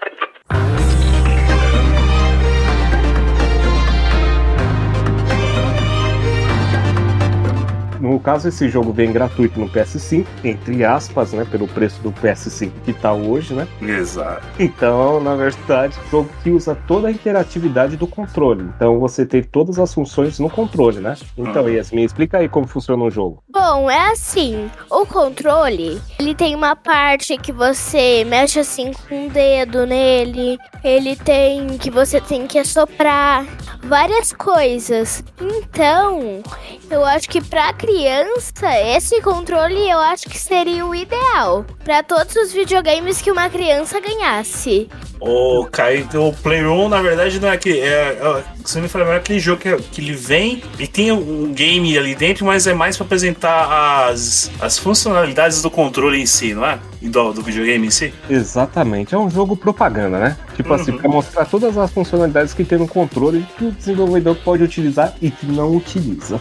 No 8.13 8.19
caso, 8.19 8.47
esse 8.47 8.69
jogo 8.69 8.93
vem 8.93 9.11
gratuito 9.11 9.59
no 9.59 9.67
PS5, 9.67 10.23
entre 10.43 10.85
aspas, 10.85 11.33
né? 11.33 11.47
Pelo 11.49 11.67
preço 11.67 11.99
do 12.03 12.11
PS5 12.11 12.71
que 12.85 12.93
tá 12.93 13.11
hoje, 13.11 13.55
né? 13.55 13.67
Exato. 13.81 14.45
Então, 14.59 15.19
na 15.19 15.35
verdade, 15.35 15.97
é 15.97 16.05
um 16.05 16.09
jogo 16.11 16.29
que 16.43 16.51
usa 16.51 16.77
toda 16.87 17.07
a 17.07 17.11
interatividade 17.11 17.97
do 17.97 18.05
controle. 18.05 18.69
Então, 18.75 18.99
você 18.99 19.25
tem 19.25 19.41
todas 19.41 19.79
as 19.79 19.91
funções 19.91 20.37
no 20.37 20.47
controle, 20.47 20.99
né? 20.99 21.15
Então, 21.35 21.67
Yasmin, 21.67 22.03
explica 22.03 22.37
aí 22.37 22.47
como 22.47 22.67
funciona 22.67 23.03
o 23.03 23.09
jogo. 23.09 23.41
Bom, 23.49 23.89
é 23.89 24.11
assim, 24.11 24.69
o 24.91 25.07
controle, 25.07 25.99
ele 26.19 26.35
tem 26.35 26.53
uma 26.53 26.75
parte 26.75 27.35
que 27.39 27.51
você 27.51 28.23
mexe 28.25 28.59
assim 28.59 28.91
com 29.09 29.25
o 29.25 29.29
dedo 29.31 29.87
nele, 29.87 30.59
ele 30.83 31.15
tem 31.15 31.79
que 31.79 31.89
você 31.89 32.21
tem 32.21 32.45
que 32.45 32.59
assoprar 32.59 33.43
várias 33.83 34.33
coisas. 34.33 35.23
Então, 35.39 36.41
eu 36.89 37.03
acho 37.05 37.29
que 37.29 37.41
pra 37.41 37.73
criança, 37.73 38.79
esse 38.95 39.21
controle 39.21 39.89
eu 39.89 39.99
acho 39.99 40.29
que 40.29 40.37
seria 40.37 40.85
o 40.85 40.95
ideal 40.95 41.65
pra 41.83 42.03
todos 42.03 42.35
os 42.35 42.53
videogames 42.53 43.21
que 43.21 43.31
uma 43.31 43.49
criança 43.49 43.99
ganhasse. 43.99 44.89
O 45.19 45.65
Caio, 45.71 45.99
então, 45.99 46.29
o 46.29 46.33
Playroom, 46.33 46.89
na 46.89 47.01
verdade, 47.01 47.39
não 47.39 47.47
é 47.47 47.53
aquele. 47.53 47.79
É, 47.79 48.19
é, 48.19 48.43
se 48.65 48.75
não 48.75 48.83
me 48.83 48.87
falar, 48.89 49.13
é 49.13 49.17
aquele 49.17 49.39
jogo 49.39 49.61
que, 49.61 49.75
que 49.91 50.01
ele 50.01 50.13
vem 50.13 50.61
e 50.79 50.87
tem 50.87 51.11
um 51.11 51.51
game 51.53 51.97
ali 51.97 52.15
dentro, 52.15 52.45
mas 52.45 52.65
é 52.67 52.73
mais 52.73 52.95
pra 52.97 53.05
apresentar 53.05 54.07
as, 54.09 54.49
as 54.61 54.77
funcionalidades 54.77 55.61
do 55.61 55.69
controle 55.69 56.21
em 56.21 56.25
si, 56.25 56.53
não 56.53 56.65
é? 56.65 56.79
E 57.01 57.09
do, 57.09 57.33
do 57.33 57.41
videogame 57.41 57.87
em 57.87 57.89
si. 57.89 58.13
Exatamente, 58.29 59.13
é 59.13 59.17
um 59.17 59.29
jogo 59.29 59.57
propaganda, 59.57 60.17
né? 60.19 60.37
Tipo 60.55 60.73
assim, 60.73 60.91
Uhum. 60.91 60.97
pra 60.99 61.09
mostrar 61.09 61.45
todas 61.45 61.77
as 61.77 61.91
funcionalidades 61.91 62.53
que 62.53 62.63
tem 62.63 62.77
no 62.77 62.87
controle 62.87 63.45
que 63.57 63.65
o 63.65 63.71
desenvolvedor 63.71 64.35
pode 64.37 64.63
utilizar 64.63 65.13
e 65.21 65.29
que 65.29 65.45
não 65.45 65.75
utiliza. 65.75 66.39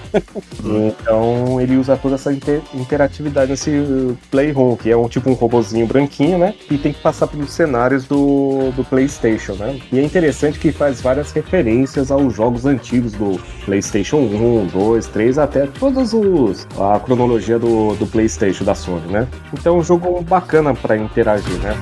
então 0.63 1.61
ele 1.61 1.77
usa 1.77 1.97
toda 1.97 2.15
essa 2.15 2.33
inter- 2.33 2.61
interatividade 2.75 3.51
nesse 3.51 4.17
Playroom, 4.31 4.77
que 4.77 4.91
é 4.91 4.97
um 4.97 5.09
tipo 5.09 5.29
um 5.31 5.35
robozinho 5.35 5.87
branquinho, 5.87 6.39
né? 6.39 6.55
E 6.71 6.79
tem 6.79 6.93
que 6.93 7.01
passar 7.01 7.27
pelos 7.27 7.53
cenários 7.53 8.05
do, 8.05 8.71
do 8.77 8.85
PlayStation, 8.85 9.55
né? 9.55 9.81
E 9.91 9.99
é 9.99 10.03
interessante 10.05 10.59
que 10.61 10.71
faz 10.71 11.01
várias 11.01 11.33
referências 11.33 12.11
aos 12.13 12.35
jogos 12.35 12.67
antigos 12.67 13.13
do 13.13 13.41
PlayStation 13.65 14.19
1, 14.19 14.67
2, 14.67 15.07
3, 15.09 15.39
até 15.39 15.67
todos 15.67 16.13
os 16.13 16.67
a 16.79 16.99
cronologia 17.01 17.59
do, 17.59 17.95
do 17.95 18.07
PlayStation 18.07 18.65
da 18.65 18.75
Sony, 18.75 19.07
né? 19.09 19.27
Então 19.53 19.77
é 19.77 19.79
um 19.79 19.83
jogo 19.83 20.23
bacana 20.23 20.75
pra 20.75 20.97
interagir, 20.97 21.59
né? 21.59 21.77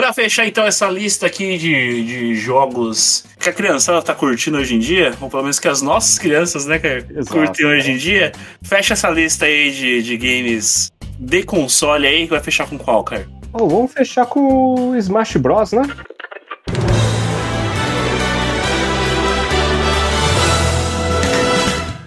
Pra 0.00 0.14
fechar 0.14 0.46
então 0.46 0.64
essa 0.64 0.88
lista 0.88 1.26
aqui 1.26 1.58
de, 1.58 2.04
de 2.06 2.34
jogos 2.34 3.26
que 3.38 3.50
a 3.50 3.52
criançada 3.52 4.00
tá 4.00 4.14
curtindo 4.14 4.56
hoje 4.56 4.74
em 4.74 4.78
dia, 4.78 5.12
ou 5.20 5.28
pelo 5.28 5.42
menos 5.42 5.60
que 5.60 5.68
as 5.68 5.82
nossas 5.82 6.18
crianças, 6.18 6.64
né, 6.64 6.78
que 6.78 6.86
Exato. 6.86 7.26
curtem 7.26 7.66
hoje 7.66 7.92
em 7.92 7.98
dia, 7.98 8.32
fecha 8.62 8.94
essa 8.94 9.10
lista 9.10 9.44
aí 9.44 9.70
de, 9.70 10.02
de 10.02 10.16
games 10.16 10.90
de 11.18 11.42
console 11.42 12.06
aí, 12.06 12.24
que 12.24 12.30
vai 12.30 12.40
fechar 12.40 12.66
com 12.66 12.78
qual, 12.78 13.04
cara? 13.04 13.28
Bom, 13.50 13.68
vamos 13.68 13.92
fechar 13.92 14.24
com 14.24 14.92
o 14.92 14.96
Smash 14.96 15.36
Bros, 15.36 15.72
né? 15.72 15.82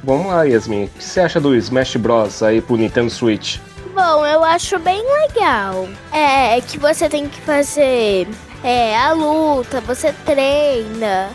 Vamos 0.03 0.25
lá, 0.25 0.45
Yasmin. 0.45 0.85
O 0.85 0.89
que 0.89 1.03
você 1.03 1.19
acha 1.19 1.39
do 1.39 1.55
Smash 1.55 1.95
Bros 1.97 2.41
aí 2.41 2.59
pro 2.59 2.75
Nintendo 2.75 3.11
Switch? 3.11 3.59
Bom, 3.93 4.25
eu 4.25 4.43
acho 4.43 4.79
bem 4.79 5.03
legal. 5.21 5.87
É 6.11 6.59
que 6.61 6.79
você 6.79 7.07
tem 7.07 7.29
que 7.29 7.39
fazer 7.41 8.27
é, 8.63 8.97
a 8.97 9.11
luta, 9.11 9.81
você 9.81 10.11
treina. 10.25 11.29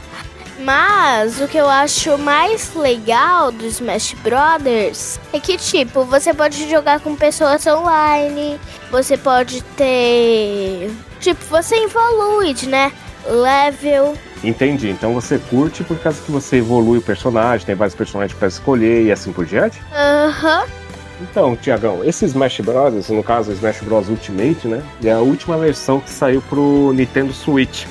Mas 0.59 1.41
o 1.41 1.47
que 1.47 1.57
eu 1.57 1.69
acho 1.69 2.19
mais 2.19 2.75
legal 2.75 3.53
do 3.53 3.65
Smash 3.67 4.15
Brothers 4.25 5.21
é 5.33 5.39
que, 5.39 5.57
tipo, 5.57 6.03
você 6.05 6.35
pode 6.35 6.69
jogar 6.69 6.99
com 6.99 7.15
pessoas 7.15 7.65
online, 7.65 8.59
você 8.91 9.17
pode 9.17 9.63
ter. 9.77 10.91
Tipo, 11.21 11.45
você 11.45 11.77
evolui, 11.77 12.57
né? 12.67 12.93
Level. 13.25 14.17
Entendi. 14.43 14.91
Então 14.91 15.15
você 15.15 15.39
curte 15.39 15.85
por 15.85 15.99
causa 15.99 16.21
que 16.21 16.31
você 16.33 16.57
evolui 16.57 16.99
o 16.99 17.03
personagem, 17.03 17.65
tem 17.65 17.77
vários 17.77 17.95
personagens 17.95 18.37
pra 18.37 18.49
escolher 18.49 19.05
e 19.05 19.13
assim 19.13 19.33
por 19.33 19.47
diante? 19.47 19.81
Aham. 19.95 20.67
Então, 21.21 21.57
Tiagão, 21.57 22.05
esse 22.05 22.25
Smash 22.27 22.61
Bros, 22.61 23.09
no 23.09 23.23
caso 23.23 23.53
Smash 23.53 23.81
Bros 23.83 24.09
Ultimate, 24.09 24.69
né? 24.69 24.83
É 25.03 25.11
a 25.13 25.19
última 25.19 25.57
versão 25.59 26.01
que 26.01 26.11
saiu 26.11 26.41
pro 26.43 26.93
Nintendo 26.93 27.33
Switch. 27.33 27.87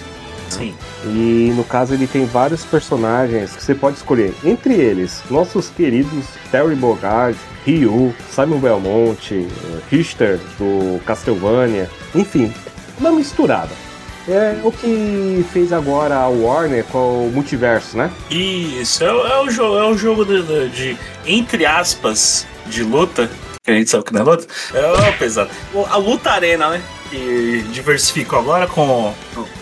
Sim. 0.50 0.74
E 1.06 1.52
no 1.56 1.64
caso 1.66 1.94
ele 1.94 2.08
tem 2.08 2.26
vários 2.26 2.64
personagens 2.64 3.54
que 3.56 3.62
você 3.64 3.76
pode 3.76 3.98
escolher. 3.98 4.34
Entre 4.46 4.74
eles, 4.74 5.22
nossos 5.30 5.70
queridos 5.70 6.26
Terry 6.52 6.76
Bogard, 6.76 7.38
Ryu, 7.66 8.16
Simon 8.32 8.60
Belmont, 8.60 9.34
eh, 9.34 9.46
Richter 9.92 10.40
do 10.58 11.00
Castlevania, 11.06 11.90
enfim, 12.16 12.54
uma 12.98 13.12
misturada. 13.12 13.72
É 14.30 14.58
o 14.64 14.72
que 14.72 15.46
fez 15.54 15.72
agora 15.72 16.16
a 16.16 16.28
Warner 16.28 16.84
com 16.86 17.28
o 17.28 17.32
multiverso, 17.34 17.98
né? 17.98 18.10
Isso, 18.30 19.04
é, 19.04 19.12
o- 19.14 19.28
é 19.28 19.42
o 19.42 19.50
jogo, 19.50 19.78
é 19.78 19.84
o 19.90 19.98
jogo 19.98 20.26
de- 20.26 20.70
de, 20.70 20.98
entre 21.26 21.66
aspas, 21.66 22.46
de 22.70 22.84
luta, 22.84 23.30
que 23.64 23.72
a 23.72 23.74
gente 23.74 23.90
sabe 23.90 24.06
que 24.06 24.14
não 24.14 24.22
é 24.22 24.24
luta, 24.24 24.48
é 24.74 25.12
pesado. 25.12 25.50
A 25.90 25.98
luta 25.98 26.32
arena, 26.32 26.70
né? 26.70 26.82
Que 27.10 27.66
diversificou 27.72 28.40
agora 28.40 28.68
com. 28.68 29.14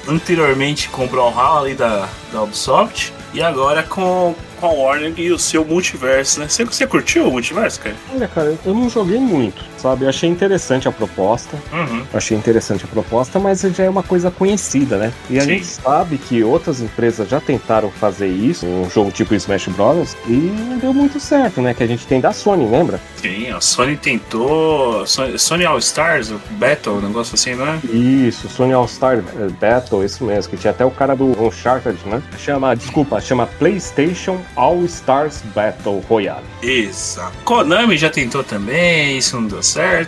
anteriormente 0.08 0.90
com 0.90 1.06
o 1.06 1.08
Brawlhalla 1.08 1.62
ali 1.62 1.76
da, 1.76 2.08
da 2.32 2.44
Ubisoft. 2.44 3.14
E 3.34 3.42
agora 3.42 3.84
com, 3.84 4.34
com 4.60 4.66
a 4.66 4.70
Warner 4.70 5.14
e 5.18 5.32
o 5.32 5.38
seu 5.38 5.66
multiverso, 5.66 6.40
né? 6.40 6.48
Você, 6.48 6.64
você 6.64 6.88
curtiu 6.88 7.28
o 7.28 7.32
multiverso, 7.32 7.82
cara? 7.82 7.96
Olha, 8.14 8.28
cara, 8.28 8.58
eu 8.66 8.74
não 8.74 8.90
joguei 8.90 9.20
muito, 9.20 9.62
sabe? 9.86 10.06
Eu 10.06 10.10
achei 10.10 10.28
interessante 10.28 10.88
a 10.88 10.92
proposta. 10.92 11.56
Uhum. 11.72 12.04
Achei 12.12 12.36
interessante 12.36 12.86
a 12.86 12.88
proposta, 12.88 13.40
mas 13.40 13.62
já 13.62 13.84
é 13.84 13.90
uma 13.90 14.02
coisa 14.02 14.32
conhecida, 14.32 14.98
né? 14.98 15.14
E 15.30 15.38
a 15.38 15.42
Sim. 15.42 15.50
gente 15.50 15.66
sabe 15.66 16.18
que 16.18 16.44
outras 16.44 16.82
empresas 16.82 17.30
já 17.30 17.40
tentaram 17.40 17.92
fazer 17.92 18.28
isso, 18.28 18.66
um 18.66 18.90
jogo 18.90 19.12
tipo 19.12 19.36
Smash 19.36 19.68
Bros. 19.68 20.18
e 20.28 20.32
não 20.32 20.78
deu 20.80 20.94
muito 20.94 21.20
certo, 21.20 21.62
né? 21.62 21.74
Que 21.74 21.84
a 21.84 21.88
gente 21.88 22.08
tem 22.08 22.20
da 22.20 22.34
Sony, 22.34 22.68
lembra? 22.68 23.00
Sim, 23.18 23.52
a 23.52 23.62
Sony 23.62 23.96
tentou. 23.96 25.06
Sony, 25.06 25.38
Sony 25.38 25.66
All 25.66 25.78
Stars, 25.78 26.34
Battle, 26.52 26.96
um 26.96 27.02
negócio 27.02 27.36
assim, 27.36 27.54
não 27.54 27.68
é? 27.68 27.80
Isso, 27.86 28.50
Sony 28.50 28.74
All 28.74 28.88
Star 28.88 29.18
eh, 29.18 29.50
Battle, 29.62 30.04
isso 30.04 30.24
mesmo, 30.24 30.50
que 30.50 30.58
tinha 30.58 30.72
até 30.72 30.84
o 30.84 30.92
cara 30.92 31.16
do 31.16 31.26
Uncharted, 31.46 32.00
né? 32.06 32.24
Chama, 32.40 32.76
desculpa, 32.76 33.22
chama 33.22 33.46
PlayStation 33.60 34.40
All 34.56 34.84
Stars 34.86 35.44
Battle 35.54 36.04
Royale. 36.10 36.44
Exato. 36.64 37.36
Konami 37.44 37.98
já 37.98 38.10
tentou 38.10 38.44
também, 38.44 39.18
isso 39.18 39.40
não 39.40 39.48
deu 39.48 39.62
certo. 39.62 39.75
É, 39.78 40.08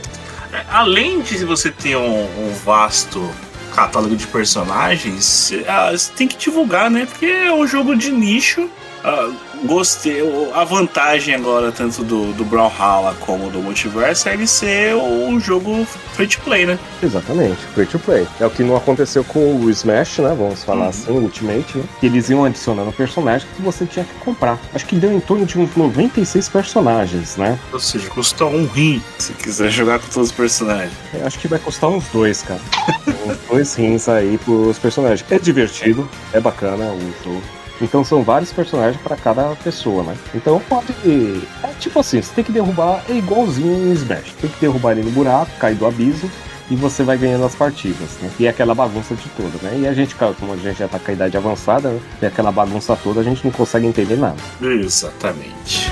Além 0.69 1.21
de 1.21 1.43
você 1.45 1.71
ter 1.71 1.97
um, 1.97 2.23
um 2.23 2.53
vasto 2.63 3.29
catálogo 3.75 4.15
de 4.15 4.25
personagens, 4.27 5.23
você 5.23 5.65
ah, 5.67 5.91
você 5.91 6.11
tem 6.13 6.27
que 6.27 6.37
divulgar, 6.37 6.89
né? 6.89 7.05
Porque 7.05 7.25
é 7.25 7.53
um 7.53 7.67
jogo 7.67 7.95
de 7.95 8.11
nicho. 8.11 8.69
Ah, 9.03 9.31
gostei. 9.65 10.21
A 10.53 10.63
vantagem 10.63 11.35
agora, 11.35 11.71
tanto 11.71 12.03
do, 12.03 12.33
do 12.33 12.45
Brawlhalla 12.45 13.15
como 13.19 13.49
do 13.49 13.59
Multiverse, 13.59 14.29
é 14.29 14.33
ele 14.33 14.47
ser 14.47 14.95
um 14.95 15.39
jogo 15.39 15.85
free 16.13 16.27
to 16.27 16.39
play, 16.41 16.65
né? 16.65 16.77
Exatamente, 17.01 17.57
free 17.73 17.85
to 17.85 17.99
play. 17.99 18.27
É 18.39 18.45
o 18.45 18.49
que 18.49 18.63
não 18.63 18.75
aconteceu 18.75 19.23
com 19.23 19.55
o 19.59 19.69
Smash, 19.69 20.19
né? 20.19 20.35
Vamos 20.37 20.63
falar 20.63 20.83
Uhum. 20.83 20.89
assim, 20.89 21.11
Ultimate, 21.11 21.77
né? 21.77 21.83
Que 21.99 22.05
eles 22.05 22.29
iam 22.29 22.43
adicionando 22.45 22.91
personagens 22.91 23.49
que 23.55 23.61
você 23.61 23.85
tinha 23.85 24.05
que 24.05 24.13
comprar. 24.23 24.59
Acho 24.73 24.85
que 24.85 24.95
deu 24.95 25.11
em 25.11 25.19
torno 25.19 25.45
de 25.45 25.57
uns 25.59 25.75
96 25.75 26.49
personagens, 26.49 27.35
né? 27.37 27.57
Ou 27.73 27.79
seja, 27.79 28.07
custa 28.09 28.45
um 28.45 28.65
rim 28.67 29.01
se 29.19 29.33
quiser 29.33 29.69
jogar 29.69 29.99
com 29.99 30.07
todos 30.07 30.29
os 30.29 30.35
personagens. 30.35 30.91
Eu 31.13 31.25
Acho 31.25 31.39
que 31.39 31.47
vai 31.47 31.59
custar 31.59 31.89
uns 31.89 32.05
dois, 32.09 32.41
cara. 32.41 32.59
uns 33.25 33.37
dois 33.49 33.73
rins 33.75 34.07
aí 34.07 34.37
pros 34.37 34.77
personagens. 34.79 35.25
É 35.29 35.37
divertido, 35.39 36.09
é 36.33 36.39
bacana 36.39 36.85
o 36.85 36.99
jogo. 37.23 37.41
Então 37.81 38.03
são 38.03 38.23
vários 38.23 38.51
personagens 38.51 39.01
pra 39.01 39.15
cada 39.15 39.55
pessoa, 39.63 40.03
né? 40.03 40.15
Então 40.33 40.59
pode. 40.67 40.93
É 41.63 41.67
tipo 41.79 41.99
assim, 41.99 42.21
você 42.21 42.33
tem 42.33 42.43
que 42.43 42.51
derrubar, 42.51 43.03
é 43.09 43.13
igualzinho 43.13 43.89
em 43.89 43.93
Smash. 43.93 44.33
Tem 44.41 44.49
que 44.49 44.59
derrubar 44.59 44.93
ele 44.93 45.03
no 45.03 45.11
buraco, 45.11 45.51
cair 45.59 45.75
do 45.75 45.85
abismo 45.85 46.29
e 46.69 46.75
você 46.75 47.03
vai 47.03 47.17
ganhando 47.17 47.45
as 47.45 47.55
partidas, 47.55 48.17
né? 48.21 48.29
E 48.39 48.45
é 48.45 48.49
aquela 48.49 48.75
bagunça 48.75 49.15
de 49.15 49.29
toda, 49.29 49.57
né? 49.61 49.79
E 49.79 49.87
a 49.87 49.93
gente, 49.93 50.15
como 50.15 50.53
a 50.53 50.57
gente 50.57 50.77
já 50.77 50.87
tá 50.87 50.99
com 50.99 51.11
a 51.11 51.13
idade 51.13 51.37
avançada, 51.37 51.89
né? 51.89 51.99
E 52.21 52.25
aquela 52.25 52.51
bagunça 52.51 52.95
toda, 52.95 53.21
a 53.21 53.23
gente 53.23 53.43
não 53.43 53.51
consegue 53.51 53.85
entender 53.85 54.17
nada. 54.17 54.37
Exatamente. 54.61 55.91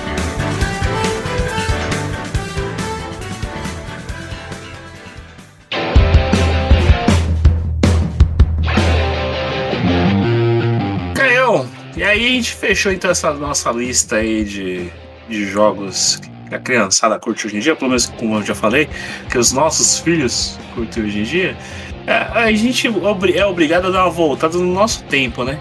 Aí 12.15 12.25
a 12.25 12.31
gente 12.31 12.53
fechou 12.53 12.91
então 12.91 13.11
essa 13.11 13.33
nossa 13.33 13.71
lista 13.71 14.17
aí 14.17 14.43
de, 14.43 14.89
de 15.29 15.45
jogos 15.45 16.21
que 16.49 16.55
a 16.55 16.59
criançada 16.59 17.19
curte 17.19 17.47
hoje 17.47 17.57
em 17.57 17.59
dia, 17.59 17.75
pelo 17.75 17.89
menos 17.89 18.05
como 18.05 18.37
eu 18.37 18.43
já 18.43 18.55
falei, 18.55 18.87
que 19.29 19.37
os 19.37 19.51
nossos 19.51 19.99
filhos 19.99 20.57
curtem 20.73 21.03
hoje 21.03 21.19
em 21.19 21.23
dia. 21.23 21.57
É, 22.07 22.13
A 22.13 22.51
gente 22.51 22.87
é 23.35 23.45
obrigado 23.45 23.87
a 23.87 23.89
dar 23.89 24.03
uma 24.05 24.11
voltada 24.11 24.57
no 24.57 24.73
nosso 24.73 25.03
tempo, 25.05 25.43
né? 25.43 25.59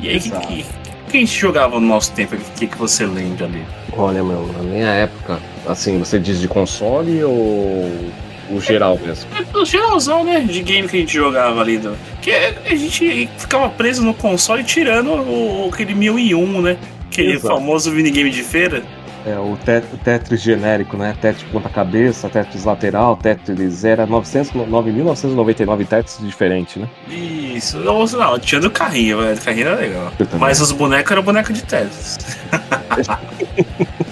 E 0.00 0.08
aí, 0.08 0.18
o 0.18 0.22
que, 0.22 0.66
que 1.10 1.16
a 1.16 1.20
gente 1.20 1.38
jogava 1.38 1.80
no 1.80 1.86
nosso 1.86 2.12
tempo? 2.12 2.34
O 2.34 2.38
que, 2.58 2.66
que 2.66 2.76
você 2.76 3.06
lembra 3.06 3.46
ali? 3.46 3.64
Olha, 3.96 4.22
meu, 4.22 4.46
na 4.52 4.62
minha 4.62 4.88
época, 4.88 5.40
assim, 5.66 5.98
você 5.98 6.18
diz 6.18 6.40
de 6.40 6.48
console 6.48 7.22
ou 7.24 8.10
o 8.50 8.60
geral 8.60 8.98
mesmo? 8.98 9.28
É 9.36 9.56
o 9.56 9.64
geralzão, 9.64 10.24
né? 10.24 10.40
De 10.40 10.62
game 10.62 10.88
que 10.88 10.96
a 10.96 11.00
gente 11.00 11.14
jogava 11.14 11.60
ali. 11.60 11.78
Do... 11.78 11.96
Que 12.20 12.30
a 12.32 12.74
gente 12.74 13.28
ficava 13.38 13.68
preso 13.68 14.02
no 14.02 14.14
console 14.14 14.64
tirando 14.64 15.10
o, 15.10 15.70
aquele 15.72 15.94
1001, 15.94 16.62
né? 16.62 16.76
Aquele 17.10 17.32
Exato. 17.32 17.54
famoso 17.54 17.90
minigame 17.90 18.30
de 18.30 18.42
feira. 18.42 18.82
É, 19.26 19.36
o, 19.38 19.56
tet 19.62 19.84
o 19.92 19.98
Tetris 19.98 20.40
genérico, 20.40 20.96
né? 20.96 21.14
Tetris 21.20 21.42
ponta-cabeça, 21.50 22.28
Tetris 22.28 22.64
lateral, 22.64 23.16
Tetris 23.16 23.84
era 23.84 24.06
900, 24.06 24.52
9.999 24.52 25.86
Tetris 25.86 26.18
diferentes, 26.22 26.76
né? 26.76 26.88
Isso. 27.08 27.78
Não, 27.78 28.06
não, 28.06 28.38
tinha 28.38 28.60
do 28.60 28.70
carrinho, 28.70 29.18
velho. 29.18 29.34
Do 29.34 29.42
carrinho 29.42 29.66
era 29.68 29.76
legal. 29.76 30.12
Mas 30.38 30.60
os 30.60 30.72
bonecos 30.72 31.10
eram 31.12 31.22
boneco 31.22 31.52
de 31.52 31.62
Tetris. 31.62 32.18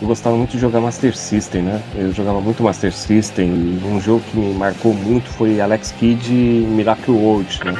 Eu 0.00 0.08
gostava 0.08 0.36
muito 0.36 0.52
de 0.52 0.58
jogar 0.58 0.80
Master 0.80 1.14
System, 1.14 1.62
né? 1.62 1.82
Eu 1.94 2.12
jogava 2.12 2.40
muito 2.40 2.62
Master 2.62 2.92
System 2.92 3.48
e 3.48 3.84
um 3.84 4.00
jogo 4.00 4.22
que 4.30 4.36
me 4.36 4.54
marcou 4.54 4.94
muito 4.94 5.28
foi 5.30 5.60
Alex 5.60 5.92
Kidd 5.92 6.32
e 6.32 6.66
Miracle 6.66 7.14
World, 7.14 7.60
né? 7.64 7.74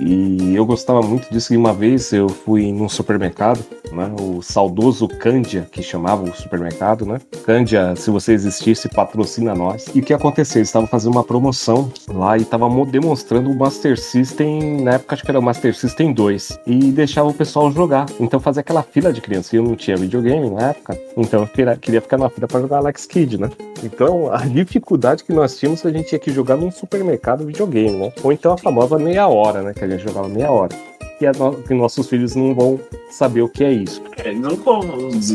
E 0.00 0.54
eu 0.56 0.64
gostava 0.64 1.02
muito 1.02 1.30
disso. 1.30 1.52
E 1.52 1.56
uma 1.56 1.74
vez 1.74 2.12
eu 2.12 2.28
fui 2.28 2.72
num 2.72 2.88
supermercado, 2.88 3.62
né? 3.92 4.10
O 4.18 4.40
saudoso 4.40 5.06
Candia, 5.06 5.68
que 5.70 5.82
chamava 5.82 6.24
o 6.24 6.34
supermercado, 6.34 7.04
né? 7.04 7.20
Candia, 7.44 7.94
se 7.94 8.10
você 8.10 8.32
existisse, 8.32 8.88
patrocina 8.88 9.54
nós. 9.54 9.86
E 9.94 10.00
o 10.00 10.02
que 10.02 10.14
aconteceu? 10.14 10.60
Eles 10.60 10.68
estavam 10.68 10.88
fazendo 10.88 11.12
uma 11.12 11.24
promoção 11.24 11.92
lá 12.08 12.38
e 12.38 12.42
estavam 12.42 12.84
demonstrando 12.86 13.50
o 13.50 13.54
Master 13.54 13.98
System, 14.00 14.80
na 14.82 14.92
época 14.92 15.14
acho 15.14 15.24
que 15.24 15.30
era 15.30 15.38
o 15.38 15.42
Master 15.42 15.76
System 15.76 16.12
2. 16.12 16.60
E 16.66 16.78
deixava 16.92 17.28
o 17.28 17.34
pessoal 17.34 17.70
jogar. 17.70 18.06
Então 18.18 18.40
fazia 18.40 18.60
aquela 18.60 18.82
fila 18.82 19.12
de 19.12 19.20
crianças. 19.20 19.52
E 19.52 19.56
eu 19.56 19.62
não 19.62 19.76
tinha 19.76 19.96
videogame 19.96 20.48
na 20.48 20.70
época. 20.70 20.98
Então 21.16 21.42
eu 21.42 21.46
queria, 21.46 21.76
queria 21.76 22.00
ficar 22.00 22.16
na 22.16 22.30
fila 22.30 22.48
para 22.48 22.60
jogar 22.60 22.78
Alex 22.78 23.04
Kidd, 23.04 23.38
né? 23.38 23.50
Então 23.82 24.32
a 24.32 24.38
dificuldade 24.48 25.24
que 25.24 25.32
nós 25.32 25.58
tínhamos, 25.58 25.84
a 25.84 25.90
gente 25.90 26.08
tinha 26.08 26.18
que 26.18 26.30
jogar 26.32 26.56
num 26.56 26.70
supermercado 26.70 27.44
videogame, 27.44 27.98
né? 27.98 28.12
Ou 28.22 28.32
então 28.32 28.52
a 28.52 28.58
famosa 28.58 28.98
meia 28.98 29.28
hora, 29.28 29.62
né? 29.62 29.74
Que 29.74 29.84
a 29.84 29.89
gente 29.96 30.06
jogava 30.08 30.28
meia 30.28 30.50
hora. 30.50 30.74
E 31.20 31.26
a 31.26 31.32
no- 31.32 31.62
que 31.62 31.74
nossos 31.74 32.08
filhos 32.08 32.34
não 32.34 32.54
vão 32.54 32.80
saber 33.10 33.42
o 33.42 33.48
que 33.48 33.62
é 33.62 33.70
isso. 33.70 34.02
É, 34.16 34.32
não 34.32 34.56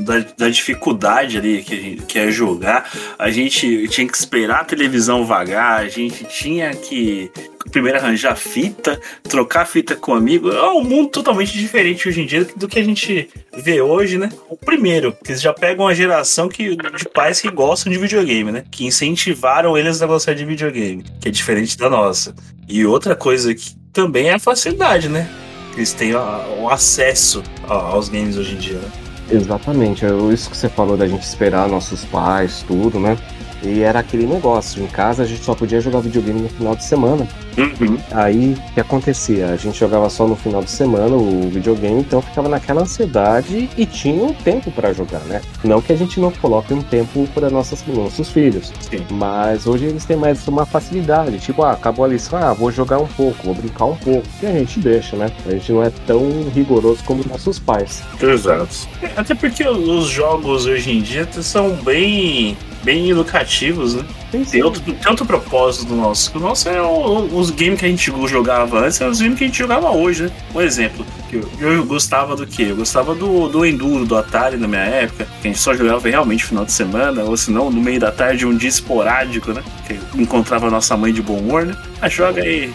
da, 0.04 0.26
da 0.36 0.50
dificuldade 0.50 1.38
ali 1.38 1.62
que, 1.62 1.80
gente, 1.80 2.02
que 2.04 2.18
é 2.18 2.32
jogar, 2.32 2.90
a 3.20 3.30
gente 3.30 3.88
tinha 3.90 4.08
que 4.08 4.18
esperar 4.18 4.62
a 4.62 4.66
televisão 4.66 5.24
vagar, 5.26 5.82
a 5.82 5.88
gente 5.88 6.24
tinha 6.26 6.72
que 6.74 7.32
primeiro 7.72 8.00
arranjar 8.00 8.36
fita, 8.36 9.00
trocar 9.24 9.66
fita 9.68 9.96
com 9.96 10.14
amigo. 10.14 10.50
É 10.50 10.70
um 10.72 10.84
mundo 10.84 11.10
totalmente 11.10 11.54
diferente 11.54 12.08
hoje 12.08 12.22
em 12.22 12.26
dia 12.26 12.48
do 12.56 12.68
que 12.68 12.80
a 12.80 12.84
gente 12.84 13.30
vê 13.56 13.80
hoje, 13.82 14.18
né? 14.18 14.30
O 14.50 14.56
primeiro, 14.58 15.12
que 15.24 15.32
eles 15.34 15.42
já 15.42 15.54
pegam 15.54 15.86
uma 15.86 15.94
geração 15.94 16.48
que, 16.48 16.76
de 16.76 17.10
pais 17.14 17.42
que 17.42 17.50
gostam 17.52 17.92
de 17.92 18.00
videogame, 18.00 18.52
né? 18.52 18.64
Que 18.72 18.86
incentivaram 18.86 19.78
eles 19.78 20.02
a 20.02 20.08
gostar 20.08 20.34
de 20.34 20.46
videogame, 20.46 21.04
que 21.20 21.28
é 21.28 21.32
diferente 21.32 21.78
da 21.78 21.90
nossa. 21.90 22.34
E 22.68 22.86
outra 22.86 23.16
coisa 23.16 23.54
que 23.54 23.76
também 23.96 24.28
é 24.28 24.34
a 24.34 24.40
facilidade, 24.40 25.08
né? 25.08 25.28
Eles 25.76 25.94
têm 25.94 26.14
o 26.14 26.70
acesso 26.70 27.42
aos 27.68 28.10
games 28.10 28.38
hoje 28.38 28.54
em 28.54 28.58
dia, 28.58 28.78
né? 28.78 28.92
Exatamente, 29.32 30.06
é 30.06 30.10
isso 30.32 30.50
que 30.50 30.58
você 30.58 30.70
falou 30.70 30.96
da 30.96 31.08
gente 31.08 31.24
esperar 31.24 31.68
nossos 31.68 32.04
pais, 32.06 32.64
tudo, 32.68 33.00
né? 33.00 33.18
E 33.64 33.82
era 33.82 34.00
aquele 34.00 34.28
negócio, 34.28 34.84
em 34.84 34.88
casa 34.88 35.24
a 35.24 35.26
gente 35.26 35.44
só 35.44 35.56
podia 35.56 35.80
jogar 35.80 36.02
videogame 36.02 36.42
no 36.42 36.50
final 36.50 36.76
de 36.76 36.84
semana. 36.84 37.28
Uhum. 37.58 37.98
Aí 38.12 38.54
o 38.54 38.74
que 38.74 38.80
acontecia? 38.80 39.48
A 39.48 39.56
gente 39.56 39.80
jogava 39.80 40.10
só 40.10 40.28
no 40.28 40.36
final 40.36 40.64
de 40.64 40.72
semana 40.72 41.16
o 41.16 41.50
videogame, 41.50 42.02
então 42.02 42.22
ficava 42.22 42.50
naquela 42.50 42.82
ansiedade 42.82 43.70
e 43.78 43.86
tinha 43.86 44.24
um 44.24 44.34
tempo 44.34 44.72
para 44.72 44.94
jogar, 44.94 45.22
né? 45.22 45.42
Não 45.64 45.82
que 45.82 45.94
a 45.94 45.96
gente 45.96 46.20
não 46.20 46.32
coloque 46.32 46.74
um 46.74 46.82
tempo 46.82 47.28
para 47.34 47.50
nossas 47.50 47.84
nossos 47.88 48.30
filhos, 48.30 48.72
Sim. 48.80 49.06
mas 49.12 49.68
hoje 49.68 49.86
eles 49.86 50.06
têm 50.06 50.18
mais 50.18 50.48
uma 50.48 50.66
facilidade, 50.66 51.40
tipo, 51.40 51.64
ah, 51.64 51.72
acabou 51.72 52.06
a 52.06 52.08
lição, 52.08 52.40
ah, 52.40 52.54
vou 52.54 52.72
jogar 52.72 52.98
um 52.98 53.08
pouco, 53.08 53.44
vou 53.44 53.56
brincar 53.56 53.86
um 53.86 53.96
pouco, 53.96 54.28
e 54.42 54.46
a 54.46 54.52
gente 54.52 54.80
deixa, 54.80 55.16
né? 55.16 55.32
A 55.46 55.52
gente 55.52 55.72
não 55.72 55.84
é 55.84 55.90
tão 56.06 56.50
rigoroso 56.54 57.04
como 57.04 57.24
nossos 57.28 57.60
pais. 57.60 58.04
Exato. 58.22 58.88
Até 59.16 59.36
porque 59.36 59.68
os 59.68 60.08
jogos 60.08 60.66
hoje 60.66 60.92
em 60.92 61.02
dia 61.02 61.28
são 61.42 61.76
bem, 61.76 62.58
bem 62.84 63.10
educativos, 63.10 63.96
né? 63.96 64.06
Tem 64.44 64.64
outro, 64.64 64.82
tem 64.82 65.10
outro 65.10 65.26
propósito 65.26 65.86
do 65.86 65.96
nosso. 65.96 66.36
O 66.36 66.40
nosso 66.40 66.68
é 66.68 66.82
o- 66.82 67.30
os 67.38 67.50
games 67.52 67.80
que 67.80 67.86
a 67.86 67.90
gente 67.90 68.12
jogava 68.28 68.80
antes, 68.80 69.00
é 69.00 69.08
os 69.08 69.22
games 69.22 69.38
que 69.38 69.44
a 69.44 69.48
gente 69.48 69.58
jogava 69.58 69.90
hoje, 69.92 70.24
né? 70.24 70.32
Um 70.54 70.62
exemplo, 70.62 71.06
que 71.42 71.64
eu, 71.64 71.74
eu 71.74 71.86
gostava 71.86 72.36
do 72.36 72.46
quê? 72.46 72.68
Eu 72.70 72.76
gostava 72.76 73.14
do, 73.14 73.48
do 73.48 73.66
Enduro, 73.66 74.06
do 74.06 74.18
Atari 74.18 74.58
na 74.58 74.68
minha 74.68 74.82
época, 74.82 75.26
que 75.42 75.48
a 75.48 75.52
gente 75.52 75.60
só 75.60 75.74
jogava 75.74 76.08
realmente 76.08 76.44
no 76.44 76.50
final 76.50 76.66
de 76.66 76.72
semana, 76.72 77.24
ou 77.24 77.36
se 77.36 77.52
não, 77.52 77.70
no 77.70 77.82
meio 77.82 78.00
da 78.00 78.12
tarde, 78.12 78.46
um 78.46 78.56
dia 78.56 78.70
esporádico, 78.70 79.54
né? 79.54 79.64
Que 79.88 80.00
encontrava 80.20 80.68
a 80.68 80.72
nossa 80.72 80.96
mãe 80.96 81.14
de 81.14 81.22
bom 81.22 81.38
humor, 81.38 81.66
né? 81.66 81.76
Ah, 82.02 82.10
joga 82.10 82.42
aí. 82.42 82.74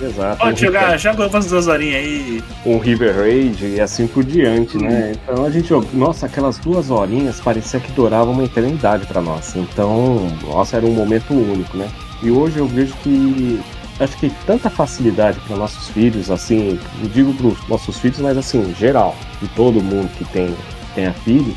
Exato. 0.00 0.38
Pode 0.38 0.60
jogar, 0.60 0.98
joga 0.98 1.26
umas 1.26 1.46
duas 1.46 1.66
horinhas 1.66 1.96
aí. 1.96 2.44
um 2.64 2.78
River 2.78 3.16
Raid 3.16 3.64
e 3.64 3.80
assim 3.80 4.06
por 4.06 4.24
diante, 4.24 4.76
né? 4.76 5.12
Então 5.14 5.44
a 5.44 5.50
gente, 5.50 5.72
nossa, 5.94 6.26
aquelas 6.26 6.58
duas 6.58 6.90
horinhas 6.90 7.40
parecia 7.40 7.80
que 7.80 7.90
durava 7.92 8.30
uma 8.30 8.44
eternidade 8.44 9.06
para 9.06 9.20
nós. 9.20 9.54
Então, 9.56 10.30
nossa, 10.42 10.76
era 10.76 10.86
um 10.86 10.92
momento 10.92 11.32
único, 11.32 11.76
né? 11.76 11.88
E 12.22 12.30
hoje 12.30 12.58
eu 12.58 12.66
vejo 12.66 12.94
que 13.02 13.60
acho 13.98 14.16
que 14.18 14.30
tanta 14.46 14.68
facilidade 14.68 15.38
para 15.40 15.56
nossos 15.56 15.88
filhos, 15.88 16.30
assim, 16.30 16.78
não 17.00 17.08
digo 17.08 17.32
para 17.34 17.46
os 17.46 17.68
nossos 17.68 17.98
filhos, 17.98 18.18
mas 18.18 18.36
assim, 18.36 18.74
geral, 18.78 19.16
de 19.40 19.48
todo 19.48 19.82
mundo 19.82 20.08
que 20.16 20.24
tem 20.24 20.54
tenha 20.96 21.12
filho, 21.12 21.54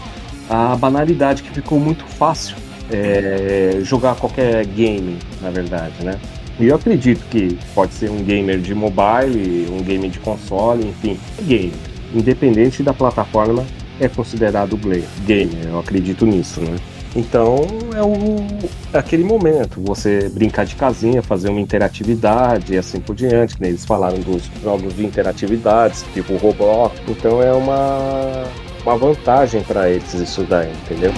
a 0.50 0.76
banalidade 0.76 1.42
que 1.42 1.50
ficou 1.50 1.80
muito 1.80 2.04
fácil 2.04 2.58
é, 2.92 3.80
jogar 3.84 4.16
qualquer 4.16 4.66
game, 4.66 5.18
na 5.42 5.50
verdade, 5.50 5.94
né? 6.04 6.20
E 6.60 6.68
eu 6.68 6.76
acredito 6.76 7.24
que 7.30 7.58
pode 7.74 7.94
ser 7.94 8.12
um 8.12 8.22
gamer 8.22 8.60
de 8.60 8.76
mobile, 8.76 9.68
um 9.72 9.82
gamer 9.82 10.10
de 10.10 10.20
console, 10.20 10.86
enfim, 10.90 11.18
game. 11.44 11.72
independente 12.14 12.84
da 12.84 12.94
plataforma, 12.94 13.66
é 14.00 14.10
considerado 14.10 14.78
gamer. 15.26 15.68
Eu 15.68 15.80
acredito 15.80 16.26
nisso, 16.26 16.60
né? 16.60 16.76
Então 17.16 17.66
é 17.96 18.04
o, 18.04 18.46
aquele 18.94 19.24
momento, 19.24 19.82
você 19.82 20.30
brincar 20.30 20.66
de 20.66 20.76
casinha, 20.76 21.22
fazer 21.22 21.50
uma 21.50 21.60
interatividade 21.60 22.74
e 22.74 22.78
assim 22.78 23.00
por 23.00 23.16
diante, 23.16 23.58
que 23.58 23.64
eles 23.64 23.86
falaram 23.86 24.20
dos 24.20 24.44
jogos 24.62 24.96
de 24.96 25.06
interatividades, 25.06 26.06
tipo 26.14 26.36
Roblox. 26.38 26.96
Então 27.08 27.42
é 27.42 27.52
uma, 27.52 28.44
uma 28.84 28.98
vantagem 28.98 29.64
para 29.64 29.90
eles 29.90 30.14
isso 30.14 30.44
daí, 30.44 30.72
entendeu? 30.86 31.12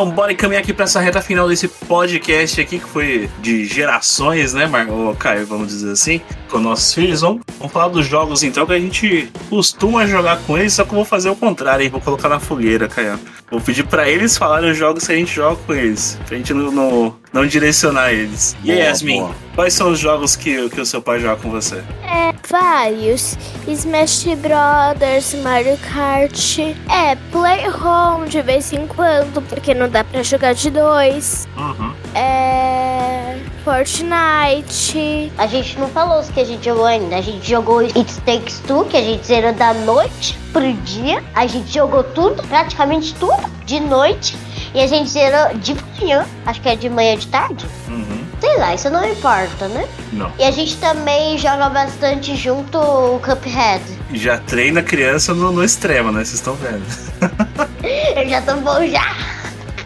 Então, 0.00 0.12
bora 0.12 0.32
encaminhar 0.32 0.62
aqui 0.62 0.72
pra 0.72 0.84
essa 0.84 0.98
reta 0.98 1.20
final 1.20 1.46
desse 1.46 1.68
podcast 1.68 2.58
aqui, 2.58 2.78
que 2.78 2.88
foi 2.88 3.28
de 3.42 3.66
gerações, 3.66 4.54
né, 4.54 4.66
Mar... 4.66 4.88
Ô, 4.88 5.14
Caio, 5.14 5.46
vamos 5.46 5.68
dizer 5.68 5.92
assim, 5.92 6.22
com 6.48 6.58
nossos 6.58 6.94
filhos. 6.94 7.20
Vamos, 7.20 7.42
vamos 7.58 7.70
falar 7.70 7.88
dos 7.88 8.06
jogos, 8.06 8.42
então, 8.42 8.64
que 8.64 8.72
a 8.72 8.78
gente 8.78 9.30
costuma 9.50 10.06
jogar 10.06 10.38
com 10.46 10.56
eles, 10.56 10.72
só 10.72 10.84
que 10.84 10.90
eu 10.92 10.96
vou 10.96 11.04
fazer 11.04 11.28
o 11.28 11.36
contrário, 11.36 11.84
hein? 11.84 11.90
Vou 11.90 12.00
colocar 12.00 12.30
na 12.30 12.40
fogueira, 12.40 12.88
Caio. 12.88 13.20
Vou 13.50 13.60
pedir 13.60 13.84
pra 13.84 14.08
eles 14.08 14.38
falarem 14.38 14.70
os 14.70 14.78
jogos 14.78 15.06
que 15.06 15.12
a 15.12 15.16
gente 15.16 15.34
joga 15.34 15.60
com 15.66 15.74
eles, 15.74 16.18
pra 16.26 16.34
gente 16.34 16.54
não, 16.54 16.72
não, 16.72 17.16
não 17.32 17.46
direcionar 17.46 18.12
eles. 18.12 18.56
E 18.64 18.68
Boa, 18.72 18.78
Yasmin, 18.78 19.20
boa. 19.20 19.34
quais 19.54 19.74
são 19.74 19.90
os 19.92 19.98
jogos 19.98 20.34
que, 20.36 20.68
que 20.68 20.80
o 20.80 20.86
seu 20.86 21.00
pai 21.00 21.20
joga 21.20 21.40
com 21.40 21.50
você? 21.50 21.82
É, 22.02 22.34
vários. 22.48 23.36
Smash 23.68 24.24
Brothers, 24.36 25.34
Mario 25.42 25.78
Kart. 25.78 26.58
É, 26.58 27.14
Play 27.30 27.68
Home 27.68 28.28
de 28.28 28.42
vez 28.42 28.72
em 28.72 28.86
quando, 28.86 29.40
porque 29.48 29.74
não 29.74 29.88
dá 29.88 30.02
pra 30.02 30.22
jogar 30.22 30.54
de 30.54 30.70
dois. 30.70 31.48
Uhum. 31.56 31.92
É. 32.14 33.38
Fortnite. 33.64 35.30
A 35.38 35.46
gente 35.46 35.78
não 35.78 35.88
falou 35.88 36.20
os 36.20 36.28
que 36.30 36.40
a 36.40 36.44
gente 36.44 36.64
jogou 36.64 36.86
ainda. 36.86 37.16
A 37.16 37.20
gente 37.20 37.48
jogou 37.48 37.78
It 37.80 38.20
Takes 38.24 38.58
Two, 38.66 38.84
que 38.86 38.96
a 38.96 39.02
gente 39.02 39.26
zerou 39.26 39.52
da 39.52 39.72
noite 39.74 40.36
pro 40.52 40.72
dia. 40.72 41.22
A 41.34 41.46
gente 41.46 41.72
jogou 41.72 42.02
tudo, 42.02 42.42
praticamente 42.44 43.14
tudo, 43.14 43.42
de 43.66 43.78
noite. 43.80 44.36
E 44.74 44.80
a 44.80 44.86
gente 44.86 45.10
zerou 45.10 45.54
de 45.58 45.74
manhã. 45.74 46.26
Acho 46.46 46.60
que 46.60 46.68
é 46.68 46.76
de 46.76 46.88
manhã 46.88 47.16
de 47.16 47.26
tarde. 47.26 47.66
Uhum. 47.88 48.24
Sei 48.40 48.56
lá, 48.58 48.74
isso 48.74 48.88
não 48.88 49.04
importa, 49.04 49.68
né? 49.68 49.86
Não. 50.12 50.32
E 50.38 50.44
a 50.44 50.50
gente 50.50 50.76
também 50.78 51.36
joga 51.36 51.68
bastante 51.68 52.34
junto 52.36 52.78
o 52.78 53.20
Cuphead. 53.20 53.82
Já 54.12 54.38
treina 54.38 54.82
criança 54.82 55.34
no, 55.34 55.52
no 55.52 55.62
extremo, 55.62 56.10
né? 56.10 56.24
Vocês 56.24 56.34
estão 56.34 56.54
vendo. 56.54 56.84
Eu 58.16 58.28
já 58.28 58.40
tô 58.42 58.56
bom 58.56 58.86
já. 58.86 59.14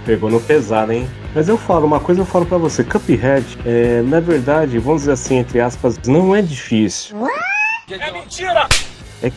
Pegou 0.05 0.31
no 0.31 0.41
pesado, 0.41 0.93
hein? 0.93 1.09
Mas 1.35 1.49
eu 1.49 1.59
falo, 1.59 1.87
uma 1.87 1.99
coisa 1.99 2.21
eu 2.21 2.27
falo 2.27 2.47
pra 2.47 2.59
você, 2.59 2.85
Cuphead, 2.85 3.59
é, 3.67 4.03
na 4.03 4.21
verdade, 4.21 4.79
vamos 4.79 5.03
dizer 5.03 5.13
assim, 5.13 5.39
entre 5.39 5.61
aspas, 5.61 5.99
não 6.07 6.37
é 6.37 6.41
difícil. 6.41 7.17
É 7.91 8.13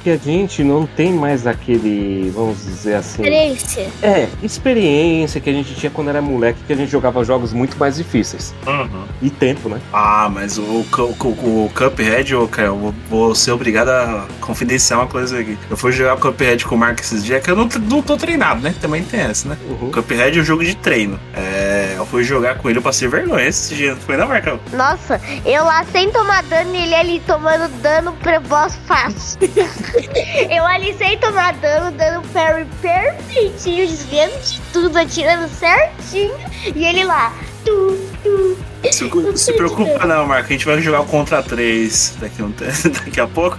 que 0.03 0.09
a 0.09 0.17
gente 0.17 0.63
não 0.63 0.85
tem 0.85 1.13
mais 1.13 1.47
aquele, 1.47 2.29
vamos 2.35 2.63
dizer 2.65 2.95
assim. 2.95 3.21
Experiência. 3.23 3.89
É, 4.01 4.27
experiência 4.43 5.39
que 5.41 5.49
a 5.49 5.53
gente 5.53 5.73
tinha 5.75 5.89
quando 5.89 6.09
era 6.09 6.21
moleque, 6.21 6.59
que 6.67 6.73
a 6.73 6.75
gente 6.75 6.91
jogava 6.91 7.23
jogos 7.23 7.53
muito 7.53 7.77
mais 7.77 7.95
difíceis. 7.95 8.53
Uhum. 8.65 9.03
E 9.21 9.29
tempo, 9.29 9.69
né? 9.69 9.79
Ah, 9.93 10.29
mas 10.33 10.57
o, 10.57 10.85
Cu- 10.91 11.13
Cu- 11.15 11.29
o, 11.29 11.71
Cuphead, 11.73 12.35
ô, 12.35 12.47
Caio, 12.47 12.67
eu 12.67 12.77
vou, 12.77 12.93
vou 13.09 13.35
ser 13.35 13.51
obrigado 13.51 13.89
a 13.89 14.27
confidenciar 14.41 14.99
uma 14.99 15.07
coisa 15.07 15.39
aqui. 15.39 15.57
Eu 15.69 15.77
fui 15.77 15.91
jogar 15.91 16.15
o 16.15 16.19
Cuphead 16.19 16.65
com 16.65 16.75
o 16.75 16.77
Mark 16.77 16.99
esses 16.99 17.23
dias, 17.23 17.41
que 17.43 17.49
eu 17.49 17.55
não, 17.55 17.67
não 17.89 18.01
tô 18.01 18.17
treinado, 18.17 18.61
né? 18.61 18.75
Também 18.81 19.03
tem 19.03 19.21
essa, 19.21 19.47
né? 19.49 19.57
Uhum. 19.69 19.87
O 19.87 19.91
Cuphead 19.91 20.37
é 20.37 20.41
um 20.41 20.45
jogo 20.45 20.63
de 20.63 20.75
treino. 20.75 21.19
É, 21.33 21.93
eu 21.97 22.05
fui 22.05 22.23
jogar 22.23 22.57
com 22.57 22.69
ele, 22.69 22.79
eu 22.79 22.83
passei 22.83 23.07
vergonha 23.07 23.47
esse 23.47 23.73
dia. 23.75 23.91
Não 23.95 24.01
foi, 24.01 24.17
não, 24.17 24.27
Marcão? 24.27 24.59
Nossa, 24.73 25.19
eu 25.45 25.63
lá 25.63 25.83
sem 25.91 26.11
tomar 26.11 26.43
dano 26.43 26.75
e 26.75 26.83
ele 26.83 26.95
ali 26.95 27.21
tomando 27.25 27.67
dano 27.81 28.13
pra 28.21 28.39
boss 28.39 28.77
fácil. 28.85 29.37
eu 30.49 30.65
ali 30.65 30.93
sem 30.97 31.17
tomar 31.17 31.53
dano, 31.53 31.95
dando 31.97 32.27
parry 32.29 32.65
perfeitinho, 32.81 33.87
desviando 33.87 34.37
de 34.39 34.61
tudo, 34.73 34.97
atirando 34.97 35.47
certinho. 35.49 36.35
E 36.75 36.85
ele 36.85 37.03
lá. 37.03 37.33
Tu, 37.65 37.97
tu. 38.23 38.57
Se, 38.91 39.09
se 39.35 39.53
preocupa 39.53 40.05
não, 40.05 40.25
Marco. 40.25 40.47
A 40.47 40.51
gente 40.51 40.65
vai 40.65 40.81
jogar 40.81 41.01
o 41.01 41.05
Contra 41.05 41.43
3 41.43 42.17
daqui, 42.19 42.41
um, 42.41 42.51
daqui 43.03 43.19
a 43.19 43.27
pouco. 43.27 43.57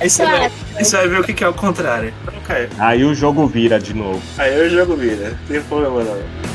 Aí 0.00 0.08
você 0.08 0.24
vai, 0.24 0.50
aí 0.76 0.84
você 0.84 0.96
vai 0.96 1.08
ver 1.08 1.20
o 1.20 1.24
que 1.24 1.44
é 1.44 1.48
o 1.48 1.54
contrário. 1.54 2.12
Então, 2.22 2.34
Caio, 2.46 2.68
Aí 2.78 3.04
o 3.04 3.14
jogo 3.14 3.46
vira 3.46 3.78
de 3.78 3.94
novo. 3.94 4.22
aí 4.38 4.66
o 4.66 4.70
jogo 4.70 4.96
vira. 4.96 5.30
Não 5.30 5.46
tem 5.48 5.62
problema 5.62 6.02
não. 6.02 6.53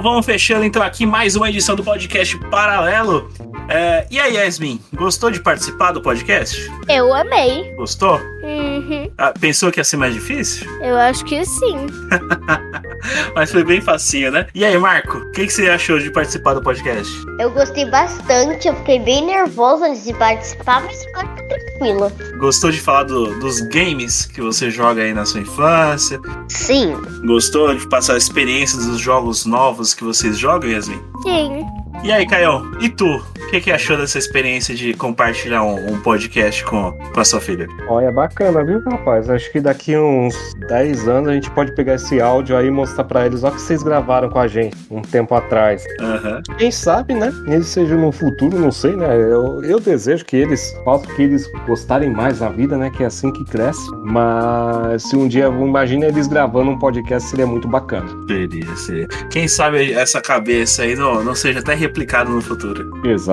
Então 0.00 0.12
vamos 0.12 0.24
fechando 0.24 0.64
então 0.64 0.82
aqui 0.82 1.04
mais 1.04 1.36
uma 1.36 1.50
edição 1.50 1.76
do 1.76 1.84
podcast 1.84 2.34
Paralelo. 2.48 3.30
É, 3.68 4.06
e 4.10 4.18
aí, 4.18 4.36
Yasmin, 4.36 4.80
gostou 4.94 5.30
de 5.30 5.42
participar 5.42 5.92
do 5.92 6.00
podcast? 6.00 6.72
Eu 6.88 7.12
amei. 7.12 7.70
Gostou? 7.74 8.18
Uhum. 8.42 8.99
Ah, 9.22 9.34
pensou 9.38 9.70
que 9.70 9.78
ia 9.78 9.84
ser 9.84 9.98
mais 9.98 10.14
difícil? 10.14 10.66
Eu 10.80 10.96
acho 10.98 11.22
que 11.26 11.44
sim. 11.44 11.86
Mas 13.34 13.50
foi 13.52 13.62
bem 13.64 13.80
facinho, 13.80 14.30
né? 14.30 14.46
E 14.54 14.64
aí, 14.64 14.76
Marco, 14.78 15.18
o 15.18 15.30
que, 15.32 15.46
que 15.46 15.52
você 15.52 15.68
achou 15.68 15.98
de 15.98 16.10
participar 16.10 16.54
do 16.54 16.62
podcast? 16.62 17.12
Eu 17.38 17.50
gostei 17.50 17.84
bastante, 17.90 18.66
eu 18.68 18.74
fiquei 18.76 18.98
bem 18.98 19.24
nervosa 19.26 19.86
antes 19.86 20.04
de 20.04 20.12
participar, 20.14 20.82
mas 20.82 21.04
agora 21.08 21.28
tá 21.28 21.42
tranquila. 21.48 22.12
Gostou 22.38 22.70
de 22.70 22.80
falar 22.80 23.04
do- 23.04 23.38
dos 23.40 23.60
games 23.60 24.26
que 24.26 24.40
você 24.40 24.70
joga 24.70 25.02
aí 25.02 25.12
na 25.14 25.24
sua 25.26 25.40
infância? 25.40 26.18
Sim, 26.48 26.94
Gostou 27.26 27.74
de 27.74 27.86
passar 27.88 28.16
experiências 28.16 28.86
dos 28.86 28.98
jogos 29.00 29.44
novos 29.46 29.92
que 29.94 30.02
vocês 30.04 30.38
jogam, 30.38 30.70
Yasmin? 30.70 31.00
Sim. 31.22 31.64
E 32.02 32.10
aí, 32.12 32.26
Caio, 32.26 32.70
e 32.80 32.88
tu? 32.88 33.22
O 33.50 33.52
que, 33.52 33.62
que 33.62 33.72
achou 33.72 33.96
dessa 33.96 34.16
experiência 34.16 34.76
de 34.76 34.94
compartilhar 34.94 35.64
um, 35.64 35.94
um 35.94 36.00
podcast 36.00 36.64
com, 36.64 36.92
com 36.92 37.20
a 37.20 37.24
sua 37.24 37.40
filha? 37.40 37.66
Olha, 37.88 38.12
bacana, 38.12 38.62
viu, 38.62 38.80
rapaz? 38.88 39.28
Acho 39.28 39.50
que 39.50 39.60
daqui 39.60 39.96
uns 39.96 40.54
10 40.68 41.08
anos 41.08 41.30
a 41.30 41.32
gente 41.32 41.50
pode 41.50 41.74
pegar 41.74 41.96
esse 41.96 42.20
áudio 42.20 42.56
aí 42.56 42.68
e 42.68 42.70
mostrar 42.70 43.02
pra 43.02 43.26
eles 43.26 43.42
ó 43.42 43.50
que 43.50 43.60
vocês 43.60 43.82
gravaram 43.82 44.30
com 44.30 44.38
a 44.38 44.46
gente 44.46 44.76
um 44.88 45.02
tempo 45.02 45.34
atrás. 45.34 45.84
Aham. 45.98 46.40
Quem 46.58 46.70
sabe, 46.70 47.12
né? 47.12 47.32
Eles 47.48 47.66
sejam 47.66 47.98
no 47.98 48.12
futuro, 48.12 48.56
não 48.56 48.70
sei, 48.70 48.94
né? 48.94 49.16
Eu, 49.16 49.60
eu 49.64 49.80
desejo 49.80 50.24
que 50.24 50.36
eles 50.36 50.72
façam 50.84 51.12
que 51.16 51.20
eles 51.20 51.50
gostarem 51.66 52.08
mais 52.08 52.38
da 52.38 52.50
vida, 52.50 52.78
né? 52.78 52.88
Que 52.88 53.02
é 53.02 53.06
assim 53.06 53.32
que 53.32 53.44
cresce. 53.46 53.84
Mas 54.04 55.02
se 55.02 55.16
um 55.16 55.26
dia, 55.26 55.46
imagina 55.46 56.06
eles 56.06 56.28
gravando 56.28 56.70
um 56.70 56.78
podcast, 56.78 57.28
seria 57.28 57.48
muito 57.48 57.66
bacana. 57.66 58.06
Seria, 58.28 58.76
seria. 58.76 59.08
Quem 59.28 59.48
sabe 59.48 59.92
essa 59.92 60.20
cabeça 60.20 60.82
aí 60.82 60.94
não, 60.94 61.24
não 61.24 61.34
seja 61.34 61.58
até 61.58 61.74
replicada 61.74 62.30
no 62.30 62.40
futuro. 62.40 62.88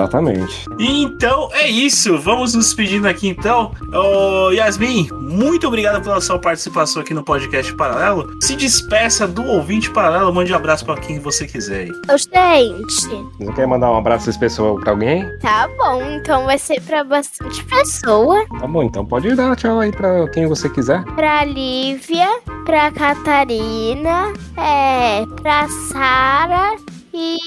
Exatamente. 0.08 0.64
Então 0.78 1.50
é 1.52 1.68
isso, 1.68 2.18
vamos 2.18 2.54
nos 2.54 2.66
despedindo 2.66 3.06
aqui 3.06 3.28
então. 3.28 3.72
Ô, 3.92 4.50
Yasmin, 4.50 5.08
muito 5.12 5.68
obrigado 5.68 6.02
pela 6.02 6.20
sua 6.20 6.38
participação 6.38 7.02
aqui 7.02 7.12
no 7.12 7.22
podcast 7.22 7.72
Paralelo. 7.74 8.30
Se 8.42 8.56
despeça 8.56 9.28
do 9.28 9.44
ouvinte 9.44 9.90
paralelo, 9.90 10.32
mande 10.32 10.52
um 10.52 10.56
abraço 10.56 10.84
pra 10.84 10.96
quem 10.96 11.20
você 11.20 11.46
quiser 11.46 11.80
aí. 11.80 11.90
Ô, 11.90 12.16
gente. 12.16 13.28
Você 13.38 13.52
quer 13.54 13.66
mandar 13.66 13.92
um 13.92 13.96
abraço 13.96 14.30
especial 14.30 14.76
pra 14.76 14.92
alguém? 14.92 15.24
Tá 15.38 15.68
bom, 15.76 16.02
então 16.02 16.46
vai 16.46 16.58
ser 16.58 16.80
pra 16.80 17.04
bastante 17.04 17.62
pessoa. 17.64 18.44
Tá 18.58 18.66
bom, 18.66 18.82
então 18.82 19.04
pode 19.04 19.34
dar 19.34 19.54
tchau 19.56 19.80
aí 19.80 19.92
pra 19.92 20.28
quem 20.30 20.46
você 20.46 20.68
quiser. 20.68 21.04
Pra 21.14 21.44
Lívia, 21.44 22.28
pra 22.64 22.90
Catarina, 22.90 24.32
é, 24.56 25.26
pra 25.42 25.68
Sara 25.68 26.76
e. 27.12 27.38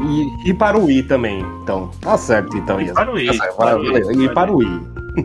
E, 0.00 0.50
e 0.50 0.54
para 0.54 0.78
o 0.78 0.90
I 0.90 1.02
também. 1.02 1.44
Então, 1.62 1.90
tá 2.00 2.16
certo, 2.18 2.56
então, 2.56 2.80
Ias. 2.80 2.92
para 2.92 3.12
o 3.12 3.18
I, 3.18 3.26
Tá 3.26 3.32
certo, 3.32 3.56
para 3.56 3.70
para 4.34 4.52
o 4.52 4.62
I, 4.62 4.66
o 4.66 4.76
I. 4.76 5.03
E. 5.16 5.22